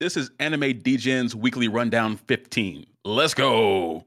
[0.00, 2.86] This is Anime Degen's weekly rundown 15.
[3.04, 4.06] Let's go.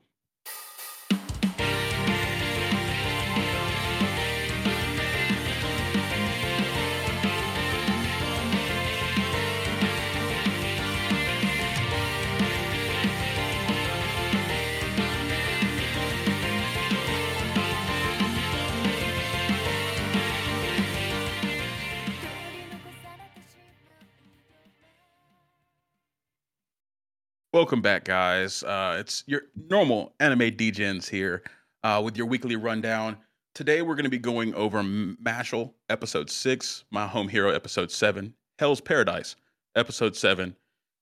[27.54, 28.64] Welcome back, guys.
[28.64, 31.44] Uh, it's your normal anime Degens here
[31.84, 33.16] uh, with your weekly rundown.
[33.54, 37.92] Today, we're going to be going over M- Mashle episode six, My Home Hero episode
[37.92, 39.36] seven, Hell's Paradise
[39.76, 40.56] episode seven,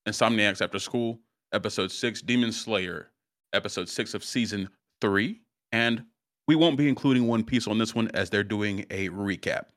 [0.05, 1.21] Insomniacs After School
[1.53, 3.11] episode six, Demon Slayer
[3.53, 4.67] episode six of season
[4.99, 5.39] three,
[5.71, 6.03] and
[6.49, 9.67] we won't be including One Piece on this one as they're doing a recap,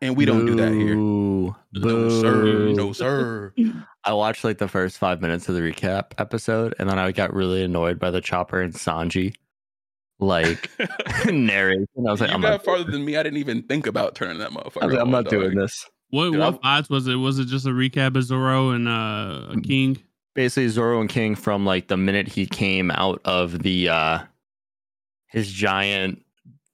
[0.00, 0.94] and we don't do that here.
[0.94, 1.56] Boo.
[1.72, 3.52] No sir, no sir.
[4.04, 7.32] I watched like the first five minutes of the recap episode, and then I got
[7.32, 9.34] really annoyed by the Chopper and Sanji
[10.18, 10.70] like
[11.26, 11.86] narration.
[11.98, 13.16] I was like, you I'm got not, farther than me.
[13.16, 14.82] I didn't even think about turning that motherfucker.
[14.82, 15.64] I was like, I'm not doing dog.
[15.64, 15.86] this.
[16.10, 17.14] What Dude, what odds was it?
[17.16, 19.60] Was it just a recap of Zoro and uh, a.
[19.62, 20.02] King?
[20.34, 24.18] Basically, Zoro and King from like the minute he came out of the uh
[25.26, 26.22] his giant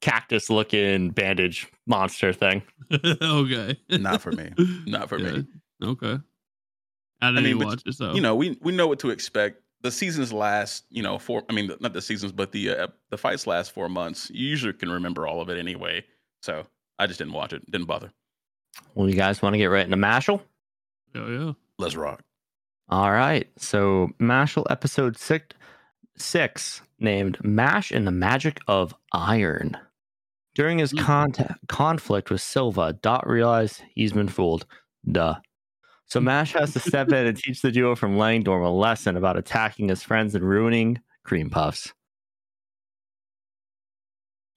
[0.00, 2.62] cactus looking bandage monster thing.
[3.22, 3.78] okay.
[3.90, 4.52] Not for me.
[4.86, 5.44] Not for me.
[5.82, 6.18] Okay.
[7.20, 9.10] I didn't mean, even but, watch it, so You know, we we know what to
[9.10, 9.62] expect.
[9.82, 11.44] The seasons last, you know, four.
[11.48, 14.30] I mean, not the seasons, but the uh, the fights last four months.
[14.34, 16.04] You usually can remember all of it anyway.
[16.42, 16.66] So
[16.98, 17.68] I just didn't watch it.
[17.70, 18.12] Didn't bother.
[18.94, 20.40] Well, you guys want to get right into Mashle?
[21.14, 21.52] yeah, yeah.
[21.78, 22.22] Let's rock.
[22.88, 23.48] All right.
[23.56, 25.54] So Mashle episode six,
[26.16, 29.76] six named Mash and the Magic of Iron.
[30.54, 31.00] During his Mm.
[31.04, 34.66] contact, conflict with Silva, Dot realized he's been fooled.
[35.10, 35.36] Duh.
[36.08, 39.36] So Mash has to step in and teach the duo from Langdorm a lesson about
[39.36, 41.92] attacking his friends and ruining cream puffs.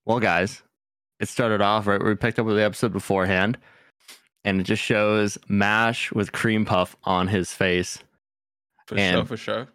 [0.06, 0.64] Well, guys,
[1.20, 3.58] it started off right where we picked up with the episode beforehand,
[4.44, 8.00] and it just shows Mash with cream puff on his face
[8.88, 9.26] For And- sure.
[9.26, 9.68] For sure.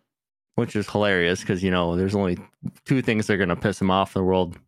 [0.56, 2.38] which is hilarious because you know there's only
[2.86, 4.59] two things that are going to piss him off in the world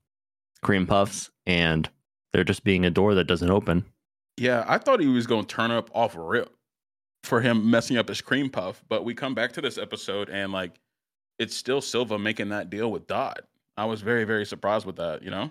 [0.63, 1.89] cream puffs and
[2.33, 3.85] they're just being a door that doesn't open
[4.37, 6.53] Yeah, I thought he was going to turn up off rip
[7.23, 10.53] for him messing up his cream puff, but we come back to this episode and
[10.53, 10.73] like
[11.39, 13.41] it's still Silva making that deal with Dot.
[13.77, 15.23] I was very very surprised with that.
[15.23, 15.51] You know.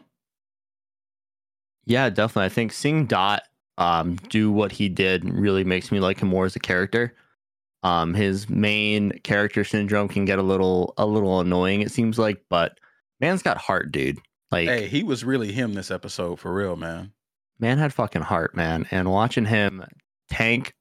[1.86, 3.44] yeah definitely i think seeing dot
[3.80, 7.16] um, do what he did really makes me like him more as a character
[7.84, 12.44] um, his main character syndrome can get a little a little annoying it seems like
[12.50, 12.80] but
[13.22, 14.18] man's got heart dude
[14.52, 17.12] like Hey, he was really him this episode for real, man.
[17.60, 18.88] man had fucking heart, man.
[18.92, 19.84] And watching him
[20.30, 20.74] tank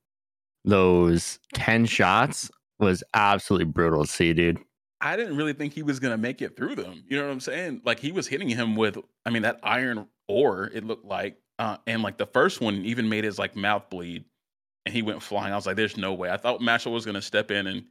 [0.66, 4.59] those 10 shots was absolutely brutal to see, dude.
[5.00, 7.04] I didn't really think he was gonna make it through them.
[7.09, 7.82] You know what I'm saying?
[7.84, 10.71] Like he was hitting him with, I mean, that iron ore.
[10.75, 14.25] It looked like, uh, and like the first one even made his like mouth bleed,
[14.84, 15.53] and he went flying.
[15.53, 17.84] I was like, "There's no way." I thought Mashle was gonna step in and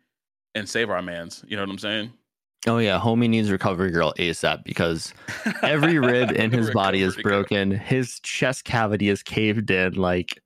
[0.56, 1.44] and save our man's.
[1.48, 2.12] You know what I'm saying?
[2.68, 3.00] Oh, yeah.
[3.00, 5.14] Homie needs recovery girl ASAP because
[5.62, 7.42] every rib in his body is Recovery girl.
[7.44, 7.72] broken.
[7.72, 9.94] His chest cavity is caved in.
[9.94, 10.40] Like,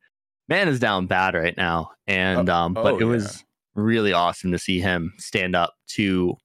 [0.50, 1.92] man is down bad right now.
[2.08, 3.46] And, um, but oh, it was
[3.76, 6.36] really awesome to see him stand up to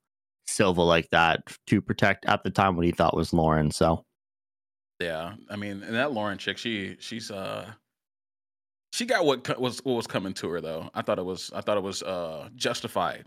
[0.47, 3.71] Silva like that to protect at the time what he thought was Lauren.
[3.71, 4.05] So,
[5.01, 7.73] Yeah, I mean, and that Lauren chick, she she's uh
[8.93, 10.91] she got what co- was what was coming to her though.
[10.95, 13.25] I thought it was I thought it was uh justified.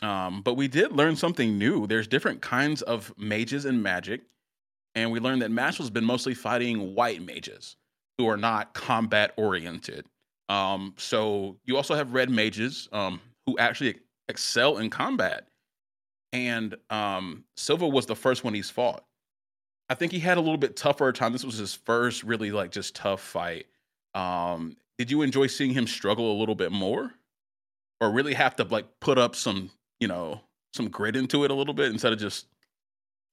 [0.00, 1.88] Um, but we did learn something new.
[1.88, 4.20] There's different kinds of mages and magic,
[4.94, 7.76] and we learned that Mashle's been mostly fighting white mages
[8.18, 10.04] who are not combat oriented.
[10.48, 13.96] Um, so you also have red mages um, who actually
[14.28, 15.46] excel in combat.
[16.32, 19.04] And um, Silva was the first one he's fought.
[19.88, 21.32] I think he had a little bit tougher time.
[21.32, 23.66] This was his first really like just tough fight.
[24.14, 27.14] Um, did you enjoy seeing him struggle a little bit more,
[28.00, 30.40] or really have to like put up some, you know,
[30.74, 32.48] some grit into it a little bit instead of just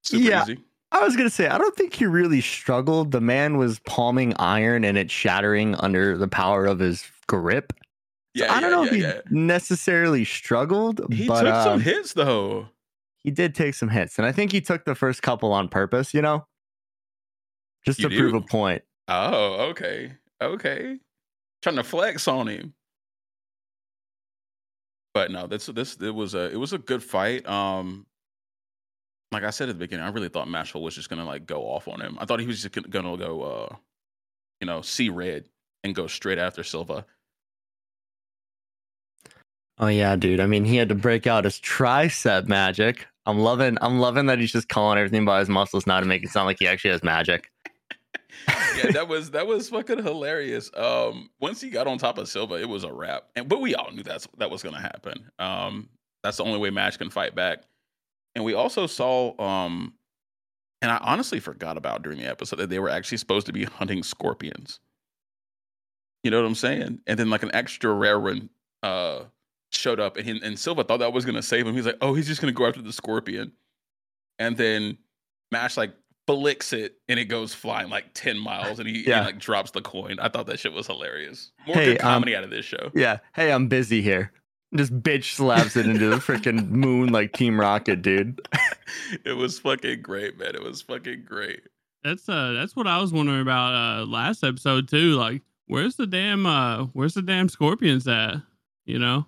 [0.04, 0.44] super Yeah.
[0.44, 0.60] easy?
[0.96, 3.12] I was gonna say, I don't think he really struggled.
[3.12, 7.74] The man was palming iron and it shattering under the power of his grip.
[8.38, 11.74] So Yeah, I don't yeah, know yeah, if he necessarily struggled, He but took some
[11.74, 12.70] um, hits though.
[13.24, 16.14] he did take some hits, and I think he took the first couple on purpose.
[16.14, 16.48] You know,
[17.86, 18.84] just You to prove a point.
[19.08, 21.00] Oh, okay, okay.
[21.62, 22.74] Trying to flex on him.
[25.14, 27.48] But no, this this it was a it was a good fight.
[27.48, 28.06] Um,
[29.36, 31.64] like I said at the beginning, I really thought Mashle was just gonna like go
[31.64, 32.18] off on him.
[32.20, 33.76] I thought he was just gonna, gonna go, uh,
[34.62, 35.50] you know, see red
[35.84, 37.06] and go straight after Silva.
[39.78, 40.40] Oh yeah, dude.
[40.40, 43.08] I mean, he had to break out his tricep magic.
[43.26, 43.78] I'm loving.
[43.82, 46.46] I'm loving that he's just calling everything by his muscles now to make it sound
[46.46, 47.52] like he actually has magic.
[48.78, 50.72] yeah, that was that was fucking hilarious.
[50.78, 53.26] Um, once he got on top of Silva, it was a wrap.
[53.36, 55.30] And but we all knew that's that was gonna happen.
[55.40, 55.90] Um,
[56.24, 57.64] that's the only way Mash can fight back.
[58.36, 59.94] And we also saw, um,
[60.82, 63.64] and I honestly forgot about during the episode that they were actually supposed to be
[63.64, 64.80] hunting scorpions.
[66.24, 67.00] You know what I'm saying?
[67.08, 68.50] And then like an extra rare one
[68.84, 69.24] uh
[69.72, 71.76] showed up, and he, and Silva thought that was gonna save him.
[71.76, 73.52] He's like, oh, he's just gonna go after the scorpion,
[74.40, 74.98] and then
[75.52, 75.94] Mash like
[76.28, 79.20] flicks it and it goes flying like 10 miles and he, Yeah.
[79.20, 80.18] he, like drops the coin.
[80.20, 81.52] I thought that shit was hilarious.
[81.68, 82.90] More Hey, good um, comedy out of this show.
[82.96, 83.20] Yeah.
[83.36, 84.32] Hey, I'm busy here.
[84.76, 88.46] Just bitch slaps it into the freaking moon like Team Rocket, dude.
[89.26, 90.56] it was fucking great, man.
[90.56, 91.62] It was fucking great.
[92.04, 95.14] That's uh that's what I was wondering about uh last episode too.
[95.16, 98.36] Like, where's the damn uh where's the damn scorpions at?
[98.86, 99.26] You know?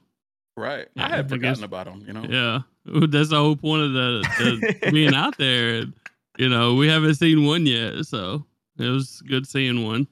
[0.58, 0.88] Right.
[0.96, 2.24] Yeah, I had I forgotten guess- about them, you know?
[2.28, 2.60] Yeah.
[3.08, 5.76] That's the whole point of the, the being out there.
[5.82, 5.94] And,
[6.38, 8.46] you know, we haven't seen one yet, so
[8.80, 10.08] it was good seeing one.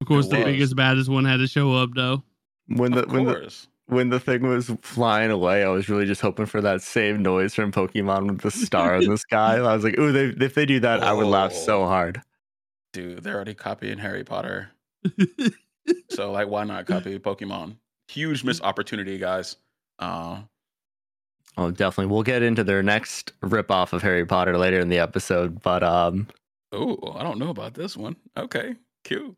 [0.00, 0.44] Of course, It the was.
[0.44, 2.22] biggest, baddest one had to show up though.
[2.68, 3.66] When the of when the course.
[3.88, 7.54] When the thing was flying away, I was really just hoping for that same noise
[7.54, 9.56] from Pokemon with the star in the sky.
[9.56, 12.22] I was like, ooh, they, if they do that, I would laugh so hard.
[12.92, 14.70] Dude, they're already copying Harry Potter.
[16.10, 17.76] So like why not copy Pokemon?
[18.08, 19.56] Huge missed opportunity, guys.
[19.98, 20.42] Uh
[21.56, 22.12] Oh, definitely.
[22.12, 26.28] We'll get into their next ripoff of Harry Potter later in the episode, but um,
[26.70, 28.14] oh, I don't know about this one.
[28.36, 29.36] Okay, cute.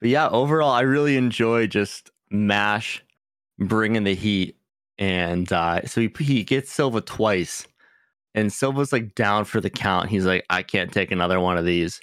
[0.00, 3.02] But yeah, overall, I really enjoy just Mash
[3.58, 4.56] bringing the heat.
[4.98, 7.66] And uh, so he, he gets Silva twice.
[8.34, 10.10] And Silva's like down for the count.
[10.10, 12.00] He's like, I can't take another one of these.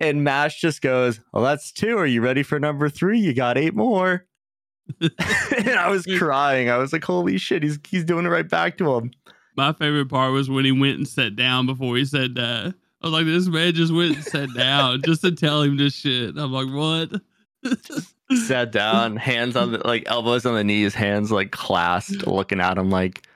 [0.00, 1.98] And Mash just goes, Well, that's two.
[1.98, 3.18] Are you ready for number three?
[3.18, 4.26] You got eight more.
[5.00, 6.70] and I was crying.
[6.70, 9.10] I was like, Holy shit, he's he's doing it right back to him.
[9.56, 12.74] My favorite part was when he went and sat down before he said that.
[13.02, 15.94] I was like, this man just went and sat down just to tell him this
[15.94, 16.36] shit.
[16.36, 17.20] I'm like, what?
[18.46, 22.78] Sat down, hands on the like elbows on the knees, hands like clasped, looking at
[22.78, 23.26] him like,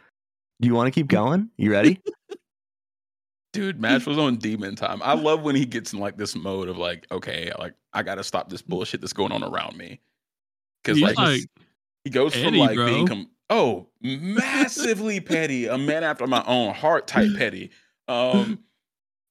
[0.61, 1.51] Do you want to keep going?
[1.57, 2.01] You ready?
[3.53, 5.01] Dude, Mash was on demon time.
[5.03, 8.25] I love when he gets in like this mode of like, okay, like I gotta
[8.25, 10.01] stop this bullshit that's going on around me.
[10.83, 11.43] Because like, like,
[12.05, 12.87] he goes from like bro.
[12.87, 17.71] being com- oh massively petty, a man after my own heart type petty.
[18.09, 18.61] Um,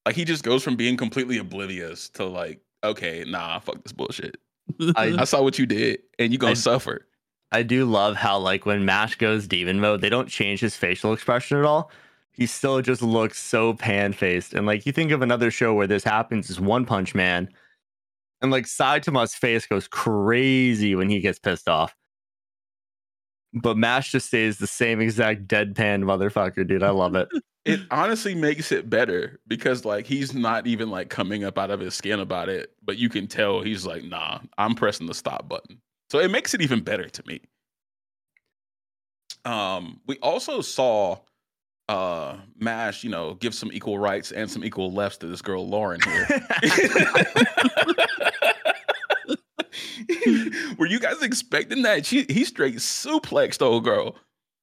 [0.05, 4.37] like he just goes from being completely oblivious to like, okay, nah, fuck this bullshit.
[4.95, 7.07] I- I saw what you did, and you gonna I- suffer.
[7.51, 11.13] I do love how like when Mash goes demon mode, they don't change his facial
[11.13, 11.89] expression at all.
[12.31, 14.53] He still just looks so pan faced.
[14.53, 17.47] And like you think of another show where this happens is One Punch Man.
[18.41, 21.95] And like Saitama's face goes crazy when he gets pissed off.
[23.53, 26.83] But Mash just stays the same exact deadpan motherfucker, dude.
[26.83, 27.29] I love it.
[27.65, 31.79] It honestly makes it better because like he's not even like coming up out of
[31.79, 35.49] his skin about it, but you can tell he's like, nah, I'm pressing the stop
[35.49, 35.81] button.
[36.11, 37.41] So it makes it even better to me.
[39.45, 41.17] Um, we also saw
[41.89, 45.67] uh Mash, you know, give some equal rights and some equal lefts to this girl
[45.67, 46.27] Lauren here.
[50.77, 52.05] Were you guys expecting that?
[52.05, 54.15] She he straight suplexed old girl.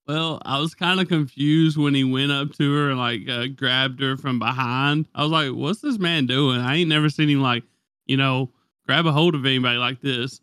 [0.06, 3.46] Well, I was kind of confused when he went up to her and like uh,
[3.48, 5.06] grabbed her from behind.
[5.14, 7.62] I was like, "What's this man doing?" I ain't never seen him like,
[8.06, 8.50] you know,
[8.86, 10.40] grab a hold of anybody like this.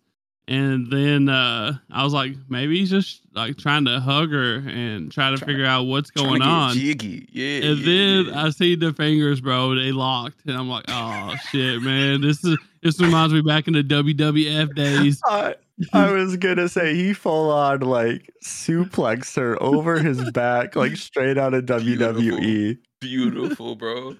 [0.47, 5.11] And then uh, I was like, maybe he's just like trying to hug her and
[5.11, 6.73] try to Trying- figure out what's going on.
[6.73, 7.27] Jiggy.
[7.31, 7.69] Yeah.
[7.69, 8.45] And yeah, then yeah.
[8.45, 9.75] I see the fingers, bro.
[9.75, 12.21] They locked, and I'm like, "Oh shit, man!
[12.21, 15.55] This is this reminds me back in the WWF days." I,
[15.93, 21.37] I was gonna say he full on like suplexed her over his back, like straight
[21.37, 21.65] out of.
[21.65, 22.77] WWE.
[22.99, 24.15] beautiful, bro.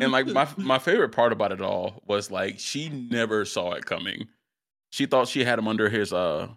[0.00, 3.86] And like my my favorite part about it all was like she never saw it
[3.86, 4.28] coming.
[4.90, 6.48] She thought she had him under his uh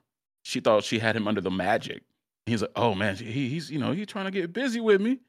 [0.44, 2.04] she thought she had him under the magic.
[2.46, 5.20] He's like, "Oh man, he, he's you know, he's trying to get busy with me."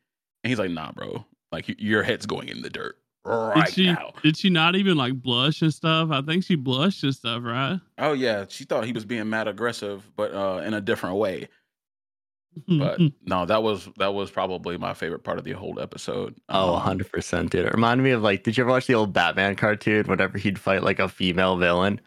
[0.44, 1.26] And he's like, "Nah, bro.
[1.50, 2.96] Like your head's going in the dirt
[3.28, 6.10] right did she now." did she not even like blush and stuff?
[6.10, 7.78] I think she blushed and stuff, right?
[7.98, 11.48] Oh yeah, she thought he was being mad aggressive, but uh in a different way.
[12.66, 16.34] But no, that was that was probably my favorite part of the whole episode.
[16.48, 17.66] Oh, Um, 100% dude.
[17.66, 20.06] It reminded me of like, did you ever watch the old Batman cartoon?
[20.06, 22.00] Whenever he'd fight like a female villain,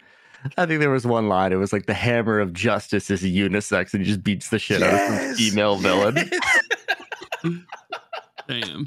[0.57, 1.53] I think there was one line.
[1.53, 4.81] It was like the hammer of justice is unisex, and he just beats the shit
[4.81, 6.17] out of some female villain.
[8.47, 8.85] Damn.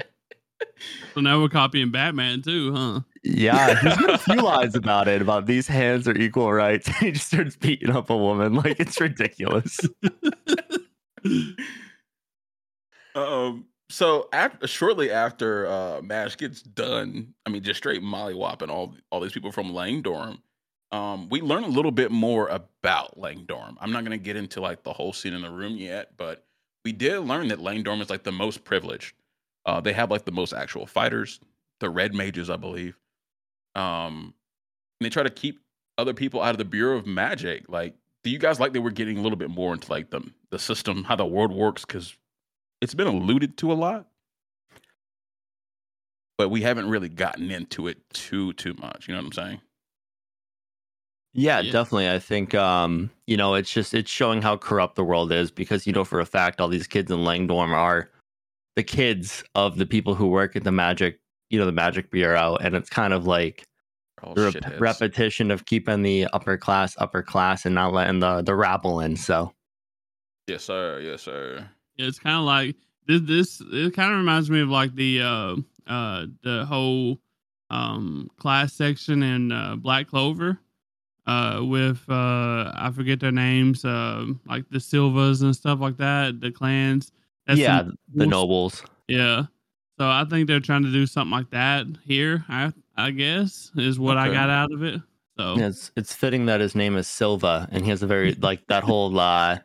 [1.15, 2.99] So now we're copying Batman too, huh?
[3.23, 5.21] Yeah, he's got a few lines about it.
[5.21, 6.87] About these hands are equal rights.
[6.99, 9.79] he just starts beating up a woman like it's ridiculous.
[13.15, 13.67] Um.
[13.89, 19.21] So after shortly after uh Mash gets done, I mean, just straight mollywhopping all all
[19.21, 20.39] these people from Langdorm.
[20.91, 23.75] Um, we learn a little bit more about Langdorm.
[23.79, 26.45] I'm not gonna get into like the whole scene in the room yet, but
[26.83, 29.15] we did learn that Langdorm is like the most privileged.
[29.65, 31.39] Uh, they have like the most actual fighters,
[31.79, 32.97] the red mages, I believe.
[33.75, 34.33] Um,
[34.99, 35.61] and they try to keep
[35.97, 37.69] other people out of the Bureau of Magic.
[37.69, 40.21] Like, do you guys like that we're getting a little bit more into like the
[40.51, 41.85] the system, how the world works?
[41.85, 42.15] Because
[42.81, 44.07] it's been alluded to a lot,
[46.37, 49.07] but we haven't really gotten into it too too much.
[49.07, 49.61] You know what I'm saying?
[51.33, 51.71] Yeah, Yeah.
[51.71, 52.09] definitely.
[52.09, 55.85] I think um, you know, it's just it's showing how corrupt the world is because
[55.85, 58.09] you know for a fact all these kids in Langdorm are
[58.75, 62.57] the kids of the people who work at the magic, you know, the magic bureau,
[62.57, 63.65] and it's kind of like
[64.23, 68.41] All the rep- repetition of keeping the upper class upper class and not letting the
[68.41, 69.15] the rabble in.
[69.15, 69.51] So
[70.47, 70.99] Yes, sir.
[70.99, 71.67] Yes, sir.
[71.97, 72.75] it's kind of like
[73.07, 73.21] this.
[73.21, 75.55] This it kind of reminds me of like the uh
[75.87, 77.19] uh the whole
[77.69, 80.59] um class section in uh, Black Clover.
[81.27, 86.39] Uh, with uh, I forget their names, uh, like the Silvas and stuff like that,
[86.39, 87.11] the clans.
[87.47, 88.83] That's yeah, some- the nobles.
[89.07, 89.43] Yeah.
[89.97, 92.43] So I think they're trying to do something like that here.
[92.49, 95.01] I I guess is what I got out of it.
[95.37, 98.33] So Yeah, it's it's fitting that his name is Silva and he has a very
[98.35, 99.59] like that whole uh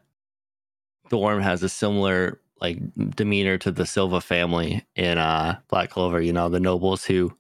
[1.09, 2.79] Dorm has a similar like
[3.17, 7.33] demeanor to the Silva family in uh Black Clover, you know, the nobles who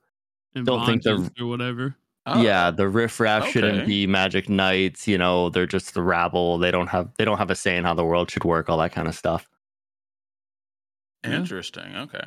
[0.54, 1.96] and don't think they're- or whatever.
[2.26, 6.58] Oh, yeah, the riffraff shouldn't be magic knights, you know, they're just the rabble.
[6.58, 8.78] They don't have they don't have a say in how the world should work, all
[8.78, 9.48] that kind of stuff.
[11.24, 11.36] Yeah.
[11.36, 11.96] Interesting.
[11.96, 12.24] Okay.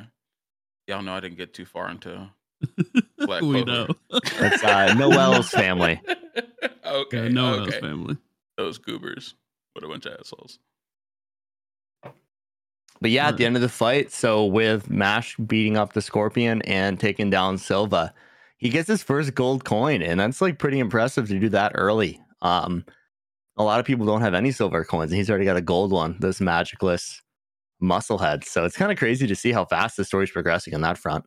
[0.87, 2.29] Y'all know I didn't get too far into
[3.17, 3.87] Black we know.
[4.39, 6.01] That's uh Noelle's family.
[6.85, 7.23] okay.
[7.23, 7.79] Yeah, no okay.
[7.79, 8.17] family.
[8.57, 9.35] Those goobers.
[9.73, 10.59] What a bunch of assholes.
[13.01, 16.61] But yeah, at the end of the fight, so with Mash beating up the Scorpion
[16.61, 18.13] and taking down Silva,
[18.57, 22.21] he gets his first gold coin, and that's like pretty impressive to do that early.
[22.41, 22.85] Um,
[23.57, 25.91] a lot of people don't have any silver coins, and he's already got a gold
[25.91, 26.15] one.
[26.19, 27.22] This magicless
[27.83, 30.97] musclehead, so it's kind of crazy to see how fast the story's progressing on that
[30.97, 31.25] front.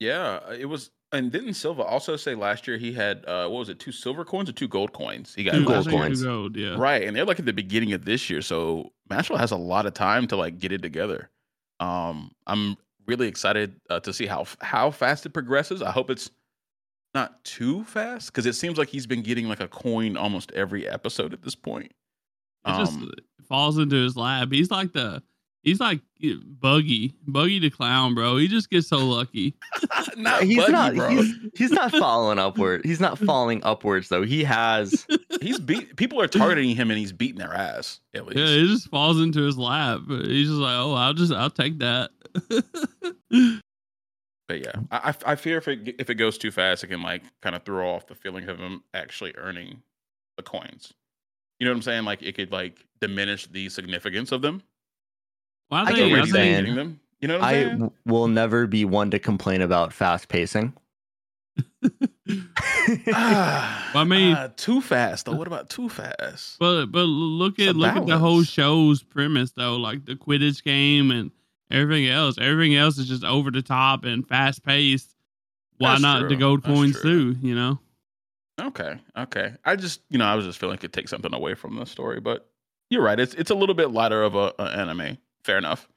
[0.00, 0.90] Yeah, uh, it was.
[1.12, 4.24] And didn't Silva also say last year he had uh what was it, two silver
[4.24, 5.34] coins or two gold coins?
[5.34, 6.02] He got Two Two- gold last think year.
[6.06, 6.20] coins.
[6.20, 6.74] Two gold, yeah.
[6.76, 9.86] Right, and they're like at the beginning of this year, so Mashville has a lot
[9.86, 11.30] of time to like get it together.
[11.80, 15.80] Um, I'm really excited uh, to see how how fast it progresses.
[15.80, 16.30] I hope it's
[17.14, 20.86] not too fast because it seems like he's been getting like a coin almost every
[20.88, 21.92] episode at this point.
[22.66, 23.12] It just Um,
[23.48, 24.48] falls into his lap.
[24.50, 25.22] He's like the
[25.66, 26.00] he's like
[26.60, 28.38] Buggy, Buggy the clown, bro.
[28.38, 29.54] He just gets so lucky.
[30.16, 30.94] not he's Buggy, not.
[30.94, 31.10] bro.
[31.10, 32.82] He's, he's not falling upward.
[32.86, 34.22] He's not falling upwards though.
[34.22, 35.06] He has.
[35.42, 35.96] He's beat.
[35.96, 38.00] People are targeting him, and he's beating their ass.
[38.14, 38.38] At least.
[38.38, 40.00] Yeah, it just falls into his lap.
[40.08, 42.10] He's just like, oh, I'll just I'll take that.
[44.48, 47.02] But yeah, I, I I fear if it if it goes too fast, it can
[47.02, 49.82] like kind of throw off the feeling of him actually earning
[50.38, 50.94] the coins.
[51.58, 52.04] You know what I'm saying?
[52.04, 54.62] Like it could like diminish the significance of them.
[55.70, 56.74] Well, I I get what you're he's I think saying.
[56.76, 57.00] them.
[57.20, 57.92] You know what I'm I saying?
[58.04, 60.74] will never be one to complain about fast pacing.
[63.12, 65.32] Ah, I mean- ah, too fast though.
[65.32, 66.58] What about too fast?
[66.58, 71.10] But but look at look at the whole show's premise though, like the Quidditch game
[71.10, 71.30] and
[71.70, 72.36] everything else.
[72.38, 75.14] Everything else is just over the top and fast paced.
[75.78, 77.34] Why That's not the gold That's coins true.
[77.34, 77.38] too?
[77.46, 77.78] You know.
[78.60, 79.54] Okay, okay.
[79.64, 81.86] I just you know I was just feeling it could take something away from the
[81.86, 82.48] story, but
[82.90, 83.18] you're right.
[83.18, 85.18] It's it's a little bit lighter of a, a anime.
[85.46, 85.88] Fair enough.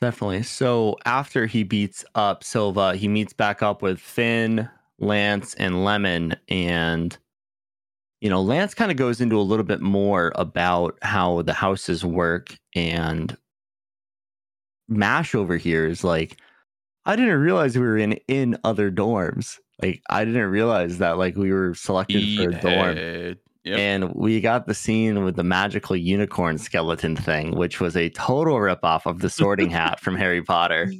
[0.00, 0.44] Definitely.
[0.44, 4.68] So after he beats up Silva, he meets back up with Finn,
[5.00, 6.36] Lance, and Lemon.
[6.48, 7.18] And,
[8.20, 12.04] you know, Lance kind of goes into a little bit more about how the houses
[12.04, 12.56] work.
[12.76, 13.36] And
[14.88, 16.38] Mash over here is like,
[17.04, 19.58] I didn't realize we were in, in other dorms.
[19.82, 23.36] Like, I didn't realize that, like, we were selected for a dorm.
[23.64, 23.70] Meathead.
[23.70, 23.78] Yep.
[23.78, 28.56] And we got the scene with the magical unicorn skeleton thing, which was a total
[28.56, 30.92] ripoff of the sorting hat from Harry Potter.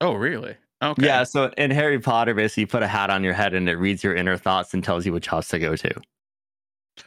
[0.00, 0.56] Oh, really?
[0.82, 1.06] Okay.
[1.06, 3.76] Yeah, so in Harry Potter, basically, you put a hat on your head and it
[3.76, 6.00] reads your inner thoughts and tells you which house to go to.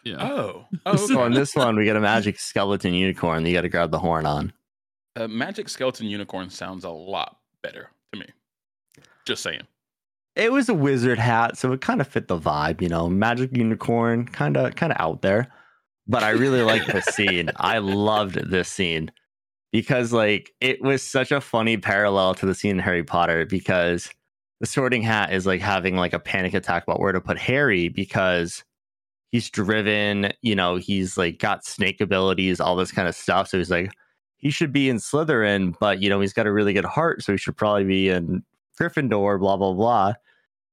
[0.04, 0.24] Yeah.
[0.24, 0.66] Oh.
[0.86, 3.70] oh So in this one, we get a magic skeleton unicorn that you got to
[3.70, 4.52] grab the horn on.
[5.16, 8.26] uh, Magic Skeleton Unicorn sounds a lot better to me.
[9.26, 9.62] Just saying.
[10.40, 13.10] It was a wizard hat, so it kind of fit the vibe, you know.
[13.10, 15.52] Magic unicorn, kind of, kind of out there.
[16.08, 17.52] But I really like the scene.
[17.58, 19.12] I loved this scene
[19.74, 23.46] because, like, it was such a funny parallel to the scene in Harry Potter.
[23.46, 24.10] Because
[24.62, 27.90] the Sorting Hat is like having like a panic attack about where to put Harry
[27.90, 28.64] because
[29.32, 30.32] he's driven.
[30.42, 33.50] You know, he's like got snake abilities, all this kind of stuff.
[33.50, 33.92] So he's like,
[34.38, 37.34] he should be in Slytherin, but you know, he's got a really good heart, so
[37.34, 38.42] he should probably be in
[38.80, 39.38] Gryffindor.
[39.38, 40.14] Blah blah blah.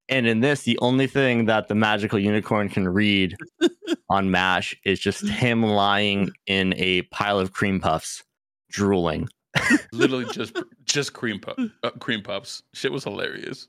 [0.08, 3.36] And in this, the only thing that the magical unicorn can read
[4.08, 8.22] on MASH is just him lying in a pile of cream puffs,
[8.70, 9.28] drooling.
[9.92, 12.62] Literally just just cream puff, uh, cream puffs.
[12.74, 13.68] Shit was hilarious.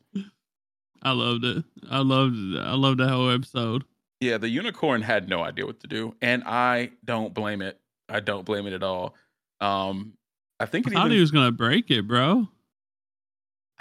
[1.01, 1.63] I loved it.
[1.89, 3.83] I loved I loved the whole episode.
[4.19, 7.79] Yeah, the unicorn had no idea what to do, and I don't blame it.
[8.09, 9.15] I don't blame it at all.
[9.61, 10.13] Um,
[10.59, 12.47] I think I thought even, he was gonna break it, bro.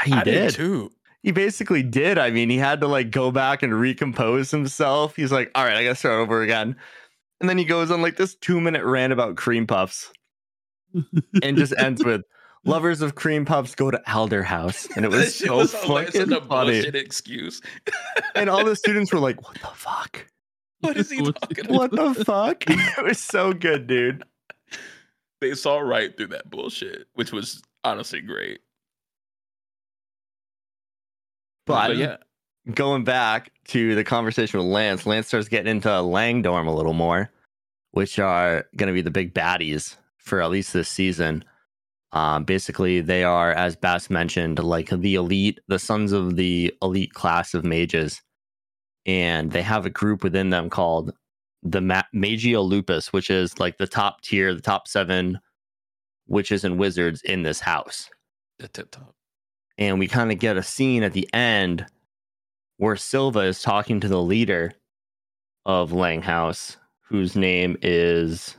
[0.05, 0.55] He I did.
[0.55, 0.93] too.
[1.27, 2.19] He basically did.
[2.19, 5.17] I mean, he had to like go back and recompose himself.
[5.17, 6.77] He's like, all right, I gotta start over again.
[7.41, 10.13] And then he goes on like this two minute rant about cream puffs
[11.43, 12.21] and just ends with
[12.65, 14.87] lovers of cream puffs go to Adler House.
[14.95, 16.75] And it was so was fucking such a funny.
[16.75, 17.61] bullshit excuse.
[18.37, 20.27] And all the students were like, what the fuck?
[20.83, 21.91] what is he What's- talking about?
[21.93, 22.63] What the fuck?
[22.69, 24.23] it was so good, dude.
[25.41, 28.61] They saw right through that bullshit, which was honestly great.
[31.67, 32.17] But yeah,
[32.73, 37.31] going back to the conversation with Lance, Lance starts getting into Langdorm a little more,
[37.93, 41.45] which are going to be the big baddies for at least this season.
[42.13, 47.13] Um, basically, they are, as Bass mentioned, like the elite, the sons of the elite
[47.13, 48.23] class of mages,
[49.05, 51.13] and they have a group within them called
[51.63, 55.41] the Ma- Magia Lupus, which is like the top tier, the top seven
[56.29, 58.09] witches and wizards in this house
[58.59, 59.15] the tip top.
[59.79, 61.87] And we kind of get a scene at the end
[62.79, 64.73] where Silva is talking to the leader
[65.65, 68.57] of Langhouse, whose name is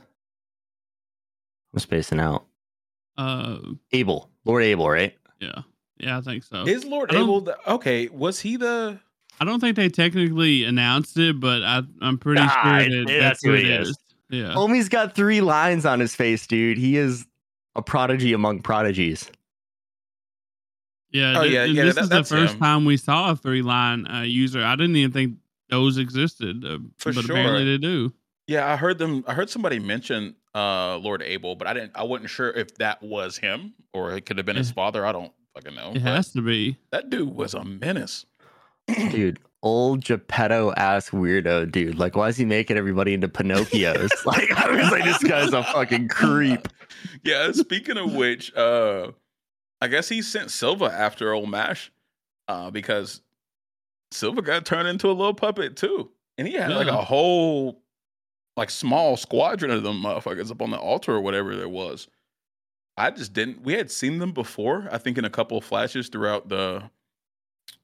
[1.72, 2.46] I'm spacing out.
[3.16, 3.58] Uh,
[3.92, 5.14] Abel, Lord Abel, right?
[5.40, 5.62] yeah,
[5.98, 6.64] yeah, I think so.
[6.66, 8.08] Is Lord Abel the okay?
[8.08, 8.98] Was he the?
[9.40, 13.12] I don't think they technically announced it, but I, I'm pretty Ah, sure it- that
[13.12, 13.88] yeah, that's that's who who it is.
[13.90, 13.98] is.
[14.30, 14.48] Yeah.
[14.52, 16.76] Homie's got three lines on his face, dude.
[16.76, 17.24] He is
[17.76, 19.30] a prodigy among prodigies.
[21.10, 22.60] Yeah, Oh, thi- yeah, yeah, This that- is the first him.
[22.60, 24.62] time we saw a three line uh, user.
[24.64, 25.36] I didn't even think
[25.70, 27.36] those existed, uh, For but sure.
[27.36, 28.12] apparently they do.
[28.46, 29.24] Yeah, I heard them.
[29.26, 31.92] I heard somebody mention uh Lord Abel, but I didn't.
[31.94, 35.04] I wasn't sure if that was him or it could have been his father.
[35.04, 35.92] I don't fucking know.
[35.94, 36.76] It has to be.
[36.90, 38.24] That dude was a menace.
[39.10, 41.98] Dude, old Geppetto ass weirdo, dude.
[41.98, 44.08] Like, why is he making everybody into Pinocchios?
[44.24, 46.68] like, I was like, this guy's a fucking creep.
[47.24, 47.52] Yeah.
[47.52, 49.12] Speaking of which, uh
[49.80, 51.92] I guess he sent Silva after old Mash,
[52.48, 53.22] uh, because
[54.10, 57.82] Silva got turned into a little puppet too, and he had like a whole
[58.56, 62.08] like small squadron of them motherfuckers up on the altar or whatever there was.
[62.96, 63.62] I just didn't.
[63.62, 64.88] We had seen them before.
[64.90, 66.90] I think in a couple of flashes throughout the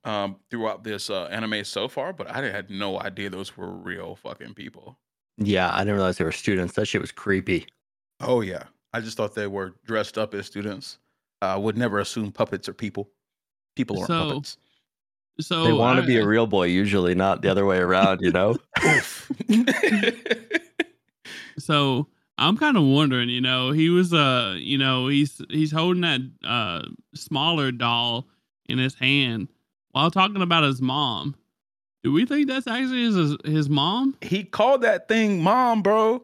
[0.02, 4.16] um throughout this uh, anime so far, but I had no idea those were real
[4.16, 4.98] fucking people.
[5.38, 6.74] Yeah, I didn't realize they were students.
[6.74, 7.66] That shit was creepy.
[8.20, 10.98] Oh yeah, I just thought they were dressed up as students.
[11.44, 13.10] I would never assume puppets are people.
[13.76, 14.56] People aren't So- puppets.
[15.40, 18.30] So they want to be a real boy, usually, not the other way around, you
[18.30, 18.56] know?
[21.58, 26.02] So I'm kind of wondering, you know, he was uh, you know, he's he's holding
[26.02, 26.82] that uh
[27.14, 28.26] smaller doll
[28.66, 29.48] in his hand
[29.92, 31.36] while talking about his mom.
[32.02, 34.16] Do we think that's actually his his mom?
[34.20, 36.22] he called that thing mom, bro.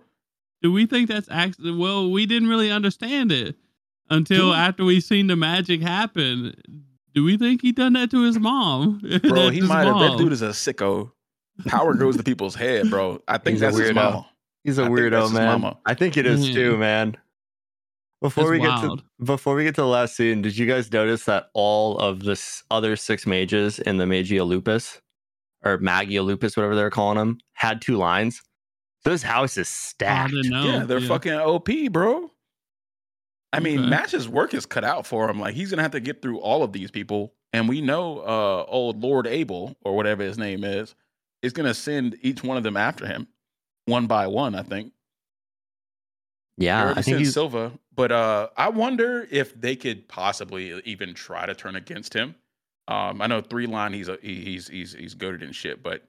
[0.62, 3.56] Do we think that's actually well, we didn't really understand it
[4.10, 4.56] until Dude.
[4.56, 6.54] after we seen the magic happen.
[7.14, 9.00] Do we think he done that to his mom?
[9.22, 9.98] Bro, he might have.
[9.98, 11.10] That dude is a sicko.
[11.66, 13.20] Power goes to people's head, bro.
[13.28, 13.94] I think He's a that's his weirdo.
[13.96, 14.26] mama.
[14.64, 15.76] He's a I weirdo, man.
[15.84, 16.54] I think it is Yeah.
[16.54, 17.16] too, man.
[18.22, 20.92] Before That's we get to before we get to the last scene, did you guys
[20.92, 22.38] notice that all of the
[22.70, 25.00] other six mages in the Magia Lupus
[25.64, 28.42] or Magia Lupus, whatever they're calling them, had two lines?
[29.04, 30.30] This house is I stacked.
[30.32, 30.64] didn't know.
[30.64, 32.30] yeah, they're fucking OP, bro.
[33.52, 33.90] I mean, Okay.
[33.90, 35.40] Mash's work is cut out for him.
[35.40, 38.64] Like he's gonna have to get through all of these people, and we know uh
[38.68, 40.94] old Lord Abel or whatever his name is
[41.42, 43.26] is gonna send each one of them after him,
[43.86, 44.54] one by one.
[44.54, 44.92] I think.
[46.56, 51.46] Yeah, I think he's Silva, but uh, I wonder if they could possibly even try
[51.46, 52.34] to turn against him.
[52.86, 56.02] Um, I know three line he's a, he's he's he's goaded and shit, but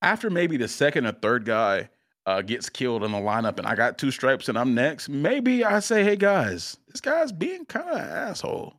[0.00, 1.90] after maybe the second or third guy
[2.26, 5.64] uh, gets killed in the lineup, and I got two stripes and I'm next, maybe
[5.64, 8.74] I say, hey guys, this guy's being kind of an asshole.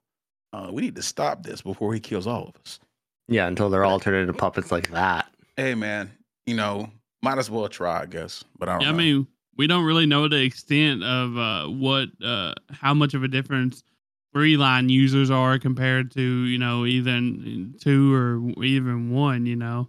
[0.54, 2.80] Uh, we need to stop this before he kills all of us.
[3.28, 5.28] yeah, until they're all turned into puppets like that.
[5.58, 6.12] Hey man,
[6.46, 6.90] you know,
[7.22, 8.44] might as well try, I guess.
[8.58, 9.28] But I don't Yeah, I mean,
[9.58, 13.84] we don't really know the extent of uh, what, uh, how much of a difference
[14.36, 19.46] three line users are compared to you know even two or even one.
[19.46, 19.88] You know,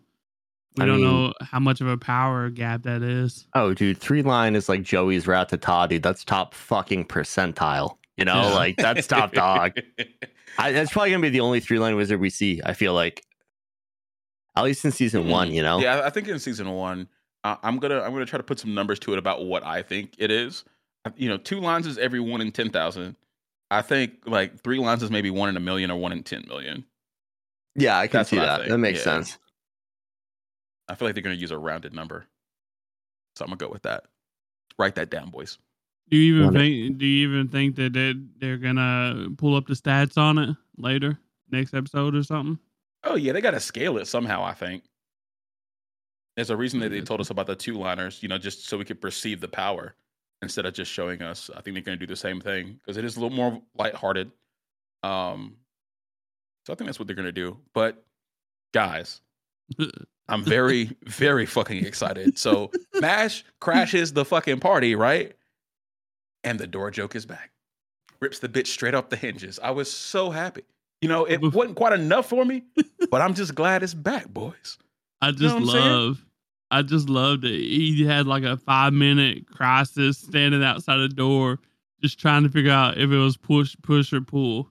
[0.77, 3.47] we I don't mean- know how much of a power gap that is.
[3.55, 6.03] Oh, dude, three line is like Joey's Rattata, dude.
[6.03, 7.97] That's top fucking percentile.
[8.17, 8.55] You know, Yeah.
[8.55, 9.73] like that's top dog.
[10.59, 12.61] I, that's probably gonna be the only three line wizard we see.
[12.65, 13.23] I feel like,
[14.57, 15.51] at least in season one.
[15.53, 15.79] You know.
[15.81, 17.09] Yeah, I think in season one,
[17.45, 19.83] uh, I'm gonna I'm gonna try to put some numbers to it about what I
[19.83, 20.65] think it is.
[21.05, 23.17] Uh, You know, two lines is every one in ten thousand.
[23.71, 26.45] I think like three lines is maybe one in a million or one in ten
[26.49, 26.85] million.
[27.75, 28.67] yeah, I can That's see that.
[28.69, 29.05] That makes yeah.
[29.05, 29.39] sense.
[30.89, 32.27] I feel like they're gonna use a rounded number,
[33.35, 34.05] so I'm gonna go with that.
[34.79, 35.59] Write that down, boys.
[36.09, 36.99] Do you even Want think?
[36.99, 41.19] Do you even think that they they're gonna pull up the stats on it later,
[41.51, 42.59] next episode or something?
[43.05, 44.43] Oh yeah, they got to scale it somehow.
[44.43, 44.85] I think
[46.35, 48.23] there's a reason that they told us about the two liners.
[48.23, 49.95] You know, just so we could perceive the power
[50.43, 51.51] instead of just showing us.
[51.57, 53.61] I think they're going to do the same thing because it is a little more
[53.77, 54.31] lighthearted.
[55.03, 55.57] Um,
[56.67, 57.57] so I think that's what they're going to do.
[57.73, 58.05] But
[58.75, 59.21] guys,
[60.29, 62.39] I'm very, very fucking excited.
[62.39, 65.35] So Mash crashes the fucking party, right?
[66.43, 67.51] And the door joke is back.
[68.21, 69.59] Rips the bitch straight off the hinges.
[69.63, 70.63] I was so happy.
[71.01, 72.65] You know, it wasn't quite enough for me,
[73.11, 74.79] but I'm just glad it's back, boys.
[75.21, 75.85] I just what I'm saying?
[75.85, 76.25] love.
[76.71, 77.61] I just loved it.
[77.61, 81.61] He had like a five minute crisis standing outside the door,
[82.03, 84.69] just trying to figure out if it was push, push or pull.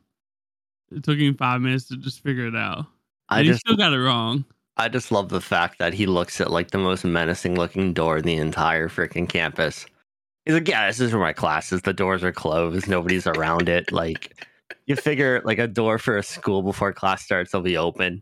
[0.92, 2.86] It took him five minutes to just figure it out.
[3.30, 4.46] I And he just, still got it wrong.
[4.78, 8.18] I just love the fact that he looks at like the most menacing looking door
[8.18, 9.86] in the entire freaking campus.
[10.46, 11.82] He's like, yeah, this is where my class is.
[11.82, 12.88] The doors are closed.
[12.88, 13.92] Nobody's around it.
[13.92, 14.46] Like,
[14.86, 18.22] you figure like a door for a school before class starts will be open.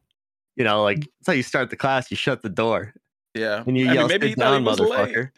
[0.55, 2.11] You know, like that's how you start the class.
[2.11, 2.93] You shut the door.
[3.33, 3.63] Yeah.
[3.65, 5.31] And you yell, "Sit he thought down, motherfucker."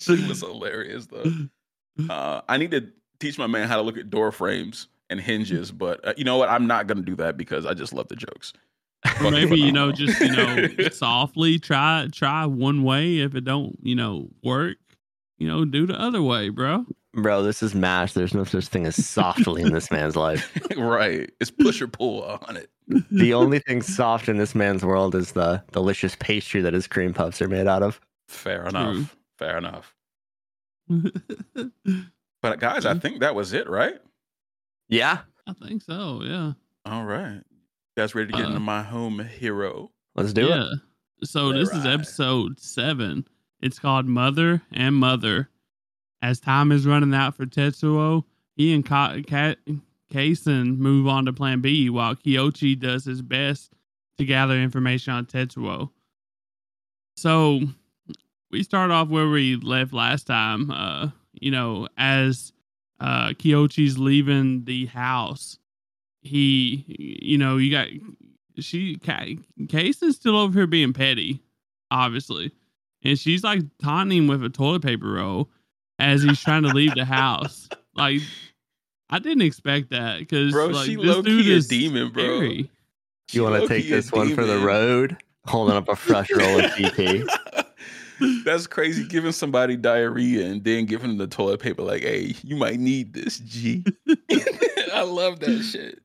[0.00, 1.30] she was hilarious though.
[2.08, 2.88] Uh, I need to
[3.20, 6.38] teach my man how to look at door frames and hinges, but uh, you know
[6.38, 6.48] what?
[6.48, 8.54] I'm not gonna do that because I just love the jokes.
[9.24, 13.18] Or maybe you know, just you know, softly try try one way.
[13.18, 14.76] If it don't, you know, work,
[15.38, 16.84] you know, do the other way, bro.
[17.14, 18.12] Bro, this is MASH.
[18.12, 20.52] There's no such thing as softly in this man's life.
[20.76, 21.30] right.
[21.40, 22.70] It's push or pull on it.
[23.10, 27.14] The only thing soft in this man's world is the delicious pastry that his cream
[27.14, 28.00] puffs are made out of.
[28.28, 28.68] Fair True.
[28.68, 29.16] enough.
[29.38, 29.94] Fair enough.
[32.40, 34.00] But guys, I think that was it, right?
[34.88, 35.18] Yeah.
[35.46, 36.22] I think so.
[36.22, 36.52] Yeah.
[36.84, 37.42] All right.
[37.98, 39.90] You guys ready to get Uh, into my home hero?
[40.14, 40.50] Let's do it.
[40.50, 40.70] yeah.
[41.24, 43.26] So this is episode seven.
[43.60, 45.50] It's called Mother and Mother.
[46.22, 48.22] As time is running out for Tetsuo,
[48.54, 49.56] he and Ka- Ka-
[50.12, 53.72] Kaisen move on to Plan B, while Kyoichi does his best
[54.16, 55.90] to gather information on Tetsuo.
[57.16, 57.62] So
[58.52, 60.70] we start off where we left last time.
[60.70, 62.52] Uh, you know, as
[63.00, 65.58] uh, Kyoichi's leaving the house,
[66.22, 66.84] he,
[67.22, 67.88] you know, you got
[68.58, 71.40] she Ka- Kaisen's still over here being petty,
[71.90, 72.52] obviously,
[73.02, 75.48] and she's like taunting him with a toilet paper roll
[75.98, 77.68] as he's trying to leave the house.
[77.94, 78.20] Like,
[79.10, 82.22] I didn't expect that because Bro, like, she this low-key dude a is demon, bro.
[82.22, 82.70] scary.
[83.32, 85.16] You want to take this one for the road?
[85.46, 87.26] Holding up a fresh roll of GP.
[88.44, 89.06] That's crazy.
[89.06, 93.14] Giving somebody diarrhea and then giving them the toilet paper, like, hey, you might need
[93.14, 93.84] this, G.
[94.92, 96.00] I love that shit.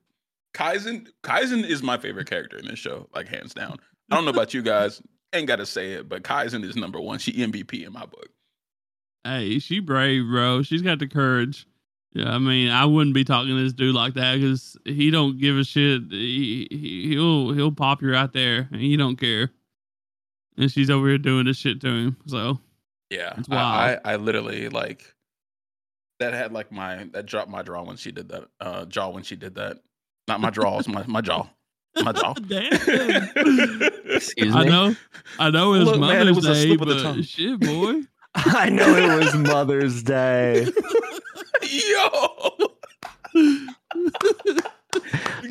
[0.54, 3.78] Kaizen, Kaizen is my favorite character in this show, like hands down.
[4.12, 5.02] I don't know about you guys,
[5.34, 7.20] ain't got to say it, but Kaizen is number one.
[7.20, 8.30] She MVP in my book.
[9.24, 10.62] Hey, she brave, bro.
[10.62, 11.66] She's got the courage.
[12.14, 15.40] Yeah, I mean, I wouldn't be talking to this dude like that because he don't
[15.40, 16.04] give a shit.
[16.12, 19.50] He, he he'll he'll pop you right there, and he don't care.
[20.58, 22.18] And she's over here doing this shit to him.
[22.28, 22.60] So
[23.10, 23.98] Yeah, It's I.
[24.06, 25.16] I, I literally like
[26.20, 28.44] that had like my that dropped my jaw when she did that.
[28.60, 29.78] Uh, jaw when she did that.
[30.28, 31.48] Not my draws, my my jaw,
[32.04, 32.34] my jaw.
[32.48, 32.72] Damn.
[34.06, 34.70] Excuse I me.
[34.70, 34.96] know,
[35.40, 37.22] I know it's Look, man, it Mother's was a Day, slip of the but tongue.
[37.24, 38.02] shit, boy.
[38.36, 40.66] I know it was Mother's Day.
[41.64, 42.70] Yo,
[43.34, 43.70] good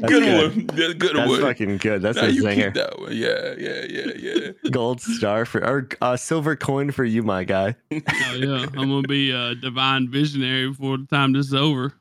[0.07, 0.57] good.
[0.57, 0.69] one.
[0.77, 1.41] Yeah, good That's one.
[1.41, 2.03] fucking good.
[2.03, 2.75] That's Now a you keep zinger.
[2.75, 3.13] that one.
[3.13, 4.71] Yeah, yeah, yeah, yeah.
[4.71, 7.77] Gold star for or uh, silver coin for you, my guy.
[7.93, 11.93] Oh yeah, I'm gonna be a divine visionary before the time this is over.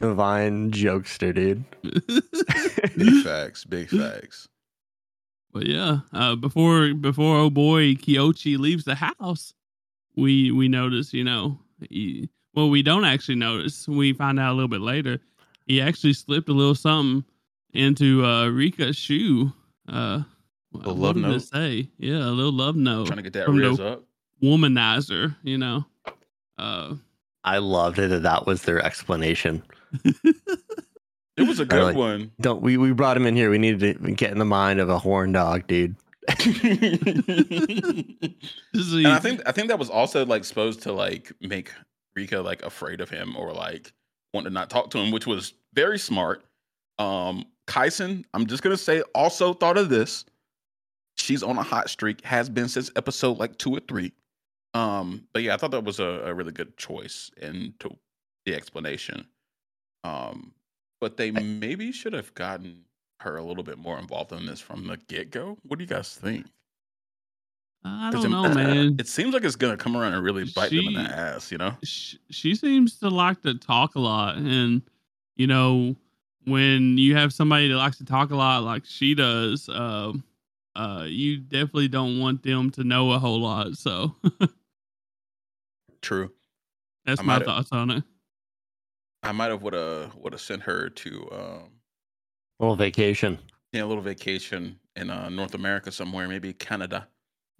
[0.00, 1.64] Divine jokester, dude.
[2.96, 3.64] big facts.
[3.64, 4.46] Big facts.
[5.52, 9.54] But yeah, uh, before before oh boy Kyoichi leaves the house,
[10.14, 13.88] we we notice you know he, well we don't actually notice.
[13.88, 15.18] We find out a little bit later.
[15.66, 17.24] He actually slipped a little something
[17.72, 19.50] into uh, Rika's shoe.
[19.88, 20.24] Uh, A
[20.78, 21.42] what love did it note?
[21.42, 21.88] say?
[21.98, 23.06] Yeah, a little love note.
[23.06, 24.02] Trying to get that From the- up.
[24.42, 25.86] Womanizer, you know.
[26.58, 26.94] Uh,
[27.44, 29.62] I loved it that that was their explanation.
[31.36, 32.32] It was a good like- one.
[32.40, 32.76] Don't we?
[32.76, 33.50] We brought him in here.
[33.50, 35.96] We needed to get in the mind of a horn dog, dude.
[38.74, 41.72] And I think I think that was also like supposed to like make
[42.14, 43.92] Rika like afraid of him or like
[44.34, 46.44] want to not talk to him, which was very smart.
[46.98, 50.24] Um Kyson, I'm just gonna say, also thought of this.
[51.16, 54.12] She's on a hot streak, has been since episode like two or three.
[54.74, 57.96] Um, but yeah, I thought that was a, a really good choice into
[58.44, 59.26] the explanation.
[60.06, 60.52] Um,
[61.00, 62.84] but they maybe should have gotten
[63.20, 65.58] her a little bit more involved in this from the get go.
[65.62, 66.46] What do you guys think?
[67.84, 68.96] I don't it- know, man.
[68.98, 71.58] It seems like it's gonna come around and really bite them in the ass, you
[71.58, 71.76] know?
[71.84, 74.82] She, she seems to like to talk a lot, and
[75.36, 75.94] you know,
[76.44, 80.24] when you have somebody that likes to talk a lot, like she does, um,
[80.74, 83.76] uh, you definitely don't want them to know a whole lot.
[83.76, 84.14] So
[86.00, 86.32] True.
[87.04, 88.04] that's I my thoughts on it.
[89.26, 91.70] I might have would have would have sent her to um
[92.60, 93.38] little vacation.
[93.72, 97.08] yeah, a little vacation in uh, North America somewhere, maybe Canada.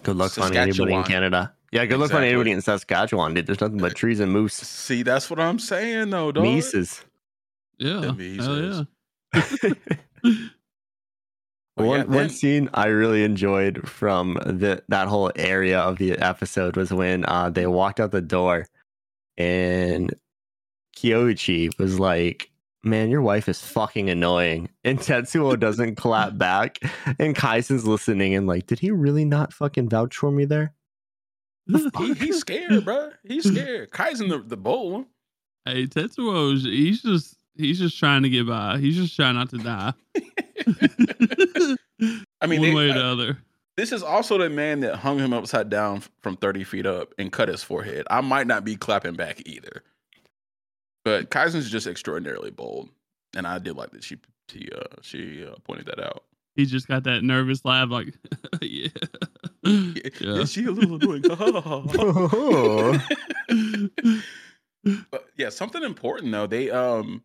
[0.04, 1.54] Good luck finding anybody in Canada.
[1.71, 3.47] Yeah, good luck finding anybody in Saskatchewan, dude.
[3.47, 4.54] There's nothing but trees and moose.
[4.54, 6.43] See, that's what I'm saying though, dog.
[6.43, 7.04] Mises.
[7.80, 8.86] Yeah, hell Mises.
[9.34, 9.71] yeah.
[11.75, 16.13] But one yeah, one scene I really enjoyed from the that whole area of the
[16.13, 18.65] episode was when uh, they walked out the door
[19.38, 20.13] and
[20.96, 22.50] Kyoichi was like,
[22.84, 24.70] Man, your wife is fucking annoying.
[24.84, 26.78] And Tetsuo doesn't clap back.
[27.18, 30.72] And Kaisen's listening and like, did he really not fucking vouch for me there?
[31.68, 33.10] he, he's scared, bro.
[33.24, 33.90] He's scared.
[33.90, 35.06] Kaizen the, the bold one.
[35.66, 38.78] Hey, Tetsuo, he's just he's just trying to get by.
[38.78, 39.94] He's just trying not to die.
[42.42, 43.38] I mean, one they- way or I- the other.
[43.78, 47.32] this is also the man that hung him upside down from 30 feet up and
[47.32, 48.06] cut his forehead.
[48.12, 49.82] I might not be clapping back either.
[51.06, 52.89] But Kaizen's just extraordinarily bold.
[53.36, 54.18] And I did like that she
[54.50, 56.24] she uh she uh, pointed that out.
[56.56, 58.13] He just got that nervous laugh, like,
[58.62, 58.88] yeah,
[59.63, 59.94] yeah.
[60.22, 61.22] Is she a little annoying?
[65.12, 66.48] but yeah, something important though.
[66.48, 67.22] They um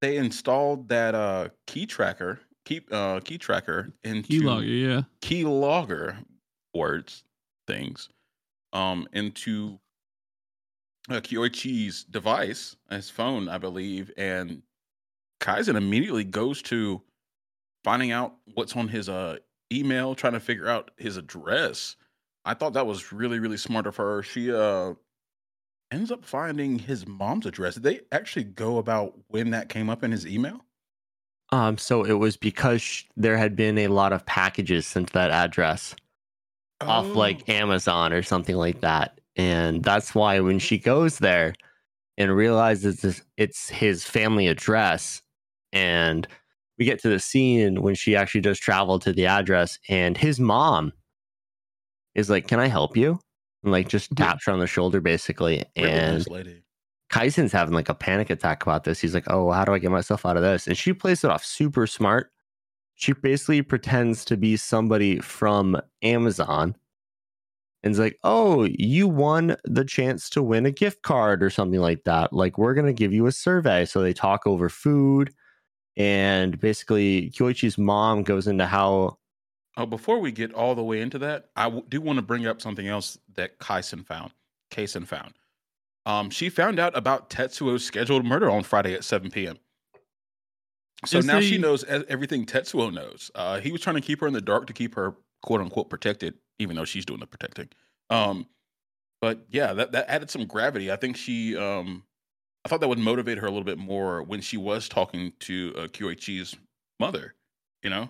[0.00, 5.02] they installed that uh key tracker, key uh key tracker into Keylogger, yeah.
[5.20, 6.18] key logger
[6.74, 7.22] words
[7.66, 8.08] things
[8.72, 9.78] um into
[11.10, 14.62] uh, Kyoichi's device, his phone, I believe, and
[15.40, 17.02] Kaizen immediately goes to
[17.84, 19.38] finding out what's on his uh
[19.72, 21.96] email, trying to figure out his address.
[22.44, 24.22] I thought that was really, really smart of her.
[24.22, 24.94] She uh
[25.90, 27.74] ends up finding his mom's address.
[27.74, 30.64] Did they actually go about when that came up in his email?
[31.50, 35.12] Um, so it was because sh- there had been a lot of packages sent to
[35.14, 35.94] that address
[36.80, 37.52] off like Oh.
[37.52, 39.20] Amazon or something like that.
[39.36, 41.54] And that's why when she goes there
[42.18, 45.22] and realizes this, it's his family address,
[45.72, 46.26] and
[46.78, 50.38] we get to the scene when she actually does travel to the address, and his
[50.38, 50.92] mom
[52.14, 53.18] is like, Can I help you?
[53.62, 55.64] And like just taps her on the shoulder basically.
[55.76, 56.26] And.
[57.12, 58.98] Kaisen's having like a panic attack about this.
[58.98, 61.30] He's like, "Oh, how do I get myself out of this?" And she plays it
[61.30, 62.32] off super smart.
[62.94, 66.74] She basically pretends to be somebody from Amazon
[67.84, 72.04] and's like, "Oh, you won the chance to win a gift card or something like
[72.04, 72.32] that.
[72.32, 75.32] Like, we're going to give you a survey." So they talk over food
[75.96, 79.18] and basically Kyoichi's mom goes into how
[79.76, 82.46] Oh, before we get all the way into that, I w- do want to bring
[82.46, 84.32] up something else that Kaisen found.
[84.70, 85.32] Kaisen found.
[86.04, 89.58] Um, she found out about Tetsuo's scheduled murder on Friday at 7 p.m.
[91.06, 93.30] So Is now she knows everything Tetsuo knows.
[93.34, 95.90] Uh, he was trying to keep her in the dark to keep her quote unquote
[95.90, 97.68] protected, even though she's doing the protecting.
[98.10, 98.46] Um,
[99.20, 100.90] but yeah, that, that added some gravity.
[100.90, 102.02] I think she, um,
[102.64, 105.74] I thought that would motivate her a little bit more when she was talking to
[105.76, 106.56] uh, Kyoichi's
[106.98, 107.34] mother,
[107.82, 108.08] you know?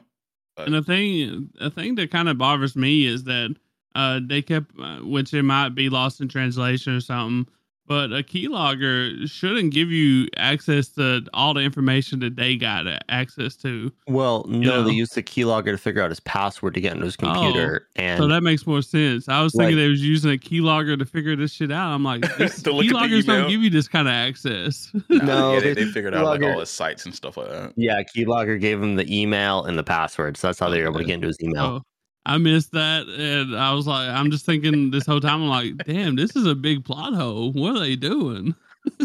[0.59, 3.57] And the thing, the thing that kind of bothers me is that
[3.95, 7.53] uh, they kept, uh, which it might be lost in translation or something,
[7.93, 13.55] but a keylogger shouldn't give you access to all the information that they got access
[13.55, 13.93] to.
[14.09, 14.83] well, no, know?
[14.85, 17.89] they used the keylogger to figure out his password to get into his oh, computer
[17.97, 19.29] and so that makes more sense.
[19.29, 21.93] I was thinking Like- they was using a keylogger to figure this shit out.
[21.93, 23.41] I'm like, this, To look at the keyloggers email.
[23.43, 24.91] don't give you this kind of access.
[25.11, 27.51] Nah, No, yeah, they, they- they figured out like all his sites and stuff like
[27.51, 27.75] that.
[27.77, 31.01] Yeah, Keylogger gave him the email and the password, so that's how they were able
[31.01, 31.65] to get into his email.
[31.65, 31.83] Oh,
[32.25, 35.43] I missed that, and I was like, I'm just thinking this whole time.
[35.43, 37.53] I'm like, damn, this is a big plot hole.
[37.53, 38.55] What are they doing?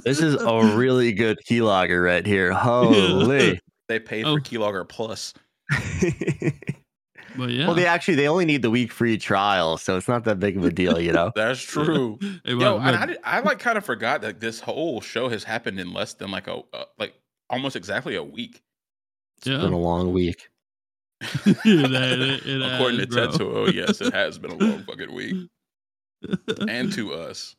[0.03, 2.51] This is a really good keylogger right here.
[2.53, 3.59] Holy!
[3.87, 4.35] They paid Oh.
[4.35, 5.33] for Keylogger Plus.
[7.35, 10.23] But yeah, Well, they actually they only need the week free trial, so it's not
[10.23, 11.31] that big of a deal, you know.
[11.35, 12.17] That's true.
[12.19, 15.29] Hey, Yo, well, and I, did- I like kind of forgot that this whole show
[15.29, 17.13] has happened in less than like a uh, like
[17.49, 18.63] almost exactly a week.
[19.37, 20.49] It's been a long week.
[21.65, 23.27] It- it- According has, to bro.
[23.27, 25.35] Tetsuo, yes, it has been a long fucking week,
[26.67, 27.55] and to us.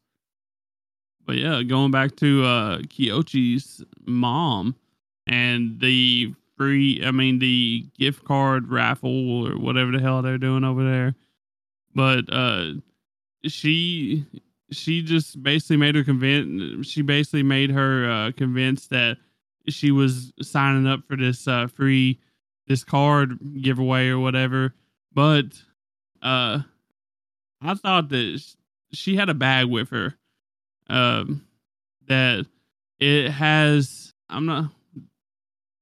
[1.26, 4.76] But yeah, going back to uh Kyoichi's mom
[5.26, 10.64] and the free I mean the gift card raffle or whatever the hell they're doing
[10.64, 11.14] over there.
[11.94, 12.72] But uh
[13.44, 14.24] she
[14.70, 19.18] she just basically made her convinced she basically made her uh convinced that
[19.68, 22.18] she was signing up for this uh free
[22.68, 24.74] this card giveaway or whatever.
[25.12, 25.46] But
[26.22, 26.61] uh
[27.61, 28.40] I thought that
[28.92, 30.14] she had a bag with her
[30.88, 31.44] um
[32.07, 32.46] that
[33.00, 34.70] it has I'm not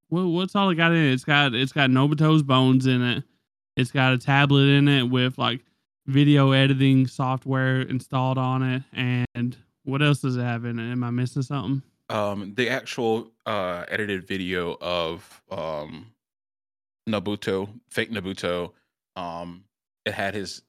[0.09, 1.13] what what's all it got in it?
[1.13, 3.25] It's got it's got Nobuto's bones in it.
[3.77, 5.61] It's got a tablet in it with like
[6.07, 10.93] video editing software installed on it and what else does it have in it?
[10.93, 11.83] Am I missing something?
[12.09, 16.07] Um, the actual uh edited video of um
[17.09, 18.73] Nobuto, fake Nobuto,
[19.17, 19.65] um,
[20.05, 20.63] it had his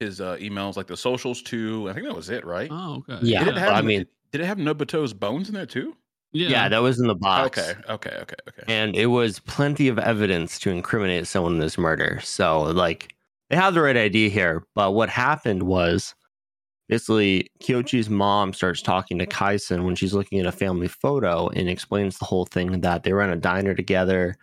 [0.00, 1.88] his uh emails like the socials too.
[1.88, 2.68] I think that was it, right?
[2.70, 3.18] Oh, okay.
[3.26, 5.96] Yeah, did it have, I mean- did it have Nobuto's bones in there too?
[6.32, 6.48] yeah.
[6.48, 7.58] Yeah, that was in the box.
[7.58, 8.62] Okay, okay, okay, okay.
[8.66, 12.20] and it was plenty of evidence to incriminate someone in this murder.
[12.22, 13.14] So, like,
[13.50, 14.66] they have the right idea here.
[14.74, 16.14] But what happened was
[16.88, 21.68] basically Kyoichi's mom starts talking to Kasen when she's looking at a family photo and
[21.68, 24.36] explains the whole thing that they were in a diner together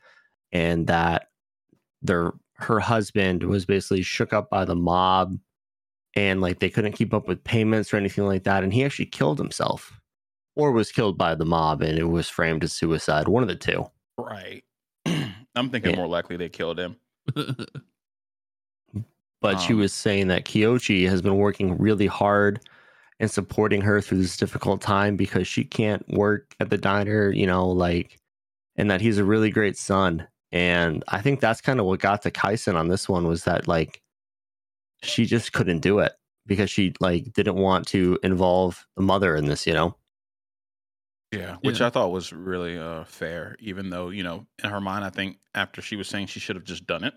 [0.51, 1.29] and that
[2.01, 5.37] their her husband was basically shook up by the mob
[6.15, 9.05] and like they couldn't keep up with payments or anything like that and he actually
[9.05, 9.99] killed himself
[10.55, 13.55] or was killed by the mob and it was framed as suicide one of the
[13.55, 13.85] two
[14.17, 14.63] Right.
[15.55, 15.97] I'm thinking Yeah.
[15.97, 16.97] More likely they killed him.
[19.41, 22.59] but she Um, was saying that Kyoichi has been working really hard
[23.19, 27.45] and supporting her through this difficult time because she can't work at the diner, you
[27.47, 28.17] know, like,
[28.75, 30.27] and that he's a really great son.
[30.51, 33.67] And I think that's kind of what got to Kasen on this one was that
[33.67, 34.01] like
[35.03, 36.13] she just couldn't do it
[36.45, 39.95] because she like didn't want to involve the mother in this, you know.
[41.31, 41.87] Yeah, which Yeah.
[41.87, 45.37] I thought was really uh fair, even though, you know, in her mind, I think
[45.53, 47.13] after she was saying she should have just done it.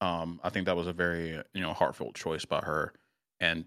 [0.00, 2.94] Um, I think that was a very, uh, you know, heartfelt choice by her
[3.40, 3.66] and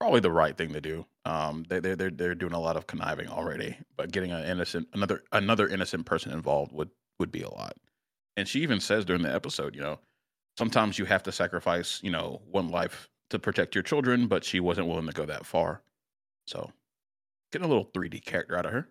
[0.00, 1.06] probably the right thing to do.
[1.24, 4.88] Um, they they they're they're doing a lot of conniving already, but getting an innocent
[4.94, 7.76] another another innocent person involved would would be a lot.
[8.36, 9.98] And she even says during the episode, you know,
[10.56, 14.60] sometimes you have to sacrifice, you know, one life to protect your children, but she
[14.60, 15.82] wasn't willing to go that far.
[16.46, 16.70] So,
[17.52, 18.88] getting a little 3D character out of her.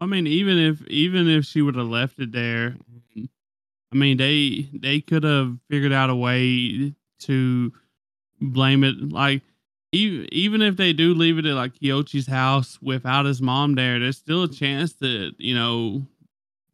[0.00, 2.76] I mean, even if even if she would have left it there,
[3.16, 7.72] I mean they they could have figured out a way to
[8.40, 9.12] blame it.
[9.12, 9.42] Like
[9.92, 14.00] even even if they do leave it at like Kyoichi's house without his mom there,
[14.00, 16.02] there's still a chance that you know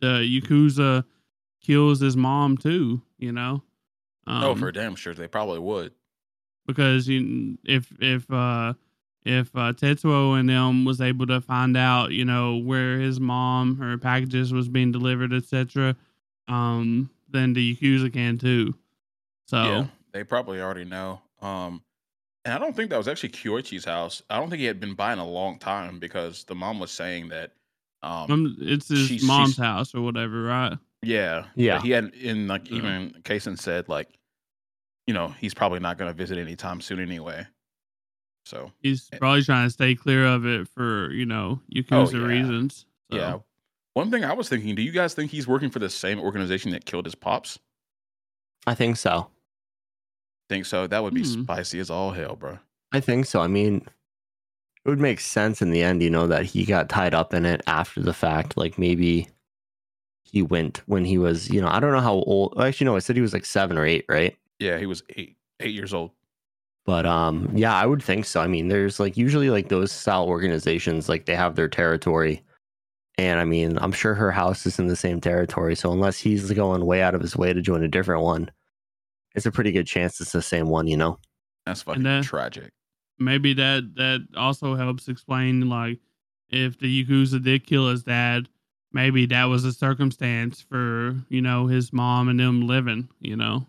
[0.01, 1.05] the Yakuza
[1.69, 3.03] kills his mom too.
[3.19, 3.63] You know.
[4.27, 5.93] Um, oh, for damn sure, they probably would.
[6.67, 8.75] because you, if if uh
[9.25, 13.77] if uh, Tetsuo and them was able to find out, you know, where his mom
[13.77, 15.97] her packages was being delivered, etc.,
[16.47, 18.75] um, then the Yakuza can too.
[19.47, 21.21] So Yeah, they probably already know.
[21.43, 21.83] Um,
[22.45, 24.23] and I don't think that was actually Kyoichi's house.
[24.31, 26.91] I don't think he had been by in a long time because the mom was
[26.91, 27.53] saying that.
[28.03, 30.79] Um, um, it's his she's- mom's she's- house or whatever, right?
[31.03, 31.77] Yeah, Yeah.
[31.77, 32.77] but He had in like Yeah.
[32.79, 34.09] even Kasen said like,
[35.07, 37.47] you know, he's probably not going to visit anytime soon anyway.
[38.45, 39.19] So He's Eh.
[39.19, 42.19] probably trying to stay clear of it for you know Yakuza yeah.
[42.27, 42.87] reasons.
[43.11, 43.17] So.
[43.17, 43.39] yeah.
[43.95, 46.71] One thing I was thinking, do you guys think he's working for the same organization
[46.73, 47.59] that killed his pops?
[48.67, 49.29] I think so.
[50.49, 50.87] Think so?
[50.87, 51.43] That would be Hmm.
[51.43, 52.59] spicy as all hell, bro.
[52.93, 53.41] I think so.
[53.41, 53.87] I mean,
[54.85, 57.45] it would make sense in the end, you know, that he got tied up in
[57.45, 58.57] it after the fact.
[58.57, 59.29] Like maybe
[60.31, 62.55] he went when he was, you know, I don't know how old.
[62.61, 64.37] Actually, no, I said he was like seven or eight, right?
[64.59, 66.11] Yeah, he was eight eight years old.
[66.85, 68.41] But um, yeah, I would think so.
[68.41, 72.43] I mean, there's like usually like those style organizations, like they have their territory.
[73.19, 75.75] And I mean, I'm sure her house is in the same territory.
[75.75, 78.51] So unless he's going way out of his way to join a different one,
[79.35, 81.19] it's a pretty good chance it's the same one, you know?
[81.67, 82.71] That's fucking then- tragic.
[83.19, 85.99] maybe that that also helps explain like
[86.49, 88.49] if the yakuza did kill his dad
[88.93, 93.67] maybe that was a circumstance for you know his mom and them living you know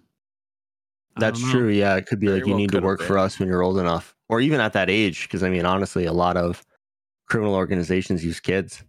[1.18, 1.52] I That's know.
[1.52, 1.68] true.
[1.70, 3.64] Yeah, it could be Very like you well need to work for us when you're
[3.64, 5.24] old enough, or even at that age.
[5.24, 6.64] Because I mean, honestly, a lot of
[7.28, 8.84] criminal organizations use kids.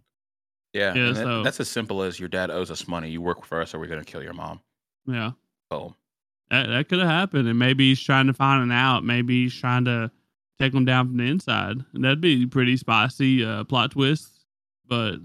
[0.71, 3.09] Yeah, Yeah, and that- that's as simple as your dad owes us money.
[3.09, 4.61] You work for us, or we're gonna kill your mom.
[5.07, 5.31] yeah
[5.69, 5.95] Boom.
[6.51, 9.03] that that could have happened, and maybe he's trying to find an out.
[9.03, 10.09] Maybe he's trying to
[10.59, 11.77] take him down from the inside.
[11.93, 14.29] And that'd be pretty spicy uh, plot twist.
[14.87, 15.15] But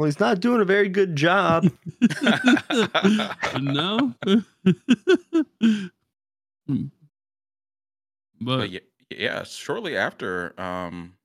[0.00, 1.70] Well, he's not doing a very good job.
[3.60, 4.14] no.
[4.24, 4.30] but
[8.40, 8.80] But yeah,
[9.10, 11.16] yeah, shortly after, um,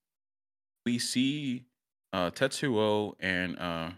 [0.86, 1.64] we see
[2.12, 3.92] uh, Tetsuo and uh,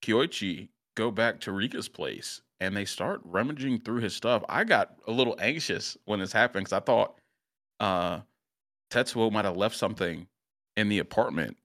[0.00, 4.44] Kyoichi go back to Reika's place, and they start rummaging through his stuff.
[4.48, 7.18] I got a little anxious when this happened because I thought
[7.80, 8.20] uh,
[8.92, 10.28] Tetsuo might have left something
[10.76, 11.56] in the apartment,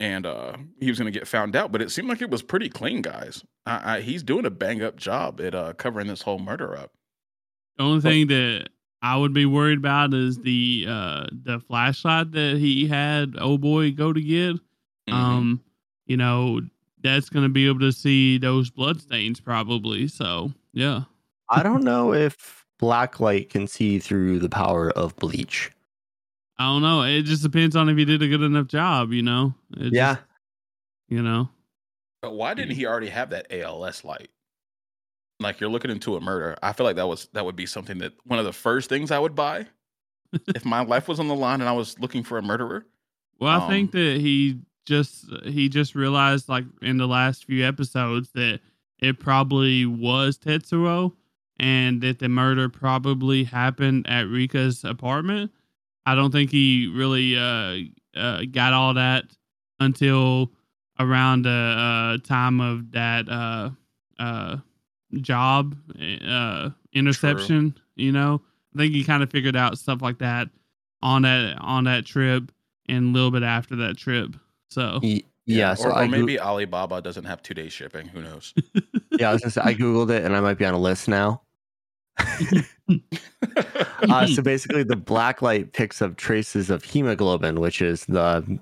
[0.00, 1.70] and uh, he was going to get found out.
[1.70, 3.44] But it seemed like it was pretty clean, guys.
[3.66, 6.92] I, I, he's doing a bang up job at uh, covering this whole murder up.
[7.76, 8.70] the only thing that
[9.02, 13.92] I would be worried about is the uh the flashlight that he had oh boy
[13.92, 14.56] go to get.
[15.08, 15.12] Mhm.
[15.12, 15.60] Um,
[16.06, 16.60] you know,
[17.02, 20.08] that's gonna be able to see those blood stains probably.
[20.08, 21.02] So yeah.
[21.48, 25.70] I don't know if Blacklight can see through the power of bleach.
[26.60, 27.02] I don't know.
[27.04, 29.54] It just depends on if he did a good enough job, you know?
[29.78, 30.16] It yeah.
[30.16, 30.26] just-
[31.08, 31.48] you know.
[32.20, 34.28] But why didn't he already have that ALS light?
[35.40, 36.54] Like you're looking into a murder.
[36.62, 39.10] I feel like that was that would be something that one of the first things
[39.10, 39.66] I would buy
[40.48, 42.86] if my life was on the line and I was looking for a murderer.
[43.40, 47.66] Well, I think Um, that he just he just realized like in the last few
[47.66, 48.60] episodes that
[48.98, 51.14] it probably was Tetsuo
[51.58, 55.52] and that the murder probably happened at Reika's apartment.
[56.06, 59.24] I don't think he really uh, uh got all that
[59.78, 60.50] until
[60.98, 63.70] around the uh, time of that uh
[64.18, 64.56] uh
[65.20, 65.76] job
[66.26, 68.40] uh interception, you know.
[68.74, 70.48] I think he kind of figured out stuff like that
[71.02, 72.52] on that on that trip
[72.88, 74.36] and a little bit after that trip.
[74.70, 75.74] So Y- Yeah.
[75.74, 78.06] so or, or I goo- maybe Alibaba doesn't have two day shipping.
[78.08, 78.54] Who knows?
[79.18, 81.08] yeah, I was gonna say I googled it and I might be on a list
[81.08, 81.42] now.
[84.08, 88.58] Uh, so basically, the black light picks up traces of hemoglobin, which is the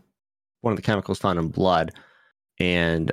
[0.61, 1.93] one of the chemicals found in blood,
[2.59, 3.13] and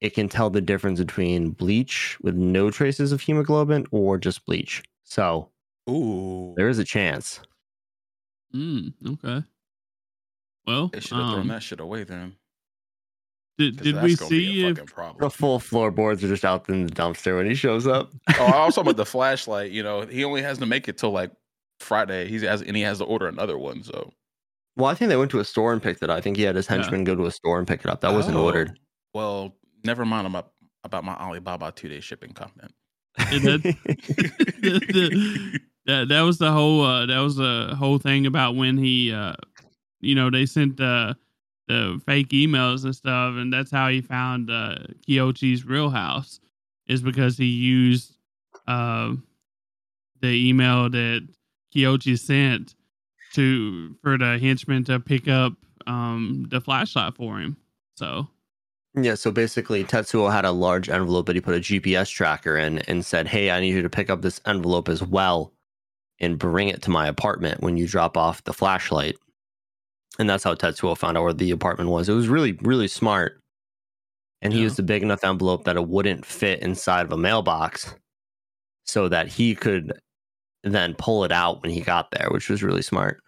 [0.00, 4.82] it can tell the difference between bleach with no traces of hemoglobin or just bleach.
[5.04, 5.50] So
[5.88, 7.40] Ooh, there is a chance.
[8.54, 9.44] mm, okay.
[10.66, 12.36] Well, they should have thrown um, that shit away then.
[13.58, 15.30] Did 'cause did we see a if fucking The problem?
[15.30, 18.10] full floorboards are just out in the dumpster when he shows up.
[18.38, 19.70] oh, I was talking about the flashlight.
[19.72, 21.32] You know, he only has to make it till like
[21.80, 22.28] Friday.
[22.28, 23.82] He has and he has to order another one.
[23.82, 24.12] So
[24.76, 26.16] Well, I think they went to a store and picked it up.
[26.16, 27.02] I think he had his Yeah.
[27.04, 28.00] go to a store and pick it up.
[28.00, 28.78] That wasn't Oh, ordered.
[29.12, 30.52] Well, never mind about
[30.84, 32.72] about my Alibaba two day shipping comment.
[33.18, 33.62] And that,
[35.86, 39.34] that that was the whole uh, that was the whole thing about when he uh,
[40.00, 41.14] you know they sent uh,
[41.68, 46.40] the fake emails and stuff, and that's how he found uh, real house
[46.86, 48.16] is because he used
[48.66, 49.12] uh,
[50.20, 51.28] the email that
[51.74, 52.74] Kyoichi sent
[53.34, 55.52] to for the henchman to pick up
[55.86, 57.56] um, the flashlight for him.
[57.96, 58.28] So
[58.94, 62.78] Yeah, so basically, Tetsuo had a large envelope that he put a GPS tracker in
[62.80, 65.52] and said, Hey, I need you to pick up this envelope as well
[66.20, 69.16] and bring it to my apartment when you drop off the flashlight.
[70.18, 72.08] And that's how Tetsuo found out where the apartment was.
[72.08, 73.40] It was really, really smart.
[74.42, 74.64] And he Yeah.
[74.64, 77.94] used a big enough envelope that it wouldn't fit inside of a mailbox
[78.84, 79.92] so that he could
[80.64, 83.20] then pull it out when he got there, which was really smart.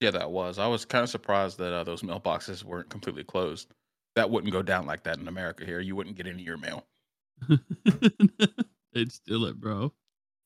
[0.00, 0.58] Yeah, that was.
[0.58, 3.68] I was kind of surprised that uh, those mailboxes weren't completely closed.
[4.14, 5.64] That wouldn't go down like that in America.
[5.64, 6.86] Here, you wouldn't get any of your mail
[8.92, 9.92] they'd steal it, bro.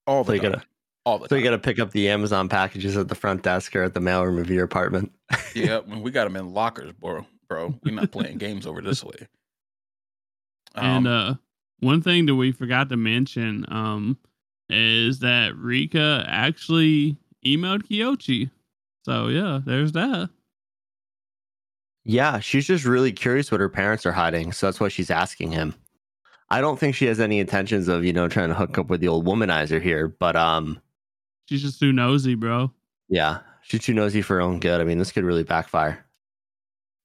[0.07, 0.53] all So the you time.
[0.53, 0.67] gotta-
[1.05, 3.75] all the So you got to pick up the Amazon packages at the front desk
[3.75, 5.13] or at the mailroom of your apartment.
[5.55, 7.27] yeah, when we got them in lockers, bro.
[7.49, 9.29] Bro, we're not playing games over this way.
[10.75, 11.35] and Um, uh
[11.81, 14.17] one thing that we forgot to mention um
[14.71, 18.51] is that Reika actually emailed Kyoichi.
[19.05, 20.31] So yeah, there's that.
[22.05, 25.53] Yeah, she's just really curious what her parents are hiding, so that's why she's asking
[25.53, 25.75] him.
[26.51, 29.01] I don't think she has any intentions of, you know, trying to hook up with
[29.01, 30.81] the old womanizer here, but um
[31.49, 32.73] She's just too nosy, bro.
[33.09, 34.81] yeah, she's too nosy for her own good.
[34.81, 36.05] I mean, this could really backfire.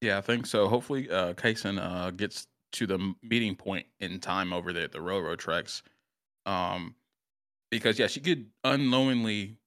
[0.02, 0.68] yeah, I think so.
[0.68, 5.02] Hopefully, uh, Kasen uh, gets to the meeting point in time over there at the
[5.02, 5.82] railroad tracks.
[6.46, 6.96] Um,
[7.72, 9.58] because yeah, she could unknowingly,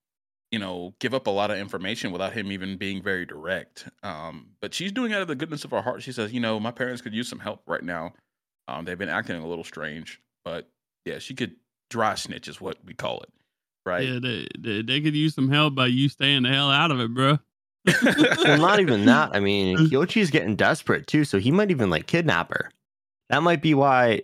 [0.51, 3.89] you know, give up a lot of information without him even being very direct.
[4.03, 6.03] Um, but she's doing it out of the goodness of her heart.
[6.03, 8.15] She says, you know, my parents could use some help right now.
[8.69, 10.71] Um, they've been acting a little strange, but
[11.05, 11.57] yeah, she could
[11.91, 13.31] dry snitch is what we call it,
[13.91, 14.07] right?
[14.07, 17.01] Yeah, they, they they could use some help by you staying the hell out of
[17.01, 17.39] it, bro.
[18.03, 19.31] Well, not even that.
[19.35, 22.71] I mean, Kyoichi's getting desperate too, so he might even like kidnap her.
[23.31, 24.23] That might be why.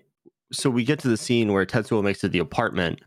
[0.52, 3.00] So we get to the scene where Tetsuo makes it to the apartment,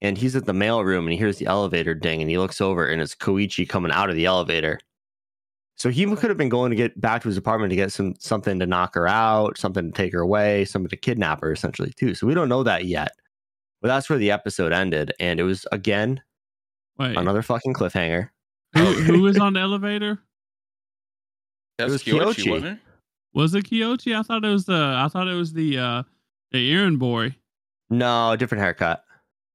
[0.00, 2.60] and he's at the mail room and he hears the elevator ding and he looks
[2.60, 4.78] over and it's Kyoichi coming out of the elevator.
[5.76, 8.14] So he could have been going to get back to his apartment to get some
[8.18, 11.92] something to knock her out, something to take her away, something to kidnap her essentially
[11.96, 12.14] too.
[12.14, 13.12] So we don't know that yet.
[13.84, 16.22] But that's where the episode ended and it was again
[16.98, 18.30] Wait, another fucking cliffhanger.
[18.72, 20.20] who, who was on the elevator?
[21.76, 22.50] That's was Kyoichi, Kyoichi.
[22.50, 22.78] wasn't it?
[23.34, 24.18] Was it Kyoichi?
[24.18, 26.02] I thought it was the I thought it was the uh
[26.50, 27.36] the errand boy.
[27.90, 29.04] No, different haircut.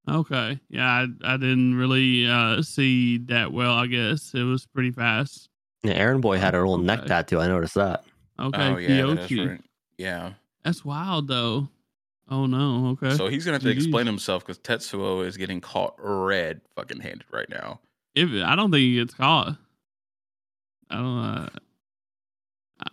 [0.08, 0.60] Okay.
[0.70, 4.36] Yeah, I, I didn't really uh see that well, I guess.
[4.36, 5.50] It was pretty fast.
[5.82, 7.40] Yeah, Aaron Boy had a little neck tattoo.
[7.40, 8.04] I noticed that.
[8.40, 9.50] Okay, oh yeah, that is Kyoichi.
[9.50, 9.62] right.
[9.98, 10.34] Yeah.
[10.64, 11.68] That's wild though.
[12.30, 13.16] Oh no, okay.
[13.16, 13.78] So he's gonna have to Jeez.
[13.78, 17.80] explain himself because Tetsuo is getting caught red fucking handed right now.
[18.16, 19.58] if I don't think he gets caught.
[20.92, 21.50] I don't uh,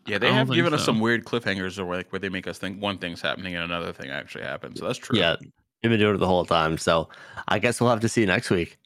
[0.07, 2.47] Yeah, they don't have think given us some weird cliffhangers or like where they make
[2.47, 4.79] us think one thing's happening and another thing actually happens.
[4.81, 5.19] So that's true.
[5.19, 5.37] Yeah,
[5.83, 6.79] they've been doing it the whole time.
[6.79, 7.09] So
[7.49, 8.79] I guess we'll have to see next week.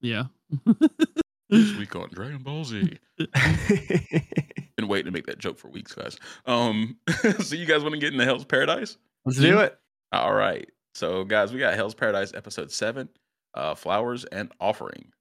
[0.00, 0.24] Yeah.
[1.50, 2.98] This week on Dragon Ball Z.
[4.76, 6.16] Been waiting to make that joke for weeks, guys.
[6.46, 6.96] Um,
[7.40, 8.96] so you guys want to get into Hell's Paradise?
[9.24, 9.78] Let's do it.
[10.12, 10.68] All right.
[10.94, 13.08] So, guys, we got Hell's Paradise episode seven,
[13.54, 15.12] uh, Flowers and Offering.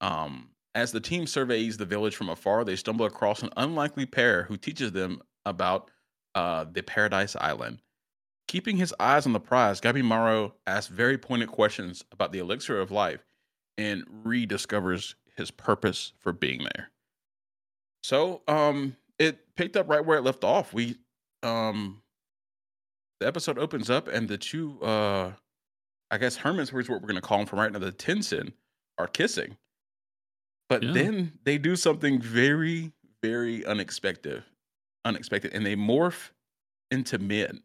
[0.00, 4.42] Um, as the team surveys the village from afar, they stumble across an unlikely pair
[4.44, 5.90] who teaches them about
[6.34, 7.80] uh, the Paradise Island.
[8.48, 12.90] Keeping his eyes on the prize, Gabimaru asks very pointed questions about the elixir of
[12.90, 13.24] life
[13.78, 16.90] and rediscovers his purpose for being there.
[18.02, 20.72] So, um, it picked up right where it left off.
[20.72, 20.96] We,
[21.42, 22.02] um,
[23.20, 25.32] the episode opens up and the two uh
[26.10, 28.52] I guess Hermans, which is what we're gonna call them from right now, the Tensen,
[28.98, 29.56] are kissing.
[30.68, 30.92] But Yeah.
[30.92, 32.92] then they do something very,
[33.22, 34.42] very unexpected.
[35.04, 35.52] Unexpected.
[35.52, 36.30] And they morph
[36.90, 37.62] into men.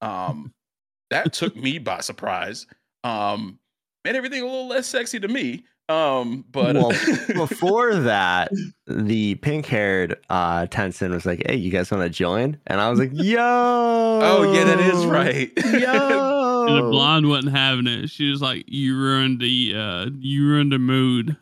[0.00, 0.52] Um
[1.10, 2.66] that took me by surprise.
[3.04, 3.58] Um
[4.04, 5.64] made everything a little less sexy to me.
[5.88, 6.90] Um, but Well,
[7.34, 8.52] Before that,
[8.86, 12.58] the pink haired uh Tensen was like, Hey, you guys want to join?
[12.66, 13.38] And I was like, Yo.
[13.40, 15.50] oh yeah, that is right.
[15.56, 16.66] Yo.
[16.68, 18.10] And the blonde wasn't having it.
[18.10, 21.34] She was like, "You ruined the, uh, you ruined the mood.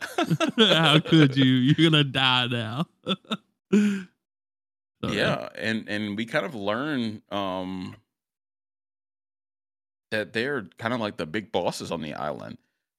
[0.56, 1.44] How could you?
[1.44, 2.86] You're gonna die now."
[3.72, 7.96] So, yeah and and we kind of learn um
[10.10, 12.56] that they're kind of like the big bosses on the island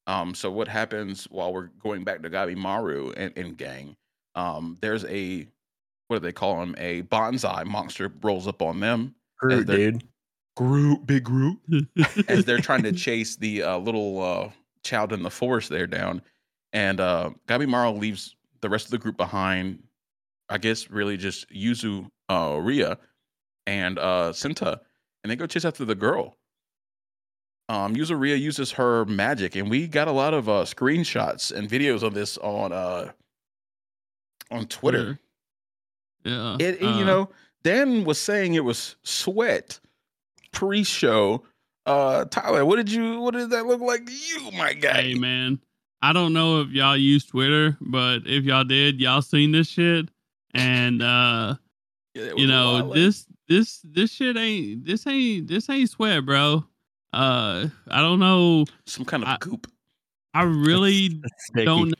[0.08, 3.96] um so what happens while we're going back to Gabimaru and, and gang
[4.34, 5.46] um there's a
[6.08, 10.02] what do they call him a bonsai monster rolls up on them Groot, dude.
[10.56, 11.58] groot big groot
[12.28, 14.50] as they're trying to chase the uh, little uh,
[14.82, 16.22] child in the forest there down.
[16.72, 19.82] And uh, Gabimaru leaves the rest of the group behind.
[20.48, 22.98] I guess really just Yuzu, uh, Ria,
[23.66, 24.80] and uh, Senta,
[25.22, 26.36] and they go chase after the girl.
[27.70, 32.02] Um, Yuzuriha uses her magic, and we got a lot of uh, screenshots and videos
[32.02, 33.10] of this on uh,
[34.50, 35.18] on Twitter.
[36.24, 36.56] Yeah.
[36.58, 37.28] It, uh, you know,
[37.62, 39.80] Dan was saying it was sweat
[40.52, 41.44] pre-show.
[41.84, 43.20] Uh, Tyler, what did you?
[43.20, 45.02] What did that look like to you, my guy?
[45.02, 45.60] Hey man,
[46.00, 50.08] I don't know if y'all use Twitter, but if y'all did, y'all seen this shit,
[50.54, 51.56] and uh,
[52.14, 56.64] Yeah, you know this this this shit ain't this ain't this ain't sweat, bro.
[57.12, 58.64] Uh, I don't know.
[58.86, 59.66] some kind of I- goop.
[60.34, 61.94] I really That's don't know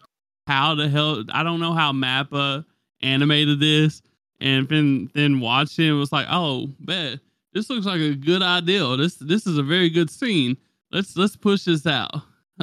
[0.46, 2.64] how the hell I don't know how Mappa
[3.02, 4.02] animated this
[4.40, 7.18] and then then watched it and was like, oh bet
[7.54, 8.96] this looks like a good idea.
[8.96, 10.56] This this is a very good scene.
[10.92, 12.12] Let's let's push this out.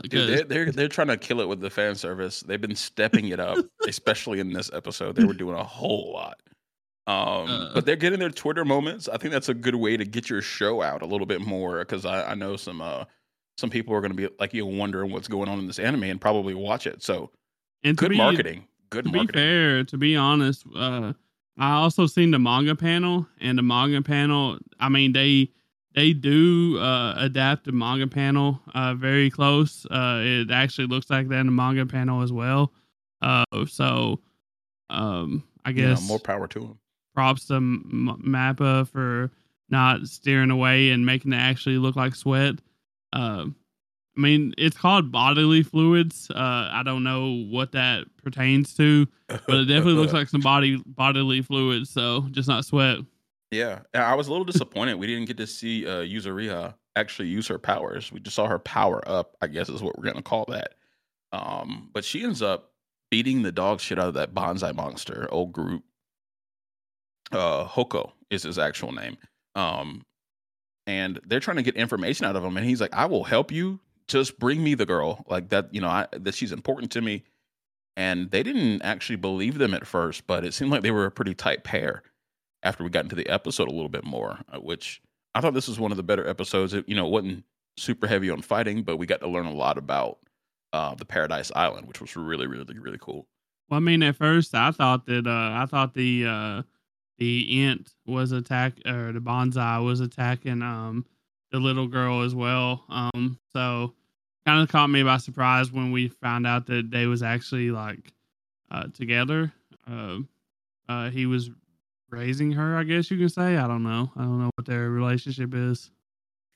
[0.04, 2.42] Dude, 'Cause- they're, they're they're trying to kill it with the fan service.
[2.42, 5.16] They've been stepping it up, especially in this episode.
[5.16, 6.40] They were doing a whole lot.
[7.08, 7.16] Um,
[7.50, 7.74] Uh.
[7.74, 9.08] but they're getting their Twitter moments.
[9.08, 11.80] I think that's a good way to get your show out a little bit more
[11.80, 13.06] because I, I know some uh
[13.58, 16.04] some people are going to be like you wondering what's going on in this anime
[16.04, 17.02] and probably watch it.
[17.04, 17.32] So
[17.84, 18.68] and good be, marketing.
[18.90, 19.40] Good To be marketing.
[19.40, 21.14] fair, to be honest, uh,
[21.58, 24.58] I also seen the manga panel, and the manga panel.
[24.80, 25.52] I mean, they
[25.94, 29.86] they do uh, adapt the manga panel uh, very close.
[29.86, 32.74] Uh, it actually looks like that in the manga panel as well.
[33.22, 34.20] Uh, so,
[34.90, 36.80] um, I guess more power to them.
[37.16, 39.32] Props to M- Mappa for
[39.70, 42.56] not steering away and making it actually look like sweat.
[43.14, 43.46] Uh,
[44.18, 46.30] I mean, it's called bodily fluids.
[46.30, 50.82] Uh, I don't know what that pertains to, but it definitely looks like some body
[50.86, 51.90] bodily fluids.
[51.90, 53.00] So just not sweat.
[53.52, 57.60] Yeah, I was a little disappointed we didn't get to see uh, actually use her
[57.60, 58.12] powers.
[58.12, 59.36] We just saw her power up.
[59.42, 60.76] I guess is what we're gonna call that.
[61.32, 62.72] Um, but she ends up
[63.12, 65.84] beating the dog shit out of that bonsai monster, old Groot.
[67.36, 69.18] Uh, Hoko is his actual name.
[69.56, 70.06] Um,
[70.88, 73.52] and they're trying to get information out of him, and he's like, "I will help
[73.52, 75.74] you just bring me the girl like that.
[75.74, 77.24] You know, I, that she's important to me."
[77.98, 81.12] And they didn't actually believe them at first, but it seemed like they were a
[81.12, 82.04] pretty tight pair
[82.62, 85.02] after we got into the episode a little bit more, uh, which
[85.34, 86.74] I thought this was one of the better episodes.
[86.74, 87.46] It, you know, wasn't
[87.78, 90.20] super heavy on fighting, but we got to learn a lot about
[90.74, 93.28] uh, the Paradise Island, which was really, really, really cool.
[93.70, 96.62] Well, I mean, at first I thought that uh, I thought the uh,
[97.18, 101.06] the ant was attack or the bonsai was attacking um,
[101.52, 102.84] the little girl as well.
[102.90, 103.94] Um, so
[104.46, 108.14] kind of caught me by surprise when we found out that they was actually like
[108.72, 109.52] uh, together.
[109.90, 110.20] Uh,
[110.90, 111.50] uh, he was
[112.10, 113.58] raising her, I guess you can say.
[113.58, 114.12] I don't know.
[114.16, 115.92] I don't know what their relationship is.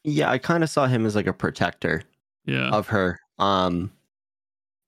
[0.03, 2.03] Yeah, I kind of saw him as like a protector
[2.45, 2.69] Yeah.
[2.69, 3.19] of her.
[3.37, 3.91] Um,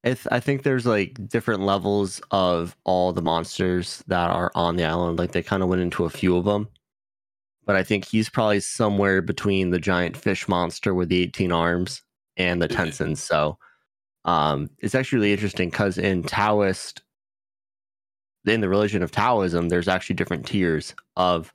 [0.04, 5.20] I think there's like different levels of all the monsters that are on the island.
[5.20, 6.70] Like they kind of went into a few of them,
[7.66, 12.02] but I think he's probably somewhere between the giant fish monster with the 18 arms
[12.38, 12.78] and the Yeah.
[12.78, 13.22] Tensens.
[13.22, 13.58] So,
[14.26, 17.04] um, it's actually really interesting because in Taoist,
[18.46, 21.52] in the religion of Taoism, there's actually different tiers of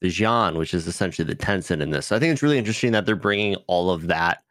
[0.00, 2.06] the Xian, which is essentially the Tensen in this.
[2.08, 4.42] So I think it's really interesting that they're bringing all of that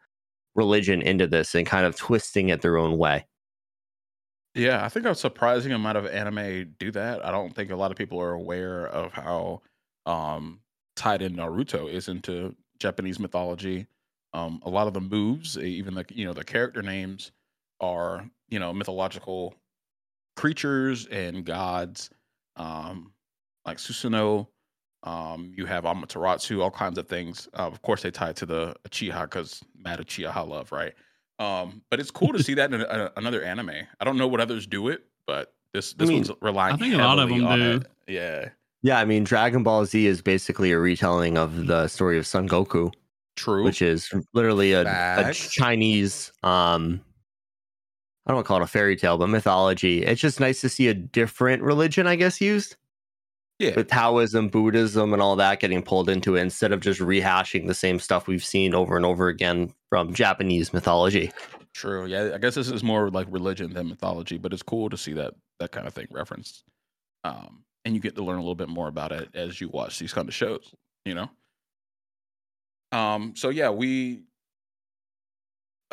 [0.56, 3.26] religion into this and kind of twisting it their own way.
[4.56, 7.24] Yeah, I think a surprising amount of anime do that.
[7.24, 9.62] I don't think a lot of people are aware of how
[10.06, 10.60] um,
[10.96, 13.86] tied in Naruto is into Japanese mythology.
[14.32, 17.32] Um, a lot of the moves, even the you know the character names,
[17.80, 19.54] are you know mythological
[20.36, 22.10] creatures and gods,
[22.56, 23.12] um,
[23.66, 24.46] like Susanoo.
[25.04, 27.48] Um, you have Amaterasu, all kinds of things.
[27.54, 30.94] Uh, of course, they tie to the Uchiha because mad Uchiha love, right?
[31.38, 33.70] Um, but it's cool to see that in a, another anime.
[34.00, 36.74] I don't know what others do it, but this this mean, one's relying.
[36.74, 37.76] I think a lot of heavily them on do.
[37.76, 37.86] it.
[38.08, 38.48] Yeah,
[38.82, 42.48] Yeah, I mean, Dragon Ball Z is basically a retelling of the story of Son
[42.48, 42.92] Goku,
[43.34, 43.64] true.
[43.64, 44.82] which is literally a,
[45.28, 47.00] a Chinese, um,
[48.24, 50.04] I don't want to call it a fairy tale, but mythology.
[50.04, 52.76] It's just nice to see a different religion, I guess, used
[53.58, 57.66] yeah, with Taoism, Buddhism, and all that getting pulled into it instead of just rehashing
[57.66, 61.32] the same stuff we've seen over and over again from Japanese mythology.
[61.74, 62.06] true.
[62.06, 65.14] Yeah, I guess this is more like religion than mythology, but it's cool to see
[65.14, 66.64] that that kind of thing referenced.
[67.24, 69.98] Um, and you get to learn a little bit more about it as you watch
[69.98, 70.74] these kind of shows.
[71.04, 71.30] You know.
[72.92, 73.34] Um.
[73.36, 74.22] So yeah, we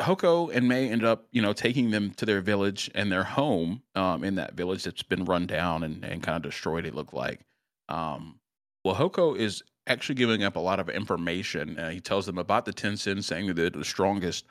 [0.00, 3.82] Hoko and Mei end up, you know, taking them to their village and their home
[3.94, 7.14] um, in that village that's been run down and, and kind of destroyed, it looked
[7.14, 7.40] like.
[7.88, 8.40] Um,
[8.84, 11.78] well, Hoko is actually giving up a lot of information.
[11.78, 14.46] Uh, he tells them about the Tensen, saying that they're the strongest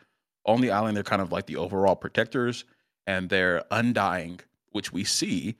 [0.45, 0.95] on the island.
[0.95, 2.65] They're kind of like the overall protectors
[3.07, 4.39] and they're undying,
[4.71, 5.55] which we see.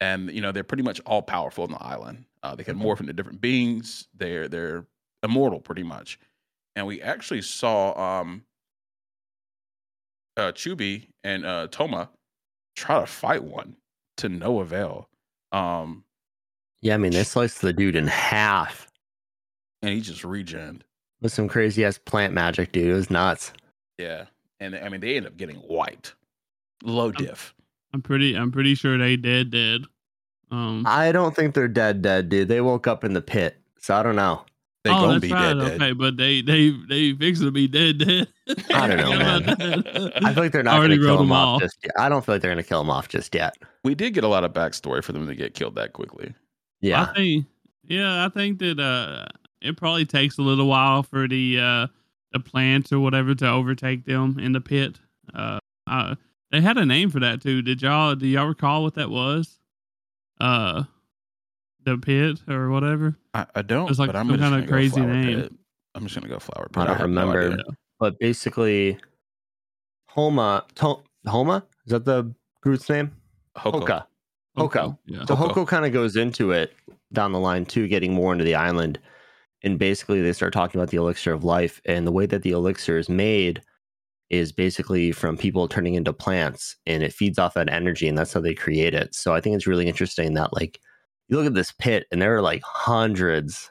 [0.00, 2.24] And, you know, they're pretty much all powerful on the island.
[2.42, 4.08] Uh, they can morph into different beings.
[4.16, 4.86] They're, they're
[5.22, 6.18] immortal pretty much.
[6.76, 8.44] And we actually saw um,
[10.36, 12.10] uh, Chobei and uh, Toma
[12.76, 13.76] try to fight one
[14.18, 15.08] to no avail.
[15.50, 16.04] Um,
[16.80, 18.88] Yeah, I mean, they sliced the dude in half
[19.82, 20.82] and he just regened.
[21.20, 22.88] with some crazy ass plant magic, dude.
[22.88, 23.52] It was nuts.
[23.98, 24.24] Yeah.
[24.60, 26.14] And I mean, they end up getting wiped.
[26.82, 27.54] Low diff.
[27.92, 29.82] I'm pretty I'm pretty sure they dead dead.
[30.50, 32.48] Um I don't think they're dead, dead, dude.
[32.48, 34.44] They woke up in the pit, so I don't know.
[34.84, 35.54] They oh, gonna that's be right.
[35.54, 35.82] dead, dead.
[35.82, 38.28] Okay, but they they they fixing to be dead dead.
[38.74, 39.48] I don't know, man.
[40.22, 41.60] I feel like they're not going Already to kill him them off off.
[41.62, 41.92] just yet.
[41.98, 43.54] I don't feel like they're going to kill him off just yet.
[43.84, 46.32] We did get a lot of backstory for them to get killed that quickly.
[46.80, 47.02] Yeah.
[47.02, 47.46] I think
[47.84, 49.26] yeah, I think that uh
[49.60, 51.86] it probably takes a little while for the uh
[52.32, 54.98] the plants or whatever to overtake them in the pit.
[55.34, 56.14] Uh, uh
[56.50, 57.62] they had a name for that too.
[57.62, 59.58] Did y'all do y'all recall what that was?
[60.40, 60.84] Uh
[61.84, 63.16] the pit or whatever.
[63.34, 65.40] I, I don't, It's like but I'm some just kinda gonna go crazy flower name.
[65.42, 65.52] pit.
[65.94, 66.82] I'm just gonna go flower pit.
[66.82, 67.52] I don't have no remember.
[67.54, 67.64] idea.
[67.98, 68.98] But basically,
[70.08, 71.64] Homa, to, Homa?
[71.86, 73.12] Is that the Groot's name?
[73.56, 73.82] Hoko.
[73.86, 74.04] Hoka.
[74.58, 74.98] Hoko.
[75.06, 75.24] Yeah.
[75.26, 75.52] So Hoko.
[75.52, 76.72] Hoko kind of goes into it
[77.12, 78.98] down the line too, getting more into the island.
[79.64, 81.80] And basically, they start talking about the elixir of life.
[81.84, 83.60] And the way that the elixir is made
[84.30, 88.06] is basically from people turning into plants and it feeds off that energy.
[88.08, 89.14] And that's how they create it.
[89.14, 90.78] So I think it's really interesting that, like,
[91.28, 93.70] you look at this pit and there are like hundreds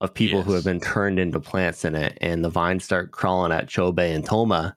[0.00, 2.16] of people who have been turned into plants in it.
[2.20, 4.76] And the vines start crawling at Chobei and Toma.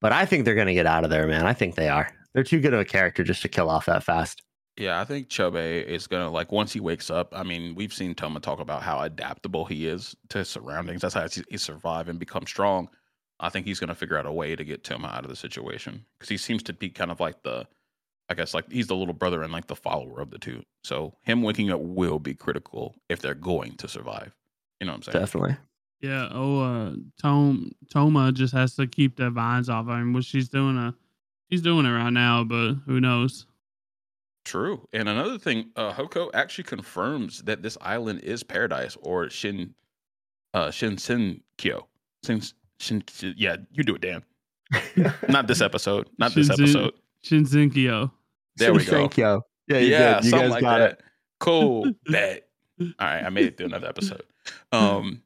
[0.00, 1.44] But I think they're going to get out of there, man.
[1.44, 2.10] I think they are.
[2.34, 4.42] They're too good of a character just to kill off that fast.
[4.76, 7.32] Yeah, I think Chobei is gonna like once he wakes up.
[7.36, 11.00] I mean, we've seen Toma talk about how adaptable he is to his surroundings.
[11.00, 12.88] That's how he, he survive and become strong.
[13.40, 16.04] I think he's gonna figure out a way to get Toma out of the situation
[16.18, 17.66] because he seems to be kind of like the,
[18.28, 20.62] I guess like he's the little brother and like the follower of the two.
[20.84, 24.32] So him waking up will be critical if they're going to survive.
[24.78, 25.22] You know what I'm saying?
[25.24, 25.56] Definitely.
[26.00, 26.28] Yeah.
[26.30, 29.88] Oh, uh, Tom Toma just has to keep the vines off.
[29.88, 30.92] I mean, what she's doing, uh,
[31.50, 33.46] she's doing it right now, but who knows?
[34.44, 34.86] True.
[34.92, 39.74] And another thing, uh, Hoko actually confirms that this island is paradise or Shin,
[40.54, 41.84] uh, Shinsenkyo.
[42.24, 42.42] Shin,
[42.80, 44.22] Shin, Shin, yeah, you do it, Dan.
[45.28, 46.08] Not this episode.
[46.18, 46.92] Not this Shinsen- episode.
[47.24, 48.10] Shinsenkyo.
[48.56, 48.90] There we go.
[48.90, 49.42] Thank you.
[49.66, 50.16] Yeah, you yeah.
[50.22, 50.90] You something guys like got that.
[50.92, 51.00] it.
[51.40, 51.92] Cool.
[52.06, 52.48] Bet.
[52.80, 54.22] All right, I made it through another episode.
[54.72, 55.22] Um,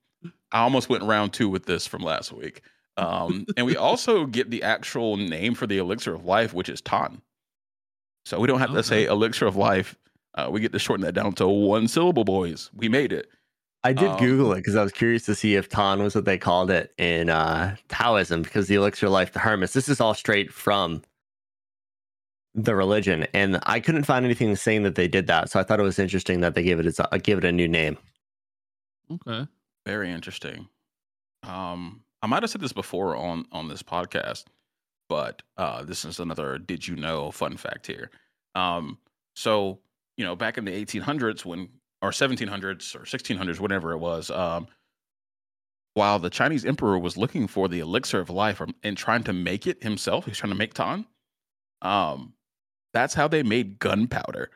[0.51, 2.62] I almost went round two with this from last week.
[2.97, 6.80] Um, and we also get the actual name for the elixir of life, which is
[6.80, 7.22] Tan.
[8.26, 9.97] So we don't have to say elixir of life.
[10.34, 12.70] Uh, we get to shorten that down to one syllable, boys.
[12.74, 13.28] We made it.
[13.84, 16.24] I did Um, Google it because I was curious to see if Tan was what
[16.24, 19.72] they called it in uh, Taoism because the elixir of life, the hermits.
[19.72, 21.03] This is all straight from
[22.55, 25.51] the religion, and I couldn't find anything saying that they did that.
[25.51, 27.51] So I thought it was interesting that they gave it its, uh, give it a
[27.51, 27.99] new name.
[29.11, 29.49] Okay.
[29.84, 30.68] Very interesting.
[31.43, 34.45] Um, I might have said this before on on this podcast,
[35.09, 38.11] but uh, this is another did you know fun fact here.
[38.55, 38.99] Um,
[39.35, 39.81] so
[40.16, 41.68] you know, back in the 1800s when
[42.01, 44.66] or 1700s or 1600s, whatever it was, um,
[45.95, 49.66] while the Chinese emperor was looking for the elixir of life and trying to make
[49.66, 51.07] it himself, he's trying to make Tan.
[51.81, 52.35] Um,
[52.93, 54.51] that's how they made gunpowder,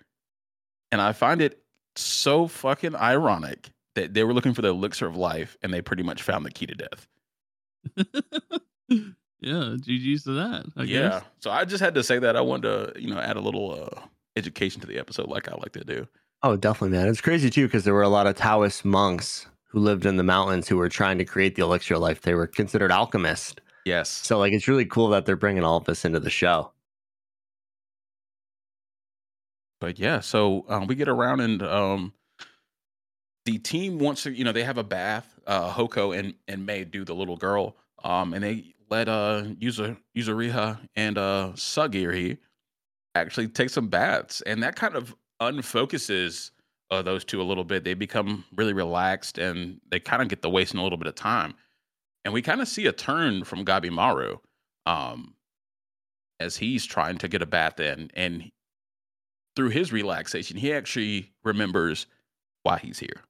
[0.92, 1.62] and I find it
[1.96, 6.02] so fucking ironic that they were looking for the elixir of life and they pretty
[6.02, 7.08] much found the key to death.
[9.40, 9.76] yeah.
[9.78, 10.66] GG's to that.
[10.76, 11.08] I yeah.
[11.08, 11.22] guess.
[11.40, 12.36] So I just had to say that.
[12.36, 14.00] I wanted to, you know, add a little uh,
[14.36, 16.06] education to the episode like I like to do.
[16.42, 17.08] Oh, definitely, man.
[17.08, 20.22] It's crazy too because there were a lot of Taoist monks who lived in the
[20.22, 22.22] mountains who were trying to create the elixir of life.
[22.22, 23.56] They were considered alchemists.
[23.84, 24.10] Yes.
[24.10, 26.72] So, like, it's really cool that they're bringing all of this into the show.
[29.80, 32.12] but yeah, so um, we get around and um,
[33.46, 35.32] the team wants to, you know, they have a bath.
[35.46, 39.96] Uh, Hoko and and Mei do the little girl, um, and they let uh Yuza
[40.16, 42.38] Yuzuriha and uh Sagiri
[43.14, 46.50] actually take some baths, and that kind of unfocuses
[46.90, 47.84] uh, those two a little bit.
[47.84, 51.14] They become really relaxed, and they kind of get to wasting a little bit of
[51.14, 51.54] time.
[52.24, 54.38] And we kind of see a turn from Gabimaru,
[54.84, 55.34] um,
[56.40, 58.50] as he's trying to get a bath in, and
[59.54, 62.06] through his relaxation, he actually remembers
[62.64, 63.22] why he's here.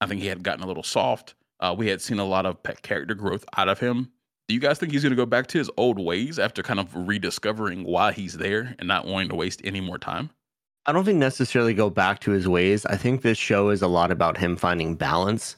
[0.00, 1.34] I think he had gotten a little soft.
[1.60, 4.10] Uh, we had seen a lot of pet character growth out of him.
[4.48, 6.80] Do you guys think he's going to go back to his old ways after kind
[6.80, 10.30] of rediscovering why he's there and not wanting to waste any more time?
[10.86, 12.86] I don't think necessarily go back to his ways.
[12.86, 15.56] I think this show is a lot about him finding balance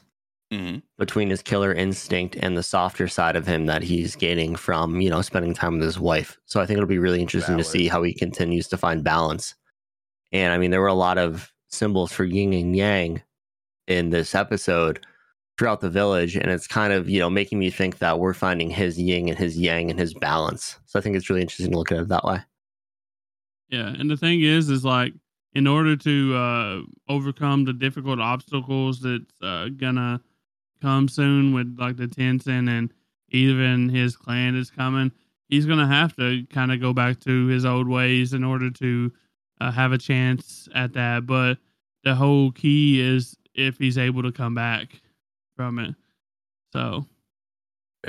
[0.51, 0.79] Mm-hmm.
[0.99, 5.09] between his killer instinct and the softer side of him that he's gaining from, you
[5.09, 6.37] know, spending time with his wife.
[6.45, 9.55] So I think it'll be really interesting to see how he continues to find balance.
[10.31, 13.23] And I mean, there were a lot of symbols for yin and yang
[13.87, 15.05] in this episode
[15.57, 16.35] throughout the village.
[16.35, 19.37] And it's kind of, you know, making me think that we're finding his yin and
[19.37, 20.79] his yang and his balance.
[20.85, 22.39] So I think it's really interesting to look at it that way.
[23.69, 25.13] Yeah, and the thing is, is like
[25.53, 30.21] in order to uh, overcome the difficult obstacles that's uh, gonna
[30.81, 32.93] come soon with like the Tensen and
[33.29, 35.11] even his clan is coming,
[35.49, 39.11] he's gonna have to kind of go back to his old ways in order to
[39.59, 41.25] uh, have a chance at that.
[41.25, 41.57] But
[42.03, 45.01] the whole key is if he's able to come back
[45.55, 45.95] from it.
[46.73, 47.05] So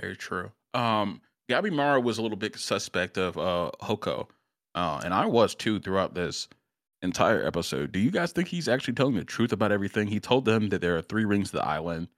[0.01, 0.51] Very true.
[0.73, 1.21] Um,
[1.51, 4.29] Gabimaru was a little bit suspect of uh, Hoko,
[4.75, 6.49] uh, and I was too throughout this
[7.03, 7.93] entire episode.
[7.93, 10.09] Do you guys think he's actually telling the truth about everything?
[10.09, 12.09] He told them that there are three rings to the island.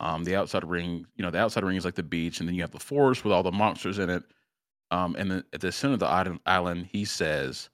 [0.00, 2.54] Um, the outside ring, you know, the outside ring is like the beach, and then
[2.54, 4.22] you have the forest with all the monsters in it.
[4.90, 7.68] Um, and then at the center of the island, island, he says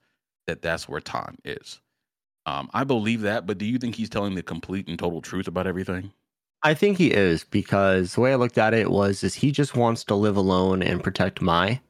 [0.45, 1.79] that that's where Tan is.
[2.47, 5.49] Um, I believe that, but do you think he's telling the complete and total truth
[5.49, 6.13] about everything?
[6.63, 9.75] I think he is because the way I looked at it was is he just
[9.75, 11.81] wants to live alone and protect Mei.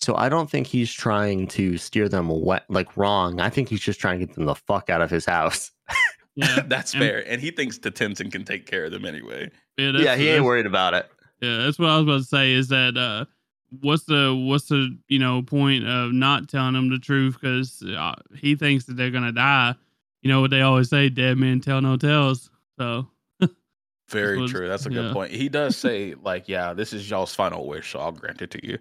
[0.00, 3.40] So I don't think he's trying to steer them away like wrong.
[3.40, 5.70] I think he's just trying to get them the fuck out of his house.
[6.34, 7.28] yeah, that's and- fair.
[7.28, 9.50] And he thinks the Tensen can take care of them anyway.
[9.76, 11.10] yeah, yeah, he ain't worried about it.
[11.42, 12.52] Yeah, that's what I was about to say.
[12.52, 13.26] Is that uh,
[13.80, 18.14] what's the what's the you know point of not telling them the truth because uh,
[18.36, 19.74] he thinks that they're gonna die.
[20.22, 22.50] You know what they always say: dead men tell no tales.
[22.78, 23.08] So
[24.08, 24.68] Very true.
[24.68, 25.12] That's a good yeah.
[25.12, 25.32] point.
[25.32, 28.66] He does say, like, yeah, this is y'all's final wish, so I'll grant it to
[28.66, 28.78] you.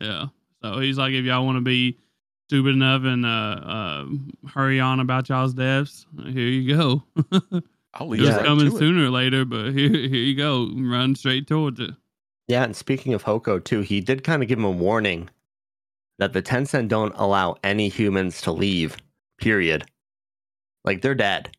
[0.00, 0.26] yeah,
[0.62, 1.98] so he's like, if y'all want to be
[2.48, 4.04] stupid enough and uh, uh,
[4.48, 7.02] hurry on about y'all's deaths, here you go.
[7.94, 8.78] I'll it was right coming to it.
[8.78, 11.90] sooner or later, but here here you go, run straight towards it.
[12.48, 15.30] Yeah, and speaking of Hoko too, he did kind of give him a warning
[16.18, 18.96] that the Tensen don't allow any humans to leave.
[19.38, 19.84] Period.
[20.84, 21.50] Like they're dead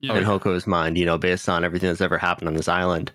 [0.00, 3.12] Yeah, in Hoko's mind, you know, based on everything that's ever happened on this island.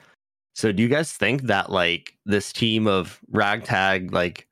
[0.55, 4.47] So do you guys think that like this team of ragtag like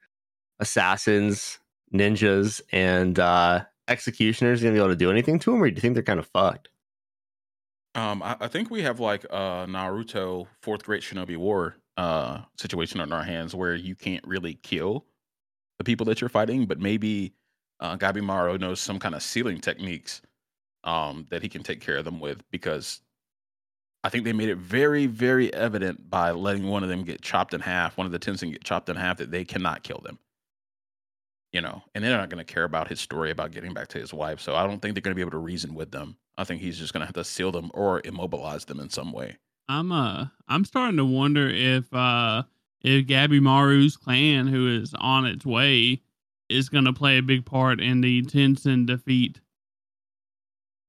[0.60, 1.60] assassins,
[1.94, 5.82] ninjas, and uh executioners gonna be able to do anything to them, or do you
[5.82, 6.70] think they're kind of fucked?
[7.94, 13.00] Um, I, I think we have like a Naruto fourth Great Shinobi War uh situation
[13.00, 15.06] on our hands where you can't really kill
[15.78, 17.34] the people that you're fighting, but maybe
[17.82, 20.22] uh, Gabimaru knows some kind of sealing techniques
[20.84, 23.02] um that he can take care of them with because
[24.06, 27.56] I think they made it very, very evident by letting one of them get chopped
[27.56, 30.20] in half, one of the Tensen get chopped in half, that they cannot kill them.
[31.52, 33.98] You know, and they're not going to care about his story about getting back to
[34.00, 34.40] his wife.
[34.42, 36.18] So I don't think they're going to be able to reason with them.
[36.38, 39.12] I think he's just going to have to seal them or immobilize them in some
[39.12, 39.38] way.
[39.68, 42.44] I'm uh I'm starting to wonder if uh
[42.82, 46.02] if Gabimaru's clan, who is on its way,
[46.50, 49.40] is going to play a big part in the Tensen defeat.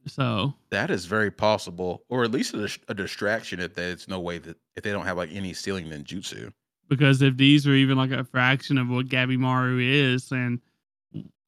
[0.06, 4.38] So That is very possible, or at least a, a distraction if there's no way
[4.38, 6.52] that if they don't have like any sealing ninjutsu.
[6.88, 10.60] because if these are even like a fraction of what Gabby Gabimaru is, and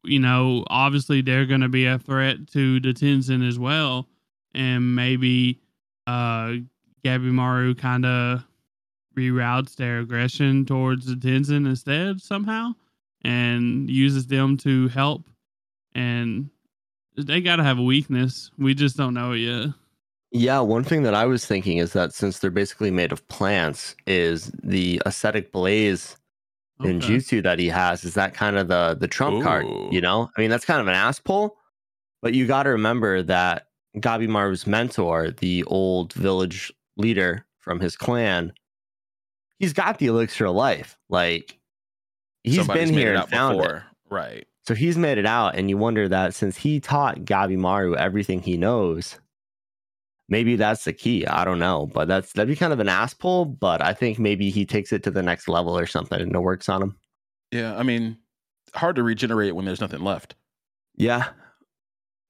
[0.03, 4.09] you know, obviously they're going to be a threat to the Tensen as well,
[4.55, 5.61] and maybe
[6.07, 6.55] uh
[7.05, 8.45] Gabimaru kind of
[9.17, 12.73] reroutes their aggression towards the Tensen instead somehow,
[13.23, 15.29] and uses them to help,
[15.95, 16.51] and
[17.17, 18.51] they got to have a weakness.
[18.59, 19.69] We just don't know it yet.
[20.31, 23.97] Yeah, one thing that I was thinking is that since they're basically made of plants,
[24.07, 26.17] is the ascetic blaze
[26.81, 26.93] Okay.
[26.93, 30.31] ninjutsu that he has is that kind of the the trump card, you know?
[30.37, 31.57] I mean, that's kind of an ass pull,
[32.23, 38.53] but you got to remember that Gabimaru's mentor, the old village leader from his clan,
[39.59, 40.99] he's got the elixir of life.
[41.09, 41.59] Like
[42.45, 43.63] he's Somebody's been here it and out found it.
[43.63, 43.85] before.
[44.11, 44.47] Right.
[44.67, 48.59] So he's made it out, and you wonder that since he taught Gabimaru everything he
[48.59, 49.19] knows,
[50.29, 51.27] maybe that's the key.
[51.27, 53.47] I don't know, but that's that'd be kind of an ass pull.
[53.47, 56.39] But I think maybe he takes it to the next level or something, and it
[56.41, 56.97] works on him.
[57.51, 57.77] Yeah.
[57.79, 58.19] I mean,
[58.75, 60.35] hard to regenerate when there's nothing left.
[60.97, 61.29] Yeah,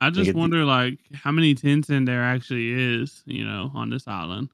[0.01, 4.07] I just it- wonder, like, how many Tensen there actually is, you know, on this
[4.07, 4.51] island.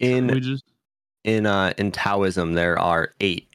[0.00, 0.64] In just
[1.24, 3.48] in uh in Taoism there are eight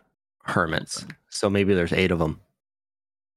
[0.43, 1.13] hermits, Okay.
[1.29, 2.39] so maybe there's eight of them.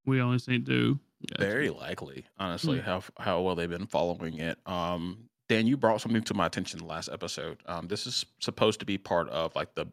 [0.06, 0.98] we only see two.
[1.30, 1.42] Gotcha.
[1.44, 2.84] Very likely, honestly, Hmm.
[2.84, 4.58] how how well they've been following it.
[4.66, 7.58] Um, Dan, you brought something to my attention last episode.
[7.66, 9.86] Um, this is supposed to be part of like the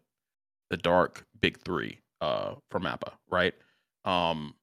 [0.70, 3.54] the dark big three uh for Mappa, right?
[4.04, 4.54] Um,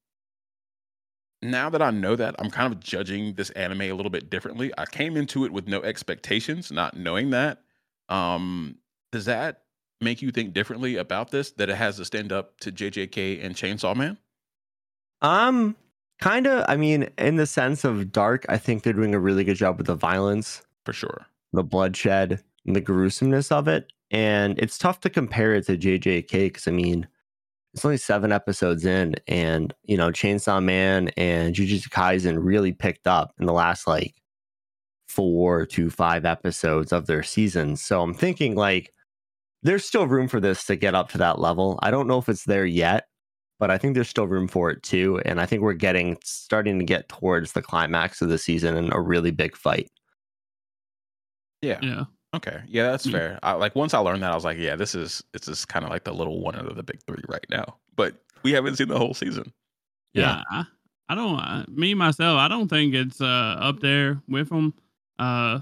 [1.42, 4.72] now that I know that, I'm kind of judging this anime a little bit differently.
[4.78, 7.62] I came into it with no expectations, not knowing that.
[8.08, 8.76] Um,
[9.10, 9.62] does that
[10.00, 11.52] make you think differently about this?
[11.52, 14.18] That it has to stand up to JJK and Chainsaw Man?
[15.20, 15.76] Um,
[16.20, 16.64] kind of.
[16.68, 19.78] I mean, in the sense of dark, I think they're doing a really good job
[19.78, 20.62] with the violence.
[20.84, 21.26] For sure.
[21.52, 23.92] the bloodshed and the gruesomeness of it.
[24.10, 27.06] And it's tough to compare it to JJK because I mean,
[27.72, 33.06] it's only seven episodes in, and you know, Chainsaw Man and Jujutsu Kaisen really picked
[33.06, 34.21] up in the last like
[35.12, 37.76] four to five episodes of their season.
[37.76, 38.92] So I'm thinking like
[39.62, 41.78] there's still room for this to get up to that level.
[41.82, 43.06] I don't know if it's there yet,
[43.60, 45.20] but I think there's still room for it too.
[45.24, 48.92] And I think we're getting starting to get towards the climax of the season and
[48.92, 49.88] a really big fight.
[51.60, 51.78] Yeah.
[51.82, 52.04] Yeah.
[52.34, 52.60] Okay.
[52.66, 53.12] Yeah, that's Mm.
[53.12, 53.38] fair.
[53.42, 55.84] I, like once I learned that, I was like, yeah, this is this is kind
[55.84, 57.76] of like the little one out of the big three right now.
[57.94, 59.52] But we haven't seen the whole season.
[60.14, 60.42] Yeah.
[60.50, 60.64] I,
[61.08, 63.24] I don't, I, me myself, I don't think it's uh,
[63.60, 64.72] up there with them.
[65.22, 65.60] Uh,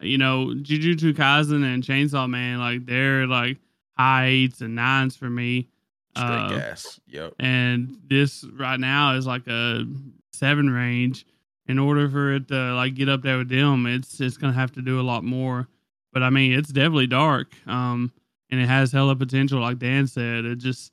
[0.00, 3.58] you know, Jujutsu Kaisen and Chainsaw Man, like, they're like
[3.96, 5.68] high eights and nines for me.
[6.16, 7.00] Straight Uh, gas.
[7.06, 7.34] Yep.
[7.38, 9.84] and this right now is like a
[10.32, 11.24] seven range.
[11.68, 14.72] In order for it to like get up there with them, it's it's gonna have
[14.72, 15.68] to do a lot more.
[16.12, 18.12] But I mean, it's definitely dark, um,
[18.50, 20.44] and it has hella potential, like Dan said.
[20.44, 20.92] It just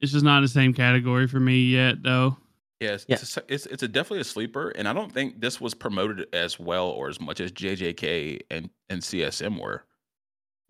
[0.00, 2.36] it's just not the same category for me yet, though.
[2.80, 3.16] Yeah, it's, Yeah.
[3.16, 6.26] It's, a, it's it's a definitely a sleeper, and I don't think this was promoted
[6.34, 9.84] as well or as much as JJK and and CSM were.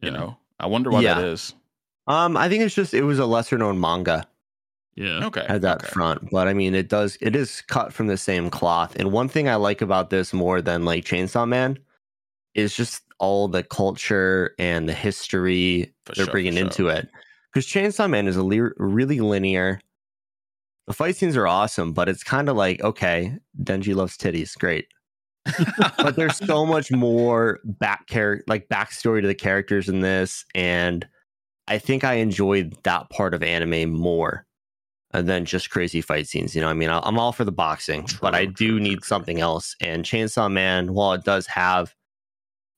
[0.00, 0.16] You Yeah.
[0.18, 1.24] know, I wonder why that Yeah.
[1.26, 1.54] is.
[2.06, 4.26] Um, I think it's just it was a lesser known manga
[4.96, 5.44] Yeah, Okay.
[5.48, 5.92] at that okay.
[5.92, 8.96] front, but I mean it does it is cut from the same cloth.
[8.96, 11.78] And one thing I like about this more than like Chainsaw Man
[12.54, 16.62] is just all the culture and the history For they're sure, for bringing sure.
[16.62, 17.08] into it.
[17.52, 19.80] Because Chainsaw Man is a le- really linear.
[20.86, 24.86] The fight scenes are awesome, but it's kind of like okay, Denji loves titties, great.
[25.96, 31.08] but there's so much more back character like backstory to the characters in this and
[31.66, 34.44] i think i enjoyed that part of anime more
[35.12, 38.34] than just crazy fight scenes you know i mean i'm all for the boxing but
[38.34, 41.94] i do need something else and chainsaw man while it does have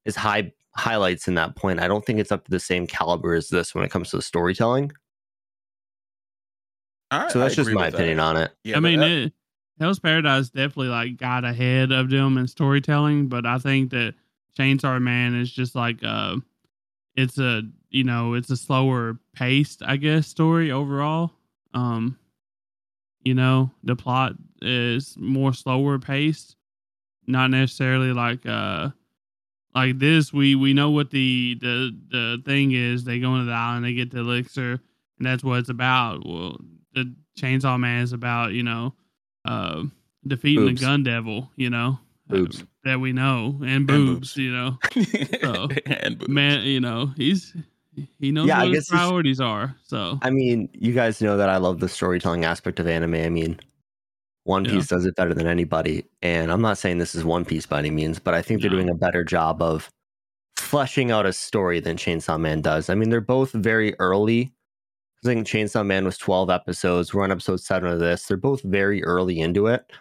[0.04, 1.80] his high highlights in that point.
[1.80, 4.16] I don't think it's up to the same caliber as this when it comes to
[4.16, 4.92] the storytelling.
[7.12, 7.98] I, So I that's just my with that.
[7.98, 8.50] opinion on it.
[8.64, 9.32] Yeah, I mean, that- it,
[9.80, 14.14] Hell's Paradise definitely like got ahead of them in storytelling, but I think that
[14.58, 16.36] Chainsaw Man is just like uh
[17.16, 21.32] it's a you know it's a slower paced I guess story overall.
[21.74, 22.18] Um,
[23.24, 26.56] you know the plot is more slower paced,
[27.26, 28.90] not necessarily like uh
[29.74, 30.32] like this.
[30.32, 33.04] We we know what the the the thing is.
[33.04, 34.72] They go into the island, they get the elixir,
[35.18, 36.26] and that's what it's about.
[36.26, 36.58] Well,
[36.94, 38.94] the Chainsaw Man is about you know
[39.44, 39.82] uh,
[40.26, 40.80] defeating Boobs.
[40.80, 41.98] the gun devil, you know,
[42.30, 42.46] uh,
[42.84, 44.34] that we know, and boobs.
[44.34, 44.78] boobs, you know.
[45.42, 46.28] So, and boobs.
[46.28, 47.54] Man, you know, he's
[48.18, 49.74] he knows Yeah, I what guess his priorities are.
[49.84, 53.14] So I mean, you guys know that I love the storytelling aspect of anime.
[53.14, 53.58] I mean,
[54.44, 54.72] One Yeah.
[54.72, 56.04] Piece does it better than anybody.
[56.22, 58.70] And I'm not saying this is One Piece by any means, but I think they're
[58.70, 58.76] No.
[58.76, 59.88] doing a better job of
[60.56, 62.88] fleshing out a story than Chainsaw Man does.
[62.88, 64.52] I mean, they're both very early.
[65.24, 67.14] I think Chainsaw Man was 12 episodes.
[67.14, 68.26] We're on episode seven of this.
[68.26, 69.92] They're both very early into it.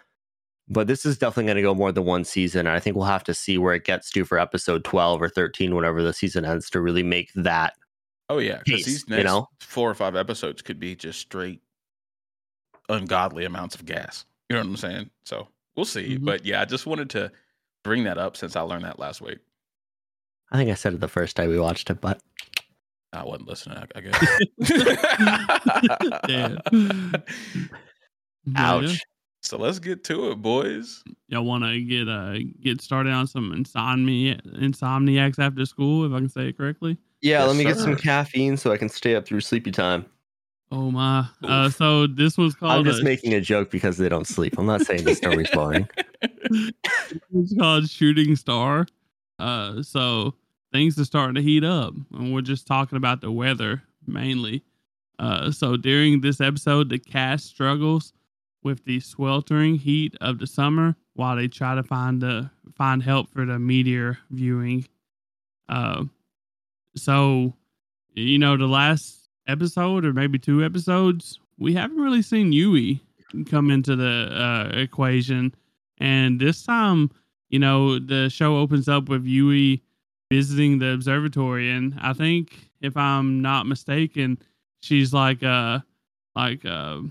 [0.68, 2.60] But this is definitely going to go more than one season.
[2.60, 5.28] And I think we'll have to see where it gets to for episode 12 or
[5.28, 7.74] 13, whenever the season ends, to really make that.
[8.28, 9.48] Oh yeah, because these you know?
[9.60, 11.60] four or five episodes could be just straight
[12.88, 14.24] ungodly amounts of gas.
[14.48, 15.10] You know what I'm saying?
[15.24, 16.16] So we'll see.
[16.16, 16.24] Mhm.
[16.24, 17.30] But yeah, I just wanted to
[17.82, 19.38] bring that up since I learned that last week.
[20.50, 22.22] I think I said it the first time we watched it, but
[23.12, 23.78] I wasn't listening.
[23.78, 24.00] I, I
[26.26, 26.56] Damn.
[26.56, 27.22] guess.
[28.44, 29.00] Yeah, ouch.
[29.42, 31.02] so let's get to it, boys.
[31.28, 36.18] Y'all want to get uh get started on some insomnia insomniacs after school, if I
[36.18, 36.98] can say it correctly.
[37.20, 40.06] Yeah, Yes, let me get some caffeine so I can stay up through sleepy time.
[40.72, 41.28] Oh my!
[41.44, 42.72] Uh, so this was called.
[42.72, 44.58] I'm just uh, making a joke because they don't sleep.
[44.58, 45.86] I'm not saying the story's boring.
[46.22, 48.86] it's called Shooting Star.
[49.38, 50.34] Uh, so
[50.72, 54.64] things are starting to heat up, and we're just talking about the weather mainly.
[55.18, 58.12] Uh, so during this episode, the cast struggles
[58.62, 63.30] with the sweltering heat of the summer while they try to find the find help
[63.30, 64.86] for the meteor viewing.
[65.68, 66.04] Uh,
[66.96, 67.54] so
[68.14, 73.00] you know the last episode or maybe two episodes, we haven't really seen Yui
[73.48, 75.54] come into the uh, equation.
[75.98, 77.10] And this time,
[77.48, 79.82] you know, the show opens up with Yui
[80.32, 84.38] visiting the observatory, and I think if I'm not mistaken,
[84.80, 85.80] she's like uh
[86.34, 87.02] like uh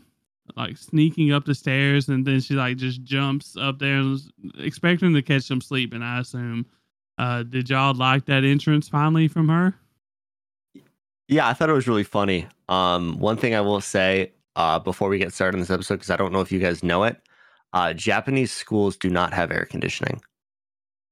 [0.56, 4.20] like sneaking up the stairs, and then she like just jumps up there, and
[4.58, 5.94] expecting to catch some sleep.
[5.94, 6.66] And I assume,
[7.20, 9.76] uh, did y'all like that entrance finally from her?
[11.28, 12.48] Yeah, I thought it was really funny.
[12.70, 16.10] Um, one thing I will say uh, before we get started in this episode, because
[16.10, 17.22] I don't know if you guys know it,
[17.74, 20.22] uh, Japanese schools do not have air conditioning.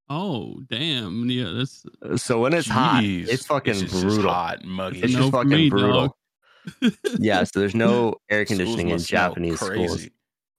[0.10, 1.30] Oh, damn!
[1.30, 4.32] Yeah, that's uh, So when it's hot, it's fucking just- just brutal.
[4.32, 5.02] hot and muggy.
[5.02, 6.18] It's No just fucking me, brutal.
[7.20, 10.08] Yeah, so there's no air conditioning in must smell Japanese schools.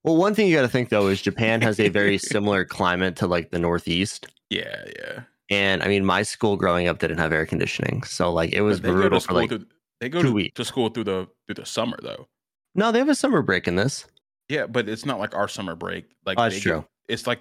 [0.05, 3.17] Well, one thing you got to think though is Japan has a very similar climate
[3.17, 4.27] to like the Northeast.
[4.51, 5.23] Yeah, yeah.
[5.51, 8.81] And I mean, my school growing up didn't have air conditioning, so like it was
[8.81, 9.49] But they go to brutal for like.
[9.51, 9.67] through,
[10.01, 10.55] they go two to, weeks.
[10.57, 12.29] to school through the through the summer though.
[12.75, 14.07] No, they have a summer break in this.
[14.49, 16.07] Yeah, but it's not like our summer break.
[16.25, 16.85] Like Oh, that's they get- true.
[17.09, 17.41] it's like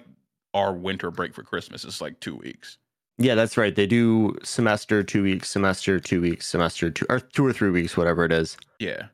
[0.54, 1.84] our winter break for Christmas.
[1.84, 2.78] It's like two weeks.
[3.18, 3.74] Yeah, that's right.
[3.74, 7.96] They do semester two weeks, semester two weeks, semester two or two or three weeks,
[7.96, 9.06] whatever it is, Yeah.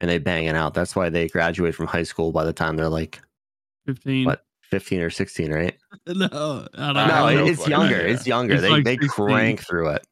[0.00, 0.74] and they bang it out.
[0.74, 3.20] That's why they graduate from high school by the time they're like
[3.86, 4.26] fifteen.
[4.26, 4.44] What?
[4.62, 5.76] fifteen or sixteen, right?
[6.06, 7.34] No, I don't no, know.
[7.34, 7.46] know.
[7.46, 7.96] it's fucking younger.
[8.00, 8.54] It's younger.
[8.54, 9.08] It's they like they 16.
[9.10, 10.06] crank through it.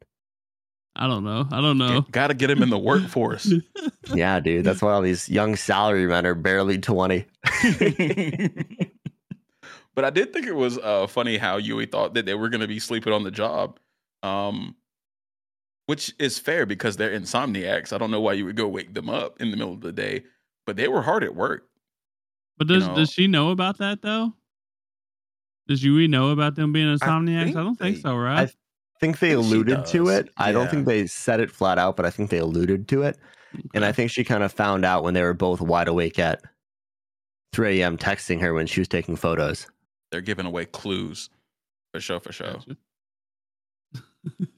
[0.96, 1.46] I don't know.
[1.52, 2.00] I don't know.
[2.10, 3.52] Got to get him in the workforce.
[4.14, 4.64] Yeah, dude.
[4.64, 7.26] That's why all these young salary men are barely twenty.
[9.96, 12.60] but I did think it was uh, funny how Yui thought that they were going
[12.60, 13.80] to be sleeping on the job,
[14.22, 14.76] um,
[15.86, 17.92] which is fair because they're insomniacs.
[17.92, 19.92] I don't know why you would go wake them up in the middle of the
[19.92, 20.22] day,
[20.66, 21.66] but they were hard at work.
[22.58, 24.34] But you does know- does she know about that though?
[25.66, 27.40] Does Yui know about them being insomniacs?
[27.40, 28.48] I, think don't think they- so, right?
[28.48, 28.52] I
[29.00, 30.14] think they think alluded to does.
[30.14, 30.30] it.
[30.36, 33.18] I don't think they said it flat out, but I think they alluded to it.
[33.74, 36.40] And I think she kind of found out when they were both wide awake at
[37.52, 37.96] 3 a.m.
[37.98, 39.66] texting her when she was taking photos.
[40.10, 41.30] They're giving away clues
[41.92, 42.60] for show for show.
[42.60, 42.76] Gotcha.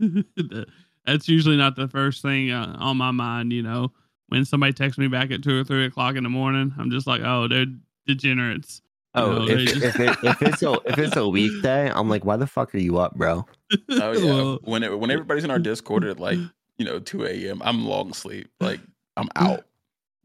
[1.07, 3.53] That's usually not the first thing uh, on my mind.
[3.53, 3.93] You know,
[4.29, 7.07] when somebody texts me back at two or three o'clock in the morning, I'm just
[7.07, 7.67] like, oh, they're
[8.07, 8.83] degenerates.
[9.15, 12.09] You Oh, know, if, just- if, it, if it's a if it's a weekday, I'm
[12.11, 13.47] like, why the fuck are you up, bro?
[13.91, 14.25] Oh yeah.
[14.25, 16.39] Well, when it, when everybody's in our Discord at like
[16.77, 18.49] you know two a.m., I'm long sleep.
[18.61, 18.81] Like
[19.17, 19.65] I'm out.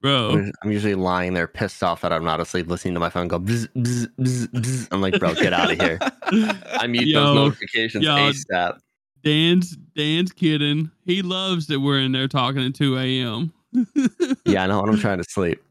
[0.04, 0.30] Bro.
[0.34, 3.28] I'm I'm usually lying there, pissed off that I'm not asleep, listening to my phone
[3.28, 3.40] go.
[3.40, 4.88] Bzz, bzz, bzz, bzz.
[4.92, 5.98] I'm like, bro, get out of here.
[6.80, 8.78] I mute Yo, those notifications yo, ASAP.
[9.24, 10.92] Dan's Dan's kidding.
[11.06, 13.54] He loves that we're in there talking at 2 a.m.
[14.46, 14.82] Yeah, I know.
[14.82, 15.64] I'm trying to sleep.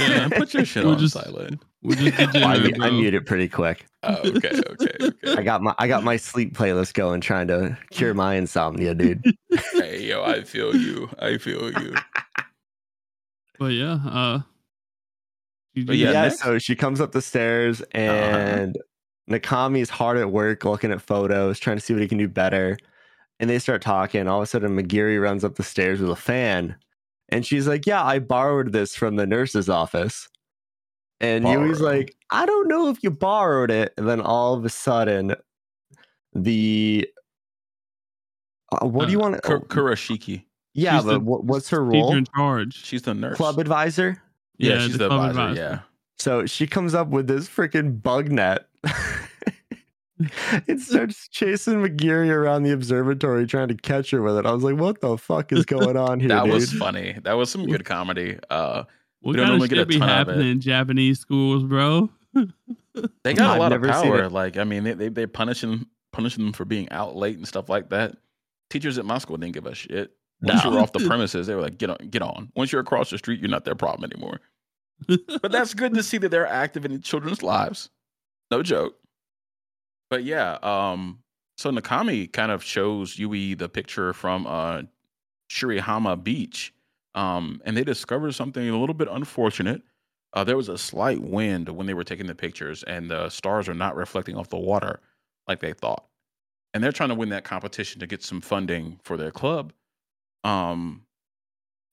[0.00, 1.62] Yeah, put your shit We'll on just- silent.
[1.82, 2.98] We're just I, degenerate, mu- I bro.
[2.98, 3.84] mute it pretty quick.
[4.04, 5.34] Oh, okay, okay, okay.
[5.38, 9.22] I got my I got my sleep playlist going, trying to cure my insomnia, dude.
[9.74, 11.10] hey, yo, I feel you.
[11.18, 11.94] I feel you.
[13.58, 14.40] But yeah, uh,
[15.86, 18.76] But Yeah, next- so she comes up the stairs and
[19.30, 22.76] Nakami's hard at work looking at photos, trying to see what he can do better.
[23.40, 24.28] And they start talking.
[24.28, 26.76] All of a sudden, Magari runs up the stairs with a fan.
[27.30, 30.28] And she's like, Yeah, I borrowed this from the nurse's office.
[31.20, 31.90] And Yui's Borrow.
[31.92, 33.94] like, I don't know if you borrowed it.
[33.96, 35.34] And then all of a sudden,
[36.34, 37.08] the.
[38.72, 39.66] Uh, what do you want Kur- to.
[39.66, 40.44] Kurashiki.
[40.74, 42.16] Yeah, she's but the what's her teacher role?
[42.16, 42.84] in charge.
[42.84, 43.36] She's the nurse.
[43.36, 44.20] Club advisor?
[44.58, 45.60] yeah, she's the, club advisor.
[45.60, 45.78] Yeah.
[46.18, 48.66] So she comes up with this freaking bug net.
[50.66, 54.46] it starts chasing Magari around the observatory trying to catch her with it.
[54.46, 56.28] I was like, what the fuck is going on here?
[56.28, 56.54] That dude?
[56.54, 57.18] was funny.
[57.22, 58.38] That was some good comedy.
[58.48, 58.84] Uh,
[59.20, 60.50] What don't kind normally of get a shit be ton of happening it.
[60.52, 62.10] in Japanese schools, bro?
[63.22, 64.28] they got I've a lot of never seen power.
[64.28, 67.68] Like, I mean, they, they they're punishing punishing them for being out late and stuff
[67.68, 68.16] like that.
[68.70, 70.12] Teachers at my school didn't give a shit.
[70.42, 72.80] Once you were off the premises, they were like, "Get on, get on." Once you're
[72.80, 74.40] across the street, you're not their problem anymore.
[75.06, 77.90] But that's good to see that they're active in children's lives.
[78.50, 78.96] No joke.
[80.10, 81.20] But yeah, um,
[81.56, 84.82] so Nakami kind of shows Yui the picture from uh
[85.50, 86.72] Chirihama Beach.
[87.14, 89.82] Um, and they discovered something a little bit unfortunate.
[90.32, 93.68] Uh, there was a slight wind when they were taking the pictures, and the stars
[93.68, 95.00] are not reflecting off the water
[95.46, 96.04] like they thought.
[96.72, 99.72] And they're trying to win that competition to get some funding for their club.
[100.44, 101.06] Um,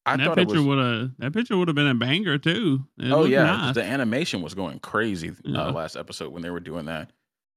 [0.06, 2.38] I that thought it picture was would have that picture would have been a banger
[2.38, 2.86] too.
[2.97, 3.76] It oh yeah, nice.
[3.76, 5.68] the animation was going crazy Yeah.
[5.68, 7.12] uh, last episode when they were doing that.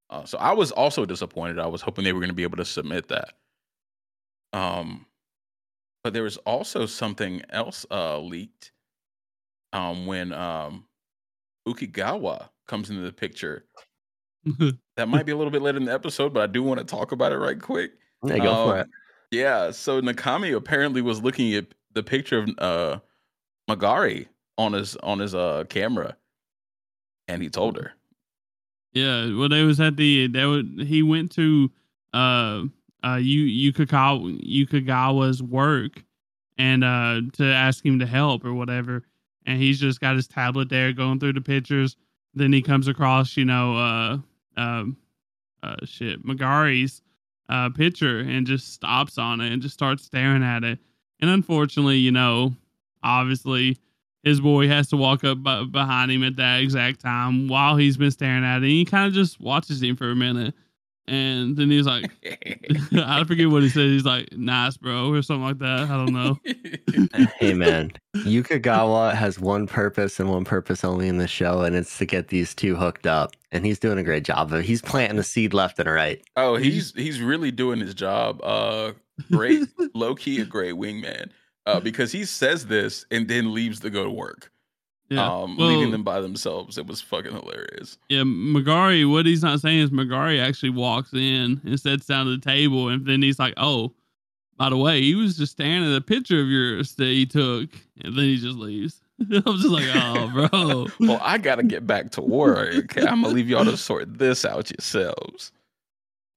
[0.09, 1.57] Uh, so I was also disappointed.
[1.59, 3.33] I was hoping they were going to be able to submit that.
[4.53, 5.07] Um,
[6.03, 8.71] but there was also something else uh, leaked.
[9.73, 10.85] Um, when um,
[11.67, 13.65] Ukigawa comes into the picture,
[14.95, 16.85] that might be a little bit later in the episode, but I do want to
[16.85, 17.91] talk about it right quick.
[18.23, 18.87] Yeah, go for Um, it.
[19.31, 22.99] Yeah, so Nakami apparently was looking at the picture of uh
[23.69, 26.15] Magari on his on his uh camera,
[27.27, 27.93] and he told her.
[28.93, 31.71] Yeah, well, they was at the they would he went to
[32.13, 32.63] uh
[33.03, 36.03] uh Yu Yukagawa Yukagawa's work
[36.57, 39.03] and uh to ask him to help or whatever,
[39.45, 41.97] and he's just got his tablet there going through the pictures.
[42.33, 44.17] Then he comes across you know uh
[44.55, 44.97] um
[45.63, 47.01] uh shit Magari's
[47.49, 50.79] uh picture and just stops on it and just starts staring at it.
[51.19, 52.53] And unfortunately, you know,
[53.03, 53.77] obviously
[54.23, 57.95] his boy has to walk up b- behind him at that exact time while he's
[57.95, 58.63] been staring at it.
[58.63, 60.55] And he kind of just watches him for a minute.
[61.07, 62.09] And then he's like,
[62.93, 63.83] I forget what he said.
[63.83, 65.89] He's like, nice, bro, or something like that.
[65.89, 66.39] I don't know.
[67.39, 71.97] Hey man, Yukagawa has one purpose and one purpose only in the show, and it's
[71.97, 73.31] to get these two hooked up.
[73.51, 74.65] And he's doing a great job of it.
[74.65, 76.21] He's planting the seed left and right.
[76.35, 78.39] oh, he's he's really doing his job.
[78.43, 78.93] Uh,
[79.31, 81.29] great, low key, a great wingman.
[81.65, 84.51] Uh, because he says this and then leaves to go to work.
[85.09, 85.25] Yeah.
[85.31, 86.77] Um, Well- leaving them by themselves.
[86.77, 87.97] It was fucking hilarious.
[88.09, 92.41] Yeah, Magari, what he's not saying is Magari actually walks in and sits down at
[92.41, 92.89] the table.
[92.89, 93.93] And then he's like, oh,
[94.57, 97.69] by the way, he was just staring at a picture of yours that he took.
[98.03, 99.01] And then he just leaves.
[99.21, 100.87] I was just like, oh, bro.
[101.07, 102.73] Well, I gotta get back to work.
[102.75, 103.01] Okay.
[103.05, 105.51] I'm gonna leave y'all to sort this out yourselves.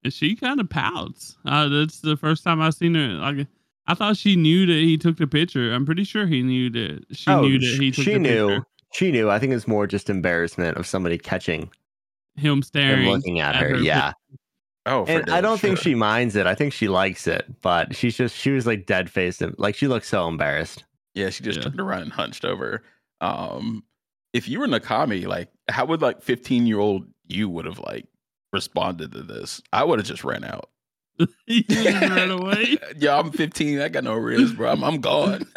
[0.05, 1.37] And she kind of pouts.
[1.45, 3.09] Uh, that's the first time I've seen her.
[3.15, 3.47] Like,
[3.89, 5.73] I thought she knew that he took the picture.
[5.73, 8.49] I'm pretty sure he knew that she oh, knew that he took she the knew.
[8.49, 8.67] picture.
[8.93, 9.29] She knew.
[9.31, 11.71] I think it's more just embarrassment of somebody catching
[12.37, 13.09] Him and staring.
[13.09, 13.69] looking at, at her.
[13.71, 14.13] her Yeah,
[14.87, 16.47] Oh, and I don't think she minds it.
[16.47, 19.75] I think she likes it, but she's just she was like dead faced and like
[19.75, 20.85] she looked so embarrassed.
[21.15, 21.65] Yeah, she just Yeah.
[21.65, 22.83] turned around and hunched over.
[23.21, 23.85] Um,
[24.33, 28.07] if you were Nakami, like, how would like 15 year old you would have like
[28.53, 29.61] responded to this?
[29.73, 30.71] I would have just ran out.
[31.47, 32.77] He just ran away.
[32.99, 33.81] yeah, I'm 15.
[33.81, 34.71] I got no risk, bro.
[34.73, 35.47] I'm, I'm gone.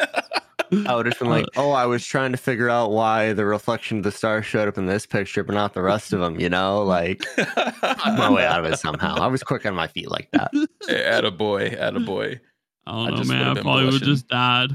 [0.86, 3.44] I would have been like, uh, "Oh, I was trying to figure out why the
[3.44, 6.40] reflection of the star showed up in this picture, but not the rest of them."
[6.40, 9.16] You know, like got my way out of it somehow.
[9.16, 10.50] I was quick on my feet like that.
[10.88, 12.40] Atta boy, atta boy.
[12.86, 13.38] I don't I know, just man.
[13.40, 14.70] would've I been probably would just died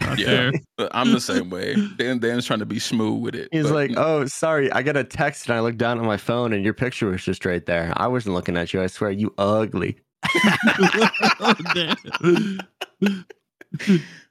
[0.00, 0.52] right Yeah.
[0.78, 0.88] there.
[0.92, 1.76] I'm the same way.
[1.98, 3.48] Dan Dan's trying to be smooth with it.
[3.52, 6.16] He's but- like, "Oh, sorry, I got a text and I looked down at my
[6.16, 7.92] phone and your picture was just right there.
[7.96, 8.80] I wasn't looking at you.
[8.82, 9.98] I swear, you ugly."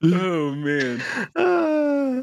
[0.03, 1.01] Oh, man.
[1.35, 2.21] Ah.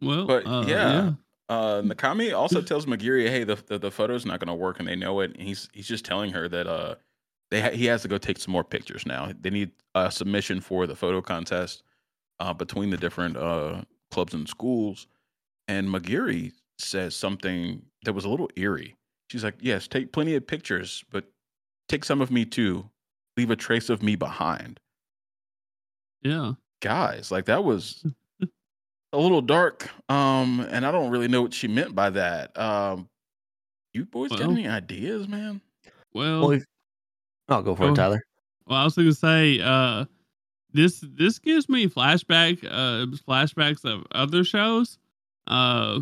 [0.00, 1.12] Well, But, uh, yeah.
[1.48, 4.88] uh Nakami also tells Magari, "Hey, the the, the photo's not going to work, and
[4.88, 6.94] they know it." And he's he's just telling her that uh
[7.50, 9.30] they ha- he has to go take some more pictures now.
[9.40, 11.82] They need a submission for the photo contest
[12.40, 15.06] uh, between the different uh, clubs and schools.
[15.68, 18.96] And Magari says something that was a little eerie.
[19.30, 21.24] She's like, "Yes, take plenty of pictures, but
[21.88, 22.88] take some of me too.
[23.36, 24.80] Leave a trace of me behind."
[26.22, 26.52] Yeah.
[26.80, 28.04] Guys, like that was
[29.12, 29.88] a little dark.
[30.10, 32.56] Um, and I don't really know what she meant by that.
[32.58, 33.08] Um,
[33.92, 35.60] you boys got Well- any ideas, man?
[36.12, 36.60] Well, Well,
[37.48, 37.92] I'll go for Oh.
[37.92, 38.22] it, Tyler.
[38.66, 40.04] Well, I was going to say, uh,
[40.72, 44.98] this this gives me flashback uh flashbacks of other shows.
[45.46, 46.00] Uh,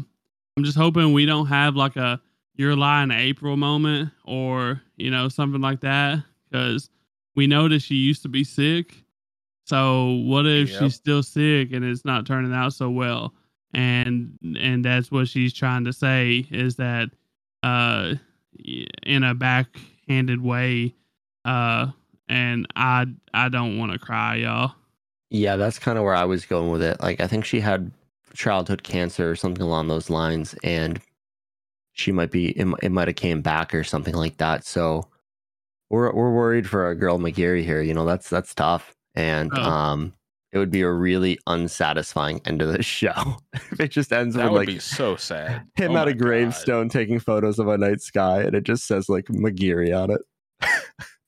[0.56, 2.20] I'm just hoping we don't have like a
[2.54, 6.88] "You're lying" April moment or you know something like that because
[7.34, 9.04] we know that she used to be sick.
[9.66, 10.78] So what if Yep.
[10.78, 13.32] she's still sick and it's not turning out so well?
[13.74, 17.10] And and that's what she's trying to say is that
[17.62, 18.14] uh
[19.04, 20.94] in a backhanded way
[21.44, 21.86] uh
[22.28, 24.72] and I I don't want to cry, y'all.
[25.30, 27.00] Yeah, that's kind of where I was going with it.
[27.00, 27.90] Like, I think she had
[28.34, 31.00] childhood cancer or something along those lines, and
[31.92, 34.64] she might be it, it might have came back or something like that.
[34.64, 35.08] So
[35.92, 37.80] we're we're worried for our girl Magari here.
[37.82, 39.62] You know, that's that's tough, and Oh.
[39.62, 40.12] um,
[40.50, 44.44] it would be a really unsatisfying end of the show if it just ends That
[44.44, 45.62] with would like be so sad.
[45.76, 46.18] him Oh at my a God.
[46.18, 50.20] gravestone taking photos of a night sky, and it just says like Magari on it.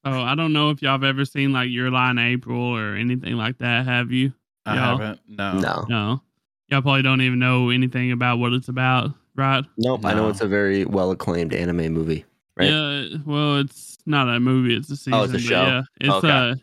[0.07, 2.95] Oh, I don't know if y'all have ever seen like Your Lie in April or
[2.95, 3.86] anything like that.
[3.86, 4.35] Have you?
[4.66, 4.99] I y'all.
[4.99, 5.20] haven't.
[5.27, 5.59] No.
[5.59, 6.23] No, No.
[6.69, 9.65] Y'all probably don't even know anything about what it's about, right?
[9.78, 10.05] nope.
[10.05, 12.27] I know it's a very well acclaimed anime movie.
[12.56, 12.70] Right?
[12.70, 13.16] Yeah.
[13.26, 15.14] Well, it's not a movie; it's a season.
[15.14, 15.62] Oh, it's a show?
[15.62, 16.28] Yeah, it's Okay.
[16.31, 16.55] uh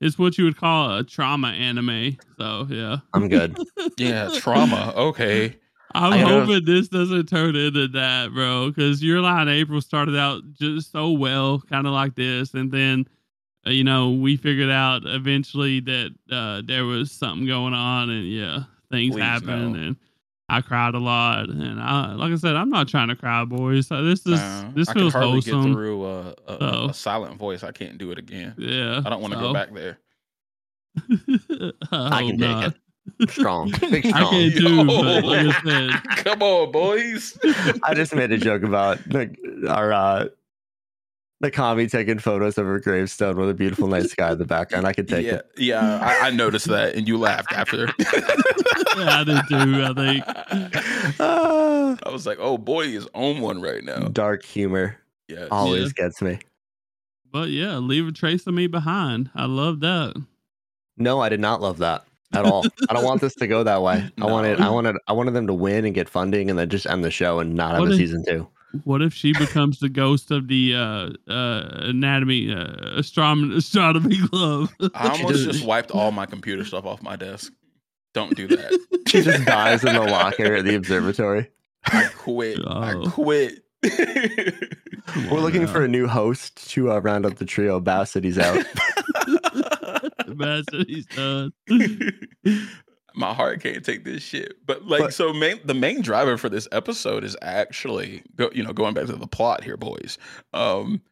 [0.00, 2.16] it's what you would call a trauma anime.
[2.38, 3.56] So yeah, I'm good.
[3.98, 4.92] Yeah, trauma.
[4.96, 5.56] Okay.
[5.94, 8.68] I'm I gotta- hoping this doesn't turn into that, bro.
[8.68, 12.70] Because Your Lie in April started out just so well, kind of like this, and
[12.70, 13.08] then
[13.66, 18.28] uh, you know we figured out eventually that uh, there was something going on, and
[18.30, 19.78] yeah, things Please, happened, no.
[19.80, 19.96] and
[20.50, 21.48] I cried a lot.
[21.48, 23.86] And I, like I said, I'm not trying to cry, boys.
[23.88, 25.62] So this is No, this I can feels hardly wholesome.
[25.66, 27.62] get through a, a, a- So- a silent voice.
[27.62, 28.54] I can't do it again.
[28.56, 29.98] Yeah, I don't want to so- go back there.
[31.92, 32.62] I, I can not.
[32.64, 33.30] take it.
[33.30, 34.30] Strong, big I strong.
[34.30, 37.38] can too, but like Come on, boys.
[37.82, 39.34] I just made a joke about the,
[39.68, 40.26] our uh,
[41.42, 44.86] Nakami taking photos of her gravestone with a beautiful night sky in the background.
[44.86, 45.50] I could take yeah, it.
[45.56, 45.98] yeah.
[46.02, 47.86] I, I noticed that, and you laughed after.
[47.98, 49.84] yeah, I did too.
[49.84, 50.24] I think.
[51.20, 54.96] Ah, I was like, "Oh, boy, is on one right now." dark humor
[55.28, 56.40] yeah, always gets me.
[57.30, 59.30] But yeah, leave a trace of me behind.
[59.34, 60.20] I love that.
[60.96, 62.64] No, I did not love that at all.
[62.88, 64.10] I don't want this to go that way.
[64.20, 66.86] I wanted, I wanted, I wanted them to win and get funding, and then just
[66.86, 68.48] end the show and not have What a season two.
[68.84, 74.68] What if she becomes the ghost of the uh, uh, anatomy uh, astronomy astronomy club?
[74.94, 77.52] I almost just- just wiped all my computer stuff off my desk.
[78.14, 78.78] Don't do that.
[79.08, 81.50] She just dies in the locker at the observatory.
[81.86, 82.58] I quit.
[82.66, 83.08] I Oh.
[83.10, 83.64] quit.
[83.82, 87.80] We're on looking for a new host to uh, round up the trio.
[87.80, 88.66] Bassetti's out.
[90.28, 91.52] Imagine he's done.
[93.18, 94.64] My heart can't take this shit.
[94.64, 98.62] But like, But- so main the main driver for this episode is actually, go, you
[98.62, 100.18] know, going back to the plot here, boys.
[100.54, 101.02] Um,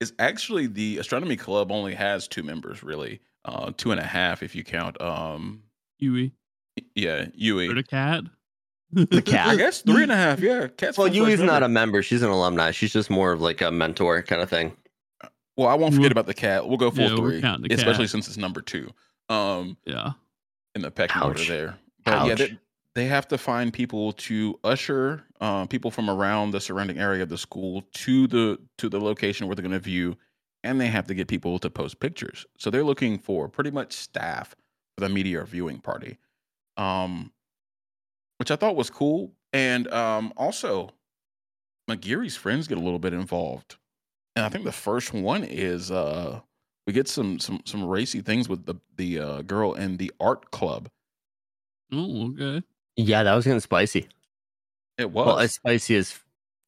[0.00, 4.42] is actually the astronomy club only has two members, really, uh, two and a half
[4.42, 5.00] if you count.
[5.00, 5.62] Um,
[5.98, 6.32] Yui
[6.94, 7.68] yeah, Yui.
[7.68, 8.24] or the cat.
[8.92, 9.48] The cat.
[9.50, 10.38] I guess three and a half.
[10.40, 12.02] Yeah, Cat's Well, my first Yui's not a member.
[12.02, 12.70] She's an alumni.
[12.70, 14.76] She's just more of like a mentor kind of thing.
[15.56, 16.68] Well, I won't forget We'll- about the cat.
[16.68, 18.10] We'll go full Yeah, three, especially cat.
[18.10, 18.90] since it's number two.
[19.28, 20.12] Um, Yeah.
[20.74, 21.78] In the pecking order there.
[22.04, 22.58] But yeah, they,
[22.94, 27.28] they have to find people to usher uh, people from around the surrounding area of
[27.28, 30.16] the school to the to the location where they're going to view,
[30.62, 32.46] and they have to get people to post pictures.
[32.58, 34.54] So they're looking for pretty much staff
[34.96, 36.18] for the media viewing party,
[36.76, 37.32] um,
[38.38, 39.32] which I thought was cool.
[39.52, 40.90] And um, also,
[41.88, 43.76] Magari's friends get a little bit involved,
[44.36, 46.40] and I think the first one is uh,
[46.86, 50.50] we get some some some racy things with the the uh, girl in the art
[50.50, 50.88] club.
[51.92, 52.62] Oh, okay.
[52.96, 54.08] Yeah, that was getting spicy.
[54.98, 55.26] It was.
[55.26, 56.20] Well, as spicy as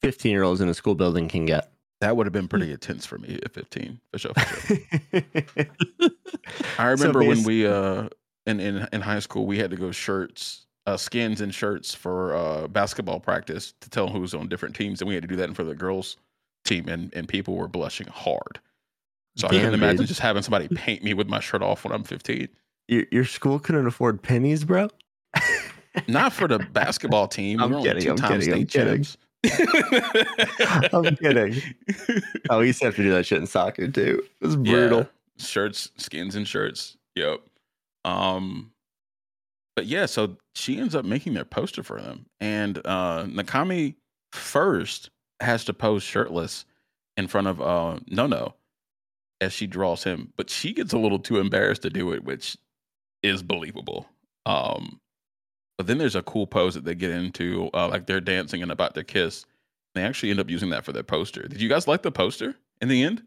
[0.03, 1.73] 15 year olds in a school building can get.
[2.01, 4.35] that would have been pretty intense for me at 15, for sure.
[4.35, 4.79] For sure.
[6.79, 8.09] I So remember when we uh
[8.47, 12.35] in, in in high school we had to go shirts, uh skins and shirts for
[12.37, 15.55] uh basketball practice to tell who's on different teams, and we had to do that
[15.55, 16.17] for the girls
[16.65, 18.61] team, and and people were blushing hard.
[19.37, 20.07] So I Damn, couldn't imagine dude.
[20.09, 22.49] just having somebody paint me with my shirt off when I'm 15.
[22.89, 24.89] your, your school couldn't afford pennies, bro?
[26.09, 27.61] Not for the basketball team.
[27.61, 29.07] I'm we were kidding, I'm kidding, I'm kidding.
[30.93, 31.63] I'm kidding.
[32.49, 34.23] Oh, he used to have to do that shit in soccer too.
[34.41, 35.01] It was brutal.
[35.01, 35.07] Yeah.
[35.39, 36.97] Shirts, skins, and shirts.
[37.15, 37.41] Yep.
[38.07, 38.73] Um,
[39.75, 43.97] but yeah, so she ends up making their poster for them, and uh, Nakami
[44.33, 45.11] first
[45.41, 46.65] has to pose shirtless
[47.19, 48.55] in front of uh, Nono
[49.41, 52.57] as she draws him, but she gets a little too embarrassed to do it, which
[53.23, 54.07] is believable.
[54.47, 55.01] Um,
[55.77, 58.73] but then there's a cool pose that they get into, uh, like they're dancing and
[58.73, 59.45] about to kiss.
[59.95, 61.43] They actually end up using that for their poster.
[61.49, 63.23] Did you guys like the poster in the end?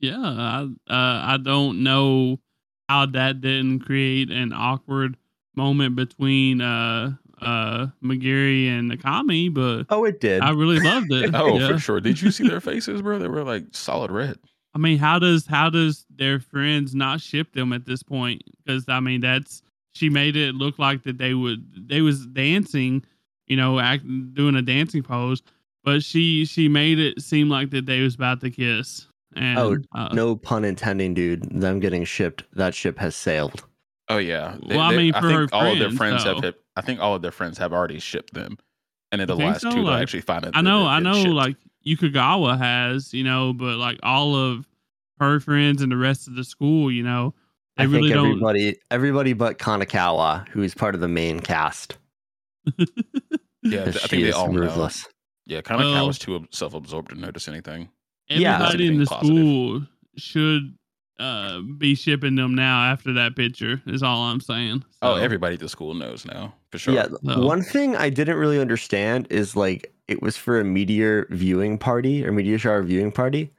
[0.00, 2.40] Yeah, I uh, I don't know
[2.88, 5.16] how that didn't create an awkward
[5.54, 10.42] moment between uh uh Magari and Nakami, but Oh, it did.
[10.42, 11.30] I really loved it.
[11.34, 11.68] Oh, yeah.
[11.68, 12.00] for sure.
[12.00, 13.18] Did you see their faces, bro?
[13.20, 14.38] They were like solid red.
[14.74, 18.42] I mean, how does how does their friends not ship them at this point?
[18.64, 19.62] Because I mean, that's
[19.94, 23.04] she made it look like that they would they was dancing,
[23.46, 24.04] you know, act
[24.34, 25.42] doing a dancing pose,
[25.84, 29.06] but she she made it seem like that they was about to kiss.
[29.34, 31.60] And Oh, uh, no pun intending, dude.
[31.60, 32.44] Them getting shipped.
[32.54, 33.64] That ship has sailed.
[34.08, 34.56] Oh yeah.
[34.66, 37.14] Well, I mean, for her think all of their friends, friends have I think all
[37.14, 38.58] of their friends have already shipped them.
[39.10, 39.70] And in the last so?
[39.70, 40.52] two, they'll Like, actually find it.
[40.54, 44.66] I know, I know, like Yukagawa has, you know, but like all of
[45.20, 47.34] her friends and the rest of the school, you know,
[47.76, 48.26] they I really think don't.
[48.28, 51.96] everybody, everybody but Kanakawa, who is part of the main cast,
[53.62, 54.88] yeah, I think they is all know.
[55.46, 57.88] Yeah, kind of Well- was too self-absorbed to notice anything.
[58.28, 58.54] Yeah.
[58.56, 59.36] Everybody in the positive.
[59.36, 59.82] school
[60.16, 60.74] should
[61.18, 63.82] uh, be shipping them now after that picture.
[63.86, 64.84] Is all I'm saying.
[65.02, 66.94] Oh, everybody at the school knows now for sure.
[66.94, 71.26] Yeah, So- one thing I didn't really understand is like it was for a meteor
[71.30, 73.52] viewing party or meteor shower viewing party,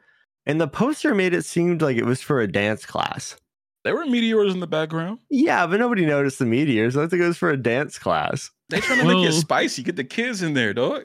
[0.46, 3.36] and the poster made it seem like it was for a dance class.
[3.84, 5.20] There were meteors in the background.
[5.30, 6.96] Yeah, but nobody noticed the meteors.
[6.96, 8.50] I think it was for a dance class.
[8.70, 9.84] They trying to make it spicy.
[9.84, 11.04] Get the kids in there, dog.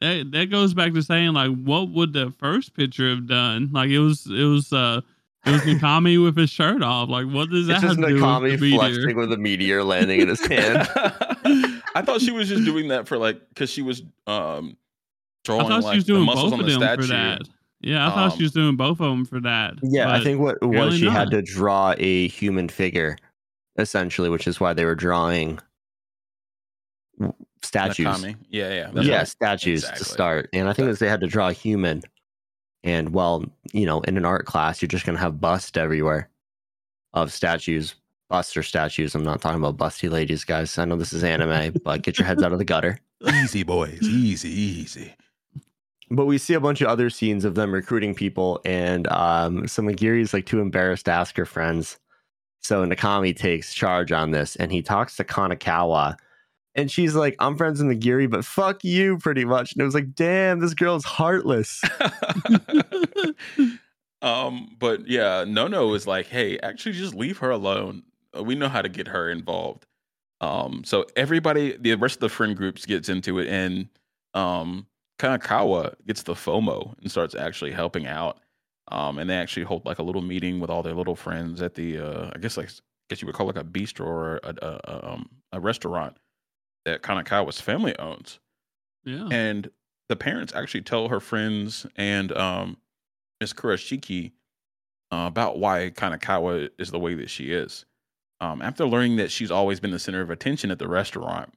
[0.00, 3.70] that that goes back to saying like, what would the first picture have done?
[3.72, 5.00] Like it was it was uh
[5.46, 7.08] it was Nakami with his shirt off.
[7.08, 8.78] Like what does that It's have just to do with Nakami the meteor?
[8.78, 10.86] flexing with a meteor landing in his hand.
[11.94, 14.76] I thought she was just doing that for like because she was um
[15.48, 17.02] I thought she was the doing muscles both on of them statue.
[17.02, 17.40] for that.
[17.80, 19.74] Yeah, I thought Um, she was doing both of them for that.
[19.82, 23.16] Yeah, I think what it was apparently she had to draw a human figure,
[23.78, 25.60] essentially, which is why they were drawing
[27.62, 28.06] statues.
[28.06, 28.36] Nakami.
[28.50, 29.00] Yeah, yeah.
[29.02, 29.28] yeah, right.
[29.28, 30.04] statues Exactly.
[30.04, 30.48] to start.
[30.52, 32.02] And I think that they had to draw a human.
[32.84, 36.28] And well, you know, in an art class, you're just gonna have bust everywhere
[37.12, 37.94] of statues,
[38.28, 39.14] busts or statues.
[39.14, 40.78] I'm not talking about busty ladies, guys.
[40.78, 42.98] I know this is anime, but get your heads out of the gutter.
[43.42, 45.14] Easy boys, easy, easy.
[46.10, 49.82] But we see a bunch of other scenes of them recruiting people, and um, so
[49.82, 51.98] Magari's like too embarrassed to ask her friends.
[52.60, 56.16] So Nakami takes charge on this, and he talks to Kanakawa,
[56.74, 59.94] and she's like, "I'm friends with Magari, but fuck you, pretty much." And it was
[59.94, 61.82] like, "Damn, this girl's heartless."
[64.22, 68.02] um, but yeah, no, no is like, hey, actually, just leave her alone.
[68.40, 69.86] We know how to get her involved.
[70.40, 73.88] Um, so everybody, the rest of the friend groups gets into it, and
[74.34, 74.86] um,
[75.18, 78.38] Kanakawa gets the FOMO and starts actually helping out.
[78.90, 81.74] Um, and they actually hold like a little meeting with all their little friends at
[81.74, 82.80] the, uh, I guess like, I
[83.10, 86.16] guess you would call it like a bistro or a, a, a, um, a restaurant
[86.86, 88.38] that Kanakawa's family owns
[89.04, 89.28] yeah.
[89.30, 89.70] and
[90.08, 92.78] the parents actually tell her friends and um
[93.40, 94.32] Miss Kurashiki
[95.12, 97.84] uh, about why Kanakawa is the way that she is.
[98.40, 101.54] Um, after learning that she's always been the center of attention at the restaurant,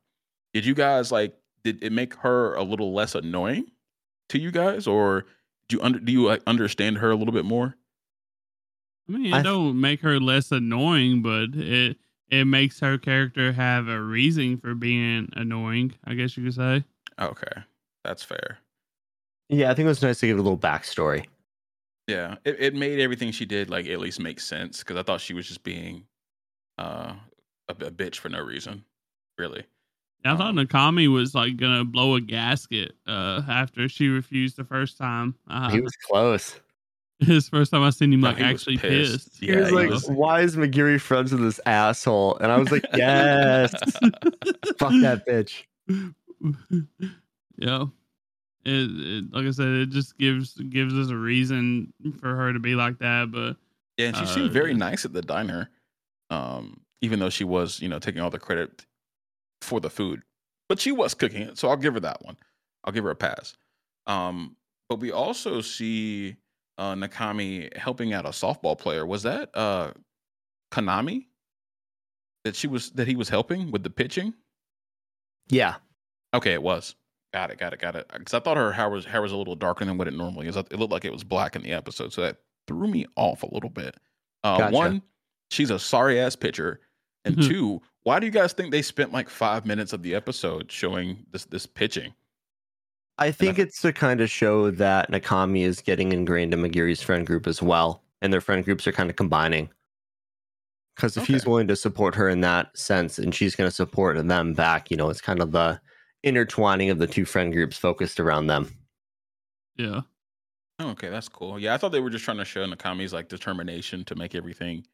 [0.54, 1.36] did you guys like?
[1.64, 3.72] Did it make her a little less annoying
[4.30, 5.26] to you guys, or
[5.68, 7.76] do you under do you like understand her a little bit more?
[9.08, 11.98] I mean, it I don't make her less annoying, but it
[12.30, 15.94] it makes her character have a reason for being annoying.
[16.06, 16.84] I guess you could say.
[17.20, 17.62] Okay,
[18.04, 18.58] that's fair.
[19.50, 21.26] yeah, I think it was nice to give a little backstory.
[22.08, 25.22] Yeah, it, it made everything she did like at least make sense because I thought
[25.22, 26.06] she was just being
[26.80, 27.14] uh,
[27.70, 28.84] a, a bitch for no reason,
[29.38, 29.64] really.
[30.24, 34.64] I thought Um, Nakami was like gonna blow a gasket uh, after she refused the
[34.64, 35.36] first time.
[35.50, 36.60] Uh, He was close.
[37.20, 39.14] his first time I seen him No, like he was actually pissed.
[39.14, 39.40] pissed.
[39.40, 42.72] He was he like, was- "Why is Magari friends with this asshole?" And I was
[42.72, 43.72] like, "Yes,
[44.78, 45.64] fuck that bitch."
[47.58, 47.86] yeah.
[48.64, 52.60] It, it like I said, it just gives gives us a reason for her to
[52.60, 53.32] be like that.
[53.32, 53.56] But
[53.98, 54.78] Yeah, and she Uh, seemed very yeah.
[54.78, 55.70] nice at the diner,
[56.30, 58.86] um, even though she was, you know, taking all the credit
[59.62, 60.24] for the food.
[60.70, 62.38] But she was cooking it, so I'll give her that one.
[62.84, 63.56] I'll give her a pass.
[64.08, 64.56] Um,
[64.90, 66.38] but we also see
[66.78, 69.06] uh, Nakami helping out a softball player.
[69.06, 69.92] Was that uh,
[70.72, 71.28] Kanami
[72.44, 74.34] that she was that he was helping with the pitching?
[75.50, 75.76] Yeah,
[76.34, 76.96] Okay, it was.
[77.34, 78.10] Got it, got it, got it.
[78.14, 80.48] Because I thought her hair was hair was a little darker than what it normally
[80.48, 80.56] is.
[80.56, 83.54] It looked like it was black in the episode, so that threw me off a
[83.54, 83.96] little bit.
[84.44, 84.74] Uh, Gotcha.
[84.74, 85.02] One,
[85.50, 86.80] she's a sorry ass pitcher,
[87.26, 87.48] and Mhm.
[87.48, 91.26] two, why do you guys think they spent like five minutes of the episode showing
[91.32, 92.14] this this pitching?
[93.18, 97.28] I think it's to kind of show that Nakami is getting ingrained in Magari's friend
[97.28, 99.70] group as well, and their friend groups are kind of combining.
[100.96, 104.28] Because if he's willing to support her in that sense, and she's going to support
[104.28, 105.80] them back, you know, it's kind of the
[106.24, 108.72] intertwining of the two friend groups focused around them.
[109.78, 110.02] Yeah.
[110.80, 111.60] Oh, okay, that's cool.
[111.60, 114.86] Yeah, I thought they were just trying to show Nakami's like determination to make everything.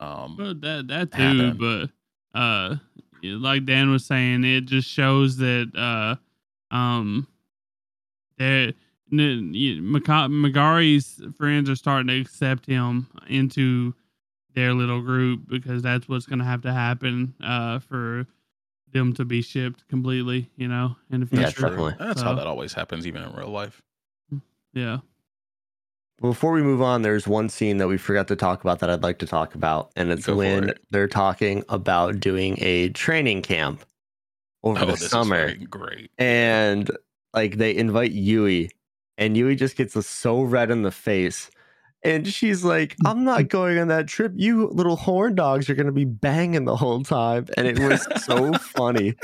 [0.00, 1.56] Um, But that that too, happen.
[1.58, 1.90] but
[2.36, 2.76] uh
[3.22, 7.26] like Dan was saying, it just shows that uh um
[8.38, 8.74] that
[9.12, 13.94] n- y- Maka- Magari's friends are starting to accept him into
[14.54, 18.26] their little group because that's what's going to have to happen uh for
[18.92, 21.62] them to be shipped completely, you know, in the Yeah, future.
[21.68, 21.94] definitely.
[21.98, 23.82] that's how that always happens, even in real life.
[24.72, 24.98] Yeah.
[26.20, 29.02] Before we move on, there's one scene that we forgot to talk about that I'd
[29.02, 30.78] like to talk about, and it's Go when it.
[30.90, 33.84] they're talking about doing a training camp
[34.62, 35.54] over Oh, the summer.
[35.56, 36.10] great.
[36.18, 36.90] and
[37.34, 38.70] like they invite Yui,
[39.18, 41.50] and Yui just gets so red in the face.
[42.06, 43.10] And she's like, mm.
[43.10, 44.32] I'm not going on that trip.
[44.36, 47.46] You little horn dogs are going to be banging the whole time.
[47.56, 49.14] And it was so funny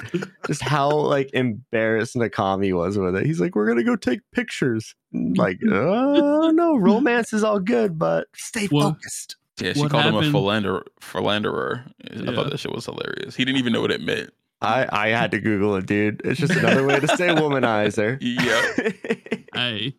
[0.47, 3.25] just how like embarrassed Nakami was with it.
[3.25, 4.95] He's like, We're going to go take pictures.
[5.13, 9.37] And, Like, oh no, romance is all good, but stay Well, focused.
[9.61, 11.85] Yeah, she What called him a happened- philander, philanderer.
[12.11, 12.35] I Yeah.
[12.35, 13.37] thought that shit was hilarious.
[13.37, 14.31] He didn't even know what it meant.
[14.61, 16.21] I, I had to Google it, dude.
[16.25, 18.17] It's just another way to say womanizer.
[18.21, 19.47] Yep.
[19.55, 19.95] hey,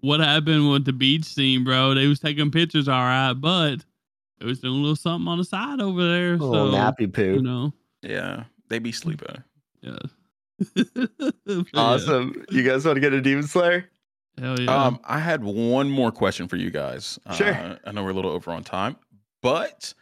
[0.00, 1.94] what happened with the beach scene, bro?
[1.94, 3.76] They was taking pictures, all right, but
[4.38, 6.36] they was doing a little something on the side over there.
[6.36, 7.34] little so nappy poo.
[7.34, 7.72] you know,
[8.02, 9.42] Yeah, they be sleeping.
[9.80, 9.98] yeah.
[10.94, 12.44] But yeah, Awesome.
[12.50, 13.88] You guys want to get a Demon Slayer?
[14.38, 14.72] hell yeah.
[14.84, 17.18] Um, I had one more question for you guys.
[17.34, 17.52] Sure.
[17.54, 18.96] Uh, I know we're a little over on time,
[19.42, 19.92] but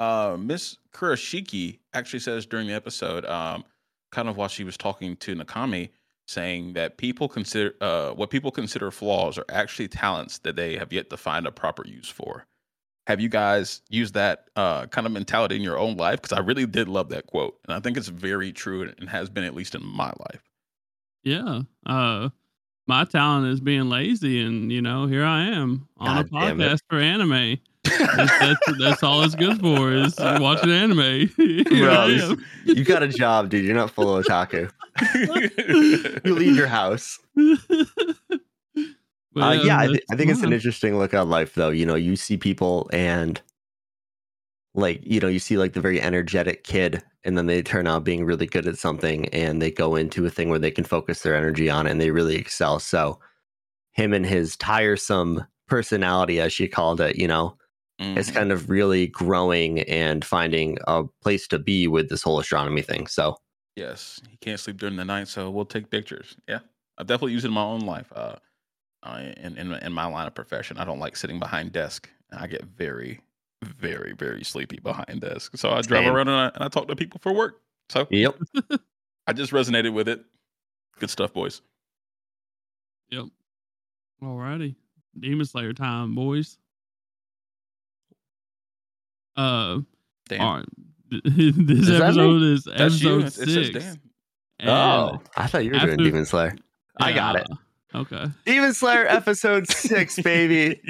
[0.00, 3.64] uh, Miss Kurashiki actually says during the episode, um,
[4.10, 5.90] kind of while she was talking to Nakami,
[6.26, 10.92] saying that people consider uh, what people consider flaws are actually talents that they have
[10.92, 12.46] yet to find a proper use for.
[13.06, 16.22] Have you guys used that uh, kind of mentality in your own life?
[16.22, 19.28] Because I really did love that quote, and I think it's very true and has
[19.28, 20.42] been at least in my life.
[21.22, 21.60] yeah.
[21.84, 22.30] Uh,
[22.86, 26.80] my talent is being lazy, and you know, here I am on God a podcast
[26.88, 27.58] for anime.
[27.84, 31.30] That's, that's, that's all it's good for is watching anime.
[31.36, 32.36] Bro.
[32.64, 33.64] You got a job, dude.
[33.64, 34.70] You're not full of otaku.
[36.24, 37.18] You leave your house.
[37.34, 37.58] But
[39.42, 41.70] Uh, yeah, I, th- I think it's an interesting look at life, though.
[41.70, 43.40] You know, you see people and
[44.74, 48.04] like, you know, you see like the very energetic kid, and then they turn out
[48.04, 51.22] being really good at something and they go into a thing where they can focus
[51.22, 52.78] their energy on it and they really excel.
[52.78, 53.18] So,
[53.92, 57.56] him and his tiresome personality, as she called it, you know,
[57.98, 58.34] is Mhm.
[58.34, 63.06] kind of really growing and finding a place to be with this whole astronomy thing.
[63.06, 63.36] So,
[63.76, 66.36] Yes, he can't sleep during the night, so we'll take pictures.
[66.48, 66.60] Yeah,
[66.96, 68.12] I've definitely used it in my own life.
[68.14, 68.36] Uh,
[69.02, 72.08] uh in, in in my line of profession, I don't like sitting behind desk.
[72.32, 73.20] I get very,
[73.62, 75.56] very, very sleepy behind desk.
[75.56, 76.12] So I drive Same.
[76.14, 77.62] around and I, and I talk to people for work.
[77.90, 78.36] So yep.
[79.26, 80.24] I just resonated with it.
[80.98, 81.60] Good stuff, boys.
[83.10, 83.26] Yep.
[84.22, 84.74] Alrighty.
[85.18, 86.58] Demon Slayer time, boys.
[89.36, 89.80] Uh,
[90.28, 90.64] Dan, all right.
[91.24, 93.20] this Is episode is that's you.
[93.20, 93.84] episode It, it says six.
[93.84, 94.00] Dan.
[94.68, 96.56] Oh, I thought you were doing Demon Slayer.
[97.00, 97.46] I got it.
[97.94, 98.26] Okay.
[98.44, 100.80] Demon Slayer episode six, baby.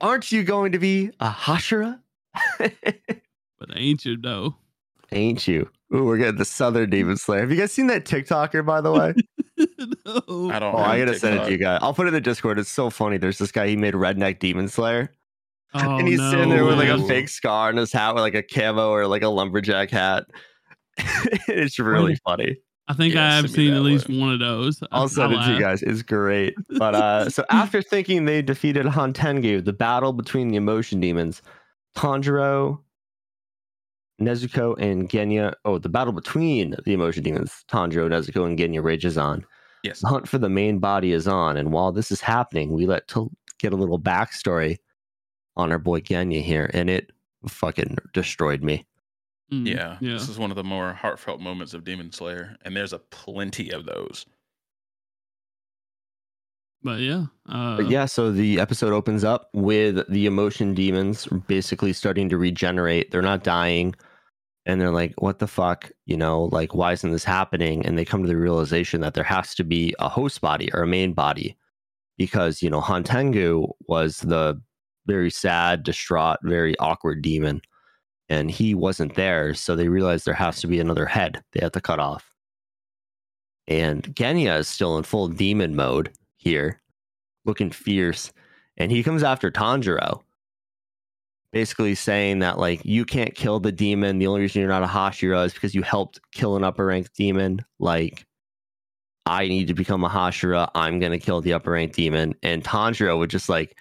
[0.00, 2.00] Aren't you going to be a Hashira?
[3.60, 4.56] But ain't you though?
[5.12, 5.68] Ain't you?
[5.94, 7.40] Ooh, we're getting the Southern Demon Slayer.
[7.40, 9.14] Have you guys seen that TikToker, by the way?
[10.06, 10.50] no.
[10.50, 10.74] I don't.
[10.74, 11.80] Oh, have I gotta send it to you guys.
[11.82, 12.58] I'll put it in the Discord.
[12.58, 13.18] It's so funny.
[13.18, 13.68] There's this guy.
[13.68, 15.12] He made Redneck Demon Slayer,
[15.74, 18.34] Oh, and he's sitting there with like a fake scar on his hat, with like
[18.34, 20.26] a camo or like a lumberjack hat.
[21.48, 22.56] it's really funny.
[22.88, 24.18] I think Yeah, I have seen at least one.
[24.18, 24.82] one of those.
[24.90, 25.80] I'll send it to you guys.
[25.82, 26.54] It's great.
[26.70, 31.40] But uh so after thinking they defeated Hantengu, the battle between the emotion demons,
[31.96, 32.80] Tanjiro,
[34.20, 35.54] Nezuko, and Genya.
[35.64, 39.46] Oh, the battle between the emotion demons, Tanjiro, Nezuko, and Genya rages on.
[39.84, 40.00] Yes.
[40.00, 43.06] The hunt for the main body is on, and while this is happening, we let
[43.08, 44.78] to get a little backstory
[45.56, 47.10] on our boy Genya here, and it
[47.48, 48.86] fucking destroyed me.
[49.52, 50.12] Mm, Yeah, Yeah.
[50.12, 53.70] This is one of the more heartfelt moments of Demon Slayer, and there's a plenty
[53.70, 54.26] of those.
[56.82, 57.26] But yeah.
[57.46, 62.38] Uh, But yeah, so the episode opens up with the emotion demons basically starting to
[62.38, 63.10] regenerate.
[63.10, 63.94] They're not dying.
[64.66, 67.84] and they're like, "What the fuck?" You know, like why isn't this happening?
[67.86, 70.82] And they come to the realization that there has to be a host body or
[70.82, 71.56] a main body,
[72.18, 74.60] because you know Hantengu was the
[75.06, 77.60] very sad, distraught, very awkward demon,
[78.28, 79.54] and he wasn't there.
[79.54, 82.32] So they realized there has to be another head they have to cut off.
[83.66, 86.80] And Genya is still in full demon mode here,
[87.44, 88.32] looking fierce,
[88.76, 90.22] and he comes after Tanjiro
[91.52, 94.18] basically saying that like you can't kill the demon.
[94.18, 97.14] The only reason you're not a Hashira is because you helped kill an upper ranked
[97.14, 97.64] demon.
[97.78, 98.24] Like
[99.26, 100.70] I need to become a Hashira.
[100.74, 102.34] I'm gonna kill the upper ranked demon.
[102.42, 103.76] And Tanjiro would just like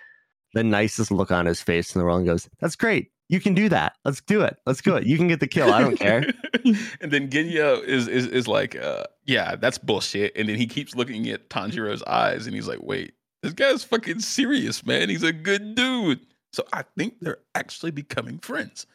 [0.54, 3.12] the nicest look on his face in the world and goes, That's great.
[3.30, 3.94] You can do that.
[4.04, 4.58] Let's do it.
[4.66, 5.06] Let's do it.
[5.06, 5.72] You can get the kill.
[5.72, 6.34] I don't care.
[7.00, 10.36] and then Genya is is is like, uh, yeah, that's bullshit.
[10.36, 13.14] And then he keeps looking at Tanjiro's eyes and he's like, wait,
[13.44, 15.10] this guy's fucking serious, man.
[15.10, 16.22] He's a good dude.
[16.52, 18.88] So I think they're actually becoming friends.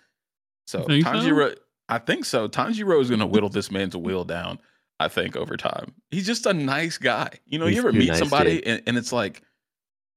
[0.66, 1.12] So think so?
[1.12, 1.56] Tanjiro,
[1.88, 2.48] I think so.
[2.48, 4.58] Tanjiro is going to whittle this man's will down.
[5.00, 7.28] I think over time, he's just a nice guy.
[7.46, 9.42] You know, He's you ever meet nice, somebody and, and it's like,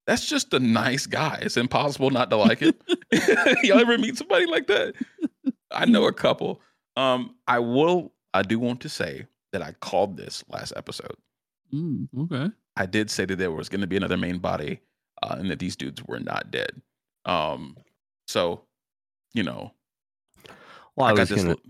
[0.07, 1.39] that's just a nice guy.
[1.41, 2.73] It's impossible not to like him.
[3.63, 4.95] Y'all ever meet somebody like that?
[5.71, 6.61] I know a couple.
[6.95, 8.13] Um, I will.
[8.33, 11.15] I do want to say that I called this last episode.
[11.73, 12.49] Mm, okay.
[12.75, 14.79] I did say that there was going to be another main body,
[15.21, 16.81] uh, and that these dudes were not dead.
[17.25, 17.75] Um,
[18.27, 18.61] so,
[19.33, 19.73] you know,
[20.95, 21.61] Well, I, got was gonna l-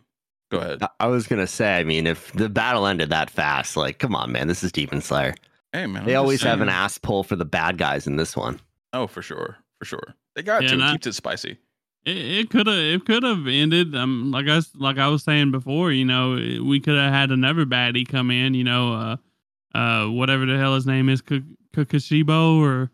[0.51, 0.83] Go ahead.
[0.83, 4.15] I- I was gonna say, I mean, if the battle ended that fast, like, come
[4.15, 5.35] on, man, this is Demon Slayer.
[5.77, 6.75] Hey man, I'm They always have an saying.
[6.77, 8.59] ass pull for the bad guys in this one.
[8.93, 10.15] Oh, for sure, for sure.
[10.35, 11.57] They got Yeah, to and I- keep it spicy.
[12.03, 13.95] It, it could have it could have ended.
[13.95, 16.31] Um, like I s- like I was saying before, you know,
[16.63, 18.53] we could have had another baddie come in.
[18.55, 21.43] You know, uh, uh, whatever the hell his name is, K-
[21.75, 22.89] Kokushibo, or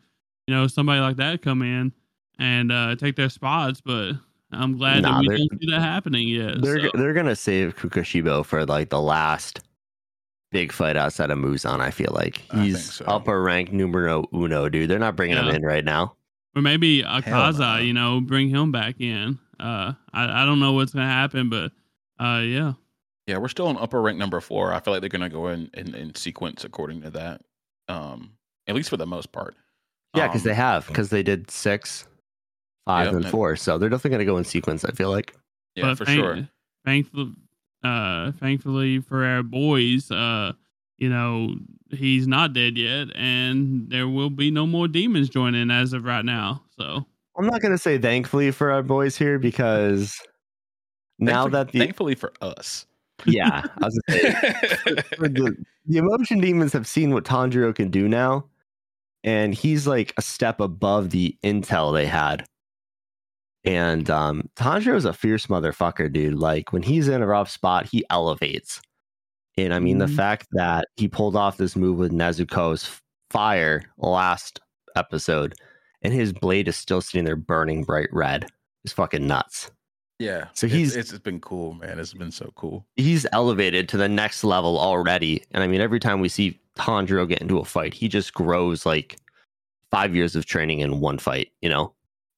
[0.48, 1.94] you know, somebody like that come in
[2.40, 3.80] and uh, take their spots.
[3.82, 4.14] But
[4.52, 6.62] I'm glad Nah, that we they're- don't see that happening yet.
[6.62, 6.90] They're so.
[6.96, 9.62] they're gonna save Kokushibo for like the last
[10.54, 11.82] big fight outside of Muzan.
[11.82, 13.06] I feel like he's so.
[13.06, 14.90] upper rank numero uno, dude.
[14.90, 16.16] They're not bringing him in right now.
[16.56, 17.82] Or maybe Akaza, no.
[17.82, 19.40] you know, bring him back in.
[19.60, 21.72] Uh, I, I don't know what's gonna happen, but
[22.24, 22.74] uh, yeah,
[23.28, 24.72] Yeah, we're still in upper rank number four.
[24.72, 27.42] I feel like they're gonna go in in, in sequence according to that.
[27.90, 28.32] Um,
[28.68, 29.56] at least for the most part.
[30.16, 32.06] Yeah, because Um, they have because they did six,
[32.86, 33.56] five, Yep, and and- four.
[33.56, 34.86] So they're definitely gonna go in sequence.
[34.86, 35.36] I feel like.
[35.76, 36.48] Yeah, but for thank- sure.
[36.86, 37.32] Thankfully,
[37.84, 40.54] uh, thankfully for our boys, uh,
[40.98, 41.56] you know,
[41.90, 46.26] he's not dead yet, and there will be no more demons joining as of right
[46.26, 46.64] now.
[46.78, 47.06] So
[47.38, 50.20] I'm not gonna say thankfully for our boys here because
[51.20, 52.86] now that the thankfully for us.
[53.26, 54.32] yeah, I was say
[55.18, 55.56] for the,
[55.86, 58.46] the emotion demons have seen what Tanjiro can do now,
[59.24, 62.46] and he's like a step above the intel they had.
[63.66, 66.36] And um, is a fierce motherfucker, dude.
[66.36, 68.82] Like when he's in a rough spot, he elevates.
[69.58, 70.16] And I mean, the Mhm.
[70.16, 73.00] fact that he pulled off this move with Nezuko's
[73.30, 74.60] fire last
[74.96, 75.56] episode,
[76.02, 78.48] and his blade is still sitting there burning bright red
[78.84, 79.72] is fucking nuts.
[80.20, 80.48] yeah.
[80.54, 82.00] So he's- it's, it's been cool, man.
[82.00, 82.86] It's been so cool.
[82.96, 85.44] he's elevated to the next level already.
[85.52, 88.86] And I mean, every time we see Tanjiro get into a fight, he just grows
[88.86, 89.18] like
[89.92, 91.94] five years of training in one fight, you know?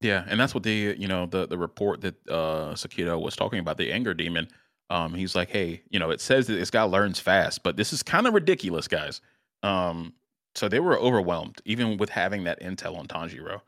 [0.06, 3.58] Yeah, and that's what the you know the the report that uh Sekido was talking
[3.58, 4.48] about the anger demon.
[4.92, 7.92] Um, he's like, hey, you know, it says that this guy learns fast, but this
[7.92, 9.20] is kind of ridiculous, guys.
[9.64, 10.14] Um,
[10.54, 13.62] so they were overwhelmed even with having that intel on Tanjiro,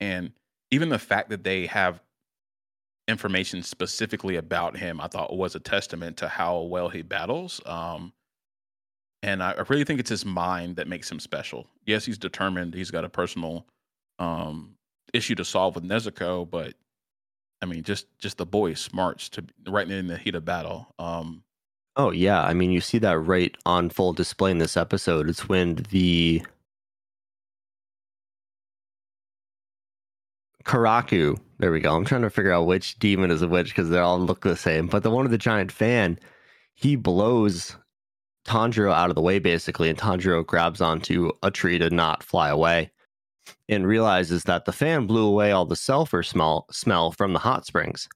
[0.00, 0.32] and
[0.70, 2.00] even the fact that they have
[3.06, 7.60] information specifically about him, I thought was a testament to how well he battles.
[7.66, 8.14] Um,
[9.22, 11.66] and I, really think it's his mind that makes him special.
[11.84, 12.72] Yes, he's determined.
[12.72, 13.66] He's got a personal
[14.18, 14.76] um
[15.14, 16.74] issue to solve with Nezuko, but
[17.62, 20.94] I mean, just just the boy smarts to right in the heat of battle.
[20.98, 21.44] Um,
[21.96, 22.42] Oh, yeah.
[22.42, 25.28] I mean, you see that right on full display in this episode.
[25.28, 26.42] It's when the
[30.64, 31.94] Karaku, there we go.
[31.94, 34.88] I'm trying to figure out which demon is which because they all look the same.
[34.88, 36.18] But the one with the giant fan,
[36.74, 37.76] he blows
[38.46, 42.48] Tanjiro out of the way basically, and Tanjiro grabs onto a tree to not fly
[42.48, 42.90] away
[43.68, 47.66] and realizes that the fan blew away all the sulfur smell smell from the hot
[47.66, 48.08] springs.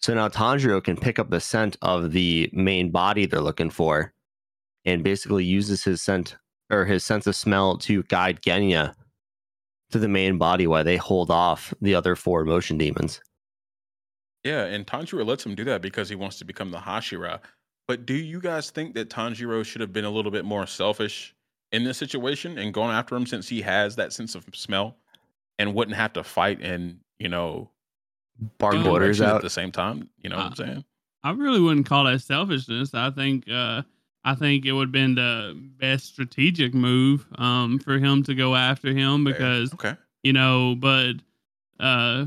[0.00, 4.12] So now Tanjiro can pick up the scent of the main body they're looking for
[4.84, 6.36] and basically uses his scent
[6.70, 8.94] or his sense of smell to guide Genya
[9.90, 13.20] to the main body while they hold off the other four motion demons.
[14.44, 17.40] yeah, and Tanjiro lets him do that because he wants to become the Hashira.
[17.86, 21.34] But do you guys think that Tanjiro should have been a little bit more selfish
[21.72, 24.96] in this situation and going after him since he has that sense of smell
[25.58, 27.70] and wouldn't have to fight and you know
[28.58, 29.36] Bark do Oh, orders out.
[29.36, 30.08] at the same time?
[30.22, 30.84] You know what I'm saying?
[31.22, 32.94] I really wouldn't call that selfishness.
[32.94, 33.82] I think uh,
[34.24, 38.54] I think it would have been the best strategic move um, for him to go
[38.54, 41.14] after him because okay, you know, but
[41.78, 42.24] uh,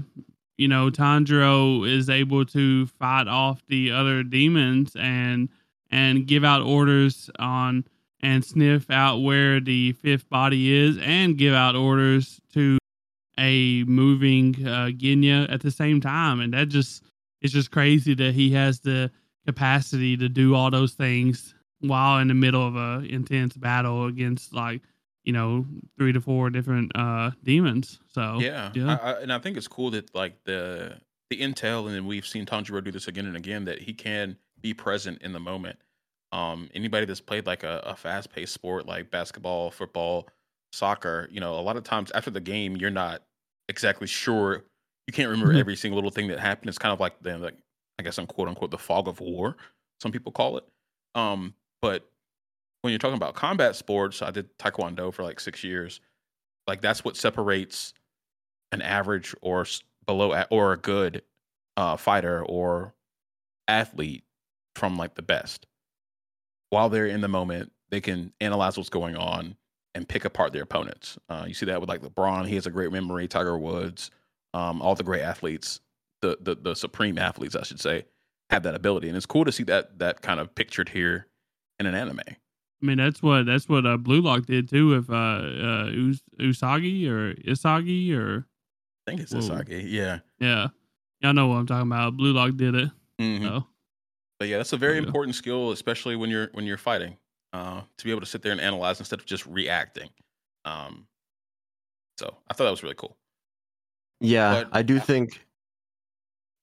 [0.57, 5.49] you know, Tanjiro is able to fight off the other demons and
[5.89, 7.85] and give out orders on
[8.23, 12.79] and sniff out where the fifth body is and give out orders to
[13.37, 16.39] a moving uh, Genya at the same time.
[16.39, 17.03] And that just
[17.41, 19.11] it's just crazy that he has the
[19.45, 24.53] capacity to do all those things while in the middle of a intense battle against
[24.53, 24.81] like
[25.25, 25.65] you know
[25.97, 29.67] three to four different uh demons so yeah, yeah I, I, and I think it's
[29.67, 30.95] cool that like the
[31.29, 34.37] the intel, and then we've seen Tanjiro do this again and again that he can
[34.61, 35.79] be present in the moment.
[36.33, 40.27] Um, anybody that's played like a, a fast paced sport like basketball, football,
[40.73, 43.21] soccer, you know, a lot of times after the game, you're not
[43.69, 44.63] exactly sure.
[45.07, 45.59] You can't remember Mhm.
[45.59, 46.69] every single little thing that happened.
[46.69, 47.55] It's kind of like the like
[47.99, 49.57] I guess I'm quote unquote the fog of war.
[50.01, 50.65] Some people call it.
[51.15, 52.09] Um, but
[52.81, 56.01] when you're talking about combat sports, I did taekwondo for like six years.
[56.67, 57.93] Like that's what separates
[58.71, 59.65] an average or
[60.07, 61.21] below or a good
[61.77, 62.95] uh, fighter or
[63.67, 64.23] athlete
[64.75, 65.67] from like the best.
[66.73, 69.55] While they're in the moment, they can analyze what's going on
[69.93, 71.19] and pick apart their opponents.
[71.29, 73.27] Uh, you see that with like LeBron; he has a great memory.
[73.27, 74.09] Tiger Woods,
[74.55, 75.81] um, all the great athletes,
[76.21, 78.05] the, the the supreme athletes, I should say,
[78.49, 81.27] have that ability, and it's cool to see that that kind of pictured here
[81.79, 82.21] in an anime.
[82.27, 82.35] I
[82.81, 87.07] mean, that's what that's what uh, Blue Lock did too with uh, uh, Us- Usagi
[87.07, 88.47] or Isagi or
[89.05, 89.41] I think it's Whoa.
[89.41, 90.19] Isagi, yeah.
[90.39, 90.69] yeah,
[91.21, 92.17] y'all know what I'm talking about.
[92.17, 92.89] Blue Lock did it.
[93.21, 93.43] Mhm.
[93.43, 93.67] So
[94.43, 95.03] But yeah, that's a very Yeah.
[95.05, 97.15] important skill, especially when you're when you're fighting,
[97.53, 100.09] uh, to be able to sit there and analyze instead of just reacting.
[100.65, 101.07] Um,
[102.19, 103.15] so I thought that was really cool.
[104.19, 105.45] Yeah, But- I do think.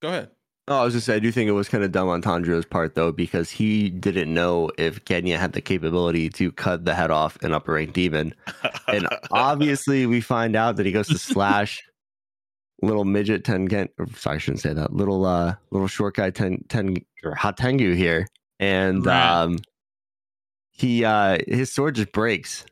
[0.02, 0.30] Go ahead.
[0.68, 2.66] Oh, I was just say I do think it was kind of dumb on Tanjiro's
[2.66, 7.10] part though, because he didn't know if Genya had the capability to cut the head
[7.10, 8.34] off an upper rank demon,
[8.88, 11.82] and obviously we find out that he goes to slash
[12.82, 13.88] little midget Tengen.
[13.98, 14.92] or, Sorry, I shouldn't say that.
[14.92, 18.26] Little uh, little short guy Ten Ten or Hantengu here,
[18.58, 19.42] and Right.
[19.42, 19.58] um,
[20.70, 22.64] he uh, his sword just breaks.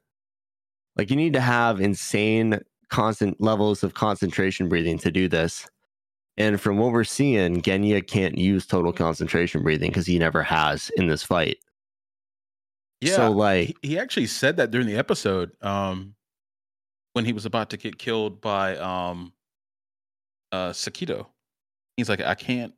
[0.97, 2.61] Like you need to have insane
[2.91, 5.69] constant levels of concentration breathing to do this.
[6.39, 10.91] And from what we're seeing, Genya can't use total concentration breathing because he never has
[10.97, 11.59] in this fight.
[13.01, 16.15] yeah, So like, he, he actually said that during the episode um,
[17.13, 19.33] when he was about to get killed by um,
[20.53, 21.27] uh, Sekido.
[21.97, 22.73] He's like, I can't,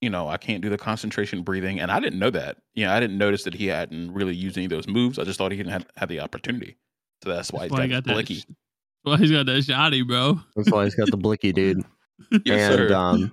[0.00, 2.58] you know, I can't do the concentration breathing, and I didn't know that.
[2.74, 5.18] Yeah, I didn't notice that he hadn't really used any of those moves.
[5.18, 6.76] I just thought he didn't have, have the opportunity.
[7.24, 8.12] So that's why that's he's why he got his got that.
[8.14, 8.34] blicky.
[8.34, 8.56] sh- That's
[9.04, 10.40] why he's got that shotty, bro.
[10.54, 11.82] that's why he's got the blicky dude.
[12.46, 12.94] Yes, and sir.
[12.94, 13.32] um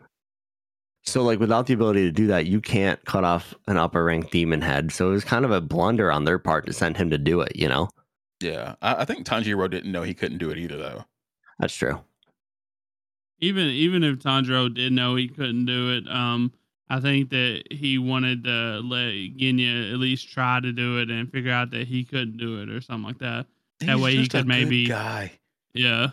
[1.06, 4.30] so like without the ability to do that you can't cut off an upper rank
[4.30, 7.10] demon head so it was kind of a blunder on their part to send him
[7.10, 7.88] to do it you know
[8.42, 11.06] Yeah, I, I think Tanjiro didn't know he couldn't do it either, though.
[11.60, 12.02] that's true
[13.44, 16.52] Even even if Tanjiro did know he couldn't do it, um,
[16.90, 21.32] I think that he wanted to let Genya at least try to do it and
[21.32, 23.48] figure out that he couldn't do it or something like that.
[23.82, 25.34] That way he could maybe- guy,
[25.74, 26.10] Yeah.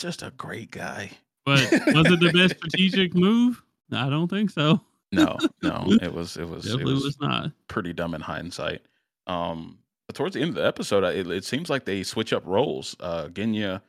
[0.00, 1.10] just a great guy.
[1.44, 3.62] But was it the best strategic move?
[3.92, 4.80] I don't think so.
[5.14, 7.50] No, no, it was it was it Definitely was was not.
[7.68, 8.80] pretty dumb in hindsight.
[9.26, 9.76] Um,
[10.14, 12.96] towards the end of the episode, it, it seems like they switch up roles.
[12.98, 13.82] Uh, Genya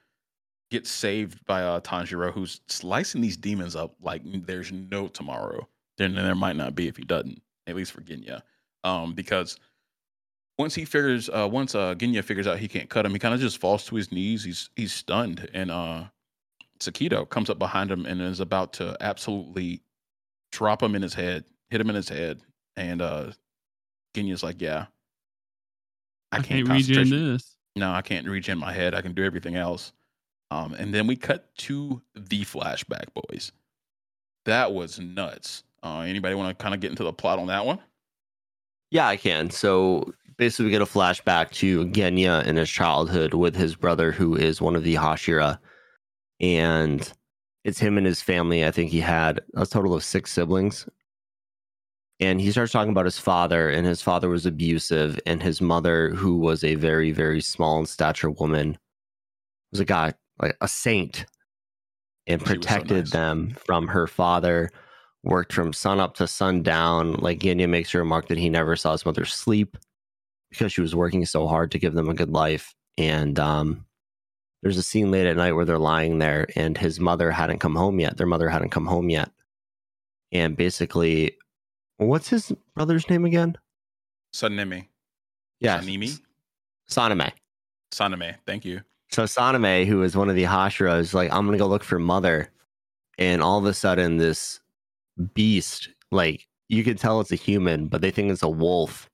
[0.73, 5.67] gets saved by uh, Tanjiro, who's slicing these demons up like there's no tomorrow.
[5.99, 8.41] Then there might not be if he doesn't, at least for Genya.
[8.83, 9.59] Um, because
[10.57, 13.35] once he figures, uh, once uh, Genya figures out he can't cut him, he kind
[13.35, 14.43] of just falls to his knees.
[14.43, 16.05] He's he's stunned, and uh,
[16.79, 19.79] Sekido comes up behind him and is about to absolutely
[20.51, 22.41] drop him in his head, hit him in his head,
[22.75, 23.31] and uh,
[24.15, 24.87] Genya's like, "Yeah,
[26.31, 27.57] I, I, can't can't, regen this.
[27.75, 28.95] No, I can't regen my head.
[28.95, 29.93] I can do everything else."
[30.53, 33.51] Um, and then we cut to the flashback, boys.
[34.45, 35.63] That was nuts.
[35.81, 37.79] Uh, anybody want to kind of get into the plot on that one?
[38.93, 43.55] yeah i can so basically we get a flashback to genya in his childhood with
[43.55, 45.57] his brother who is one of the hashira
[46.39, 47.11] and
[47.65, 50.87] it's him and his family i think he had a total of six siblings
[52.19, 56.11] and he starts talking about his father and his father was abusive and his mother
[56.11, 58.77] who was a very very small in stature woman
[59.71, 61.25] was a guy like a saint
[62.27, 63.11] and was so protected nice.
[63.11, 64.69] them from her father
[65.23, 68.91] worked from sun up to sundown like Genya makes sure remark that he never saw
[68.91, 69.77] his mother sleep
[70.49, 73.85] because she was working so hard to give them a good life and um
[74.61, 77.75] there's a scene late at night where they're lying there and his mother hadn't come
[77.75, 79.29] home yet their mother hadn't come home yet
[80.31, 81.37] and basically
[81.97, 83.57] what's his brother's name again?
[84.33, 84.87] Sanemi.
[85.59, 86.19] Yeah, Sanemi.
[86.89, 87.31] Saname.
[87.93, 88.35] Saname.
[88.45, 88.81] Thank you.
[89.13, 91.99] So Saname, who is one of the Hashira, is like, I'm gonna go look for
[91.99, 92.49] mother,
[93.19, 94.59] and all of a sudden, this
[95.35, 99.07] beast, like you can tell it's a human, but they think it's a wolf,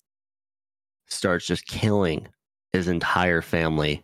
[1.08, 2.30] starts just killing
[2.72, 4.02] his entire family.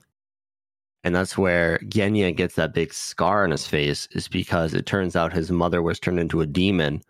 [1.05, 5.15] And that's where Genya gets that big scar on his face, is because it turns
[5.15, 7.03] out his mother was turned into a demon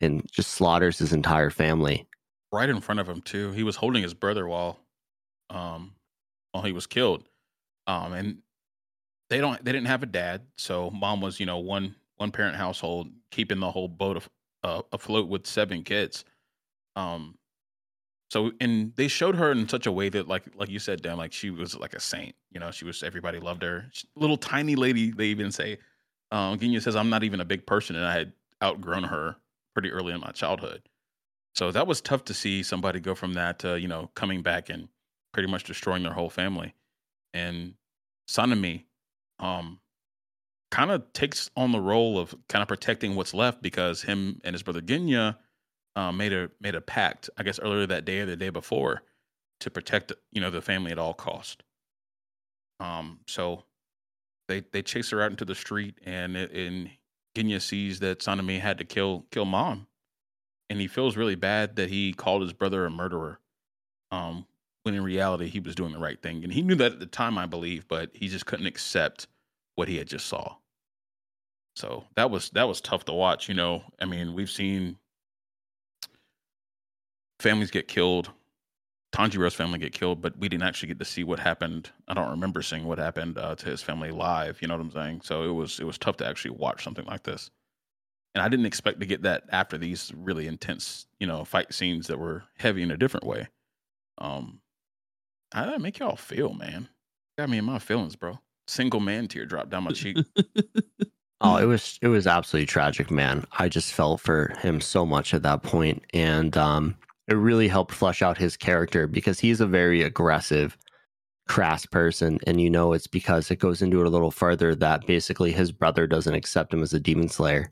[0.00, 2.08] and just slaughters his entire family.
[2.50, 3.52] Right in front of him too.
[3.52, 4.80] He was holding his brother while,
[5.48, 5.94] um,
[6.50, 7.22] while he was killed.
[7.88, 8.38] Um, and
[9.30, 9.62] they don't.
[9.64, 13.60] They didn't have a dad, so mom was, you know, one one parent household, keeping
[13.60, 14.28] the whole boat of,
[14.64, 16.24] uh, afloat with seven kids.
[16.96, 17.36] Um,
[18.30, 21.16] so and they showed her in such a way that, like, like you said, Dan,
[21.16, 22.34] like she was like a saint.
[22.50, 23.86] You know, she was everybody loved her.
[23.92, 25.10] She, little tiny lady.
[25.10, 25.78] They even say,
[26.30, 28.32] um, Genya says, "I'm not even a big person, and I had
[28.62, 29.36] outgrown her
[29.74, 30.82] pretty early in my childhood."
[31.54, 34.68] So that was tough to see somebody go from that to you know coming back
[34.68, 34.88] and
[35.32, 36.74] pretty much destroying their whole family.
[37.34, 37.74] And
[38.28, 38.84] Sanemi,
[39.38, 39.80] um,
[40.70, 44.54] kind of takes on the role of kind of protecting what's left because him and
[44.54, 45.36] his brother Genya
[45.96, 49.02] um, made a made a pact, I guess earlier that day or the day before,
[49.60, 51.62] to protect you know the family at all cost.
[52.80, 53.64] Um, so
[54.46, 56.90] they they chase her out into the street, and and
[57.34, 59.86] Genya sees that Sanemi had to kill kill mom,
[60.68, 63.40] and he feels really bad that he called his brother a murderer.
[64.10, 64.46] Um,
[64.88, 67.04] when in reality he was doing the right thing, and he knew that at the
[67.04, 69.26] time, I believe, but he just couldn't accept
[69.74, 70.56] what he had just saw.
[71.76, 73.50] So that was that was tough to watch.
[73.50, 74.96] You know, I mean, we've seen
[77.38, 78.30] families get killed.
[79.12, 81.90] Tanjiro's family get killed, but we didn't actually get to see what happened.
[82.08, 84.62] I don't remember seeing what happened uh, to his family live.
[84.62, 85.20] You know what I'm saying?
[85.22, 87.50] So it was it was tough to actually watch something like this,
[88.34, 92.06] and I didn't expect to get that after these really intense, you know, fight scenes
[92.06, 93.48] that were heavy in a different way.
[94.16, 94.60] Um,
[95.52, 96.88] how did that make y'all feel, man?
[97.38, 98.38] Got me in my feelings, bro.
[98.66, 100.18] Single man tear dropped down my cheek.
[101.40, 103.44] Oh, it was it was absolutely tragic, man.
[103.52, 106.96] I just felt for him so much at that point, and um,
[107.28, 110.76] it really helped flesh out his character because he's a very aggressive,
[111.46, 115.06] crass person, and you know it's because it goes into it a little further that
[115.06, 117.70] basically his brother doesn't accept him as a demon slayer,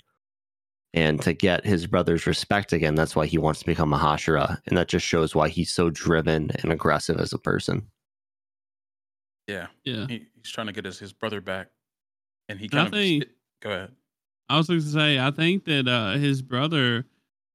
[0.96, 4.60] and to get his brother's respect again, that's why he wants to become a Hashira,
[4.66, 7.86] and that just shows why he's so driven and aggressive as a person.
[9.46, 10.06] Yeah, Yeah.
[10.08, 11.68] he, he's trying to get his, his brother back,
[12.48, 13.24] and he I kind of think-
[13.62, 13.92] go ahead.
[14.48, 17.04] I was going to say, I think that uh, his brother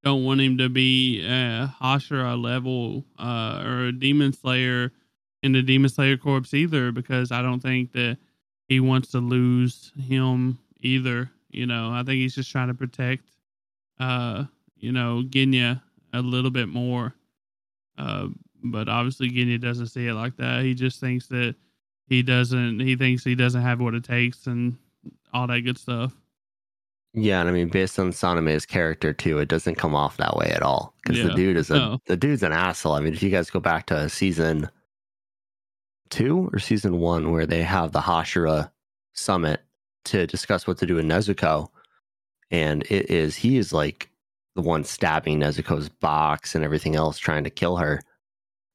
[0.04, 4.92] don't want him to be a Hashira level uh, or a Demon Slayer
[5.42, 8.18] in the Demon Slayer Corps either, because I don't think that
[8.68, 11.30] he wants to lose him either.
[11.50, 13.24] You know, I think he's just trying to protect,
[13.98, 14.44] uh,
[14.76, 15.80] you know, Genya
[16.12, 17.14] a little bit more.
[17.98, 18.28] Uh,
[18.64, 20.62] but obviously, Genya doesn't see it like that.
[20.62, 21.54] He just thinks that
[22.08, 22.80] he doesn't.
[22.80, 24.76] He thinks he doesn't have what it takes and
[25.32, 26.14] all that good stuff.
[27.14, 30.50] Yeah, and I mean, based on Saname's character too, it doesn't come off that way
[30.50, 30.94] at all.
[31.02, 31.98] Because the dude is a no.
[32.06, 32.94] the dude's an asshole.
[32.94, 34.70] I mean, if you guys go back to season
[36.08, 38.70] two or season one, where they have the Hashira
[39.12, 39.60] summit
[40.04, 41.68] to discuss what to do in Nezuko,
[42.52, 44.08] and it is he is like
[44.54, 48.00] the one stabbing Nezuko's box and everything else, trying to kill her,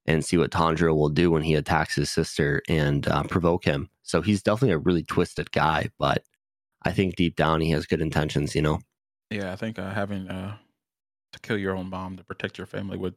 [0.07, 3.89] and see what Tanjiro will do when he attacks his sister and uh, provoke him.
[4.01, 6.23] So he's definitely a really twisted guy, but
[6.81, 8.55] I think deep down he has good intentions.
[8.55, 8.79] You know.
[9.29, 10.57] Yeah, I think uh, having uh,
[11.33, 13.15] to kill your own mom to protect your family would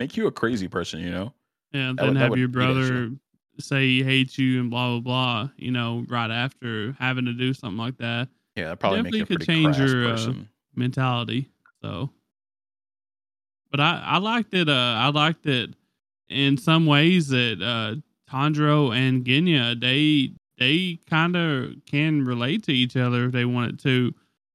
[0.00, 1.00] make you a crazy person.
[1.00, 1.34] You know?
[1.72, 2.74] Yeah, That then would- have your beat that shit.
[2.92, 3.10] brother
[3.58, 5.50] say he hates you and blah blah blah.
[5.58, 9.18] You know, right after having to do something like that Yeah, that probably make you
[9.18, 10.34] a Definitely could change your, uh,
[10.76, 11.50] mentality.
[11.82, 12.10] So,
[13.70, 14.68] but I I liked it.
[14.68, 15.74] Uh, I liked it
[16.28, 18.00] in some ways that uh
[18.30, 23.78] Tanjiro and Genya they they kind of can relate to each other if they wanted
[23.80, 24.14] to.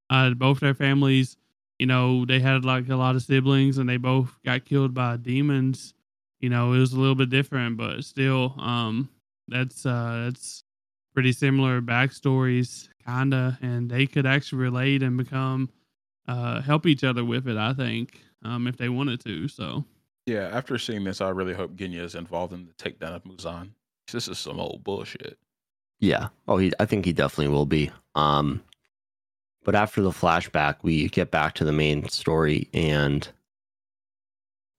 [0.09, 1.37] Uh, both their families,
[1.77, 5.17] you know, they had like a lot of siblings and they both got killed by
[5.17, 5.93] demons.
[6.39, 9.09] You know, it was a little bit different, but still, um,
[9.47, 10.63] that's uh, that's
[11.13, 15.69] pretty similar backstories, kinda, and they could actually relate and become
[16.27, 17.57] uh, help each other with it.
[17.57, 19.47] I think, um, if they wanted to.
[19.47, 19.85] So
[20.25, 23.71] Yeah, after seeing this, I really hope Genya is involved in the takedown of Muzan.
[24.11, 25.37] This is some old bullshit.
[25.99, 26.29] Yeah.
[26.47, 26.71] Oh, he.
[26.79, 27.91] I think he definitely will be.
[28.15, 28.63] Um,
[29.63, 33.27] but after the flashback, we get back to the main story, and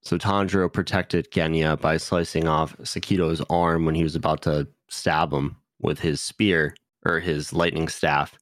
[0.02, 5.32] so Tanjiro protected Genya by slicing off Sekido's arm when he was about to stab
[5.32, 6.74] him with his spear
[7.06, 8.38] or his lightning staff,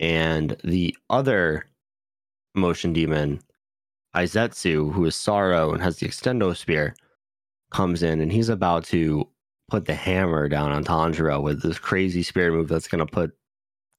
[0.00, 1.66] and the other
[2.54, 3.40] motion demon
[4.14, 6.94] Aizetsu, who is Sorrow and has the extendo spear,
[7.70, 9.28] comes in and he's about to
[9.68, 13.32] put the hammer down on Tanjiro with this crazy spear move that's going to put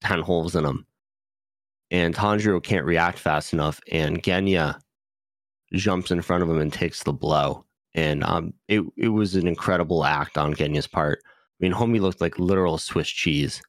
[0.02, 0.86] 10 holes in him.
[1.90, 4.80] And Tanjiro can't react fast enough, and Genya
[5.72, 7.64] jumps in front of him and takes the blow.
[7.94, 11.22] And um, it, it was an incredible act on Genya's part.
[11.60, 13.62] I mean, homie looked like literal Swiss cheese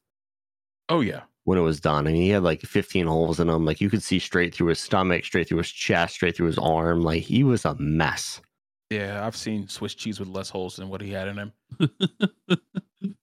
[0.89, 1.21] Oh yeah.
[1.45, 2.07] when it was done.
[2.07, 3.65] I mean, he had like 15 holes in him.
[3.65, 6.57] Like you could see straight through his stomach, straight through his chest, straight through his
[6.57, 7.01] arm.
[7.01, 8.41] Like he was a mess.
[8.89, 11.51] Yeah, I've seen Swiss cheese with less holes than what he had in him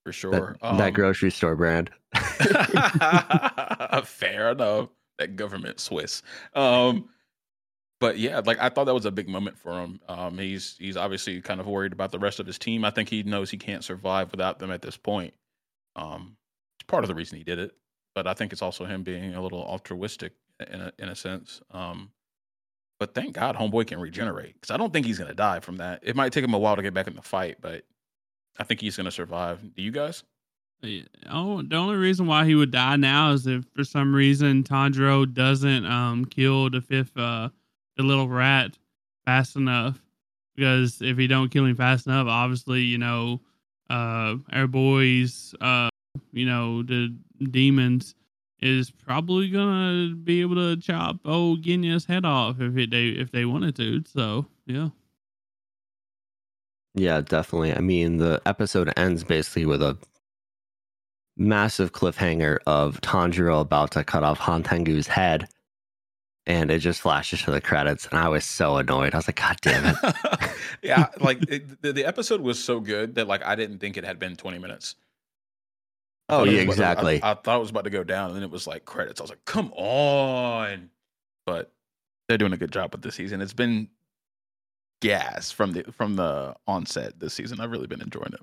[0.04, 0.56] for sure.
[0.62, 1.90] That, that Um, grocery store brand.
[4.04, 4.88] Fair enough.
[5.18, 6.22] That government Swiss.
[6.54, 7.08] Um,
[8.05, 9.98] but yeah, like I thought that was a big moment for him.
[10.10, 12.85] Um, he's he's obviously kind of worried about the rest of his team.
[12.85, 15.32] I think he knows he can't survive without them at this point.
[15.97, 16.36] Um,
[16.76, 17.72] it's part of the reason he did it,
[18.14, 20.35] but I think it's also him being a little altruistic
[20.70, 21.62] in a in a sense.
[21.70, 22.10] Um,
[23.01, 26.01] but thank God, homeboy can regenerate because I don't think he's gonna die from that.
[26.02, 27.85] It might take him a while to get back in the fight, but
[28.59, 29.62] I think he's gonna survive.
[29.74, 30.24] Do you guys?
[31.31, 35.32] Oh, the only reason why he would die now is if for some reason Tanjiro
[35.32, 37.48] doesn't um kill the fifth uh
[37.96, 38.78] the little rat
[39.24, 40.00] fast enough.
[40.54, 43.40] Because if he don't kill him fast enough, obviously, you know,
[43.90, 45.88] uh our boys uh
[46.32, 47.14] you know, the
[47.50, 48.14] demons
[48.60, 53.30] is probably gonna be able to chop old Genya's head off if it they if
[53.30, 54.02] they wanted to.
[54.06, 54.88] So yeah.
[56.94, 57.74] Yeah, definitely.
[57.74, 59.98] I mean, the episode ends basically with a
[61.36, 65.48] massive cliffhanger of Tanjiro about to cut off Hantengu's head.
[66.46, 68.06] And it just flashes to the credits.
[68.06, 69.14] And I was so annoyed.
[69.14, 70.14] I was like, God damn it.
[70.82, 74.04] yeah, like it, the, the episode was so good that like I didn't think it
[74.04, 74.96] had been 20 minutes.
[76.28, 77.22] I Oh, yeah, was about to- exactly.
[77.22, 79.20] I, I thought it was about to go down, and then it was like credits.
[79.20, 80.90] I was like, "Come on!"
[81.46, 81.72] But
[82.28, 83.40] they're doing a good job with this season.
[83.42, 83.88] It's been
[85.02, 87.60] gas from the from the onset this season.
[87.60, 88.40] I've really been enjoying it.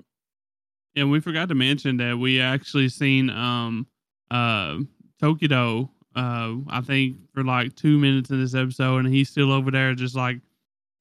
[0.94, 3.86] And we forgot to mention that we actually seen um
[4.30, 4.78] uh
[5.20, 9.70] Tokito uh I think for like two minutes in this episode and he's still over
[9.70, 10.38] there just like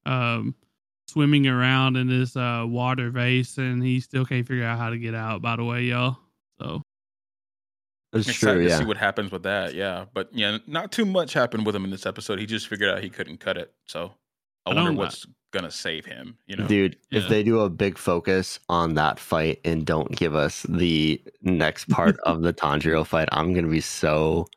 [0.06, 0.56] um
[1.08, 4.98] swimming around in this uh water vase and he still can't figure out how to
[4.98, 6.18] get out by the way y'all.
[6.62, 6.82] So
[8.14, 8.70] It's excited true.
[8.70, 9.74] to see what happens with that.
[9.74, 12.40] Yeah, but yeah, not too much happened with him in this episode.
[12.40, 13.74] He just figured out he couldn't cut it.
[13.86, 14.14] So
[14.66, 16.38] I, I wonder what's gonna save him.
[16.48, 20.34] You know, Dude, if they do a big focus on that fight and don't give
[20.36, 24.48] us the next part of the Tanjiro fight, I'm gonna be so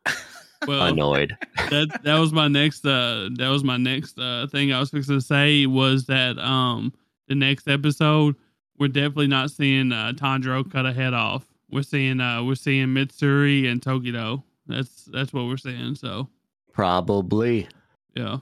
[0.67, 1.37] well annoyed.
[1.71, 5.17] that that was my next uh that was my next uh thing I was fixing
[5.17, 6.93] to say was that um
[7.29, 8.37] the next episode
[8.79, 11.45] we're definitely not seeing uh Tanjiro cut a head off.
[11.71, 14.43] We're seeing uh we're seeing Mitsuri and Tokito.
[14.67, 15.95] That's that's what we're seeing.
[15.95, 16.29] So
[16.73, 17.69] Probably.
[18.15, 18.39] yeah.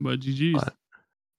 [0.00, 0.54] But GG's.
[0.54, 0.74] What?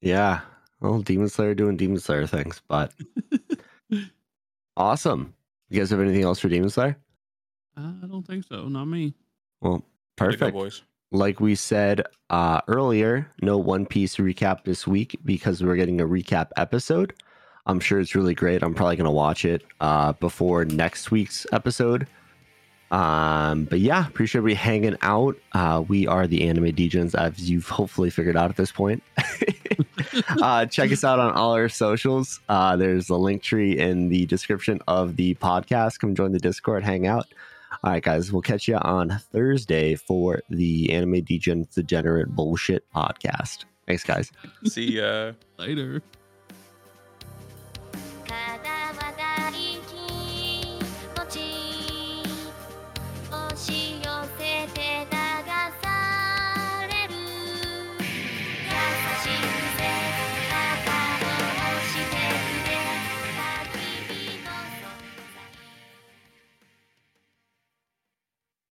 [0.02, 0.42] Yeah.
[0.80, 2.94] Well, Demon Slayer doing Demon Slayer things, but
[4.78, 5.34] awesome.
[5.70, 6.98] You guys have anything else for Demon Slayer?
[7.78, 8.68] I don't think so.
[8.68, 9.14] Not me.
[9.62, 10.54] Well, Way to go, perfect.
[10.54, 10.82] boys.
[11.12, 16.06] like we said uh, earlier, no One Piece recap this week because we're getting a
[16.06, 17.14] recap episode.
[17.68, 18.62] I'm sure it's really great.
[18.62, 22.08] I'm probably going to watch it uh, before next week's episode.
[22.92, 25.36] Um, but yeah, appreciate we hanging out.
[25.54, 29.02] Uh, we are the Anime Degens, as you've hopefully figured out at this point.
[30.42, 32.40] uh, check us out on all our socials.
[32.48, 36.00] Uh, there's a link tree in the description of the podcast.
[36.00, 37.26] Come join the Discord, hang out.
[37.86, 43.66] All right, guys, we'll catch you on Thursday for the Anime Degen Degenerate Bullshit podcast.
[43.86, 44.32] Thanks, guys.
[44.64, 45.34] See ya.
[45.60, 46.02] Later.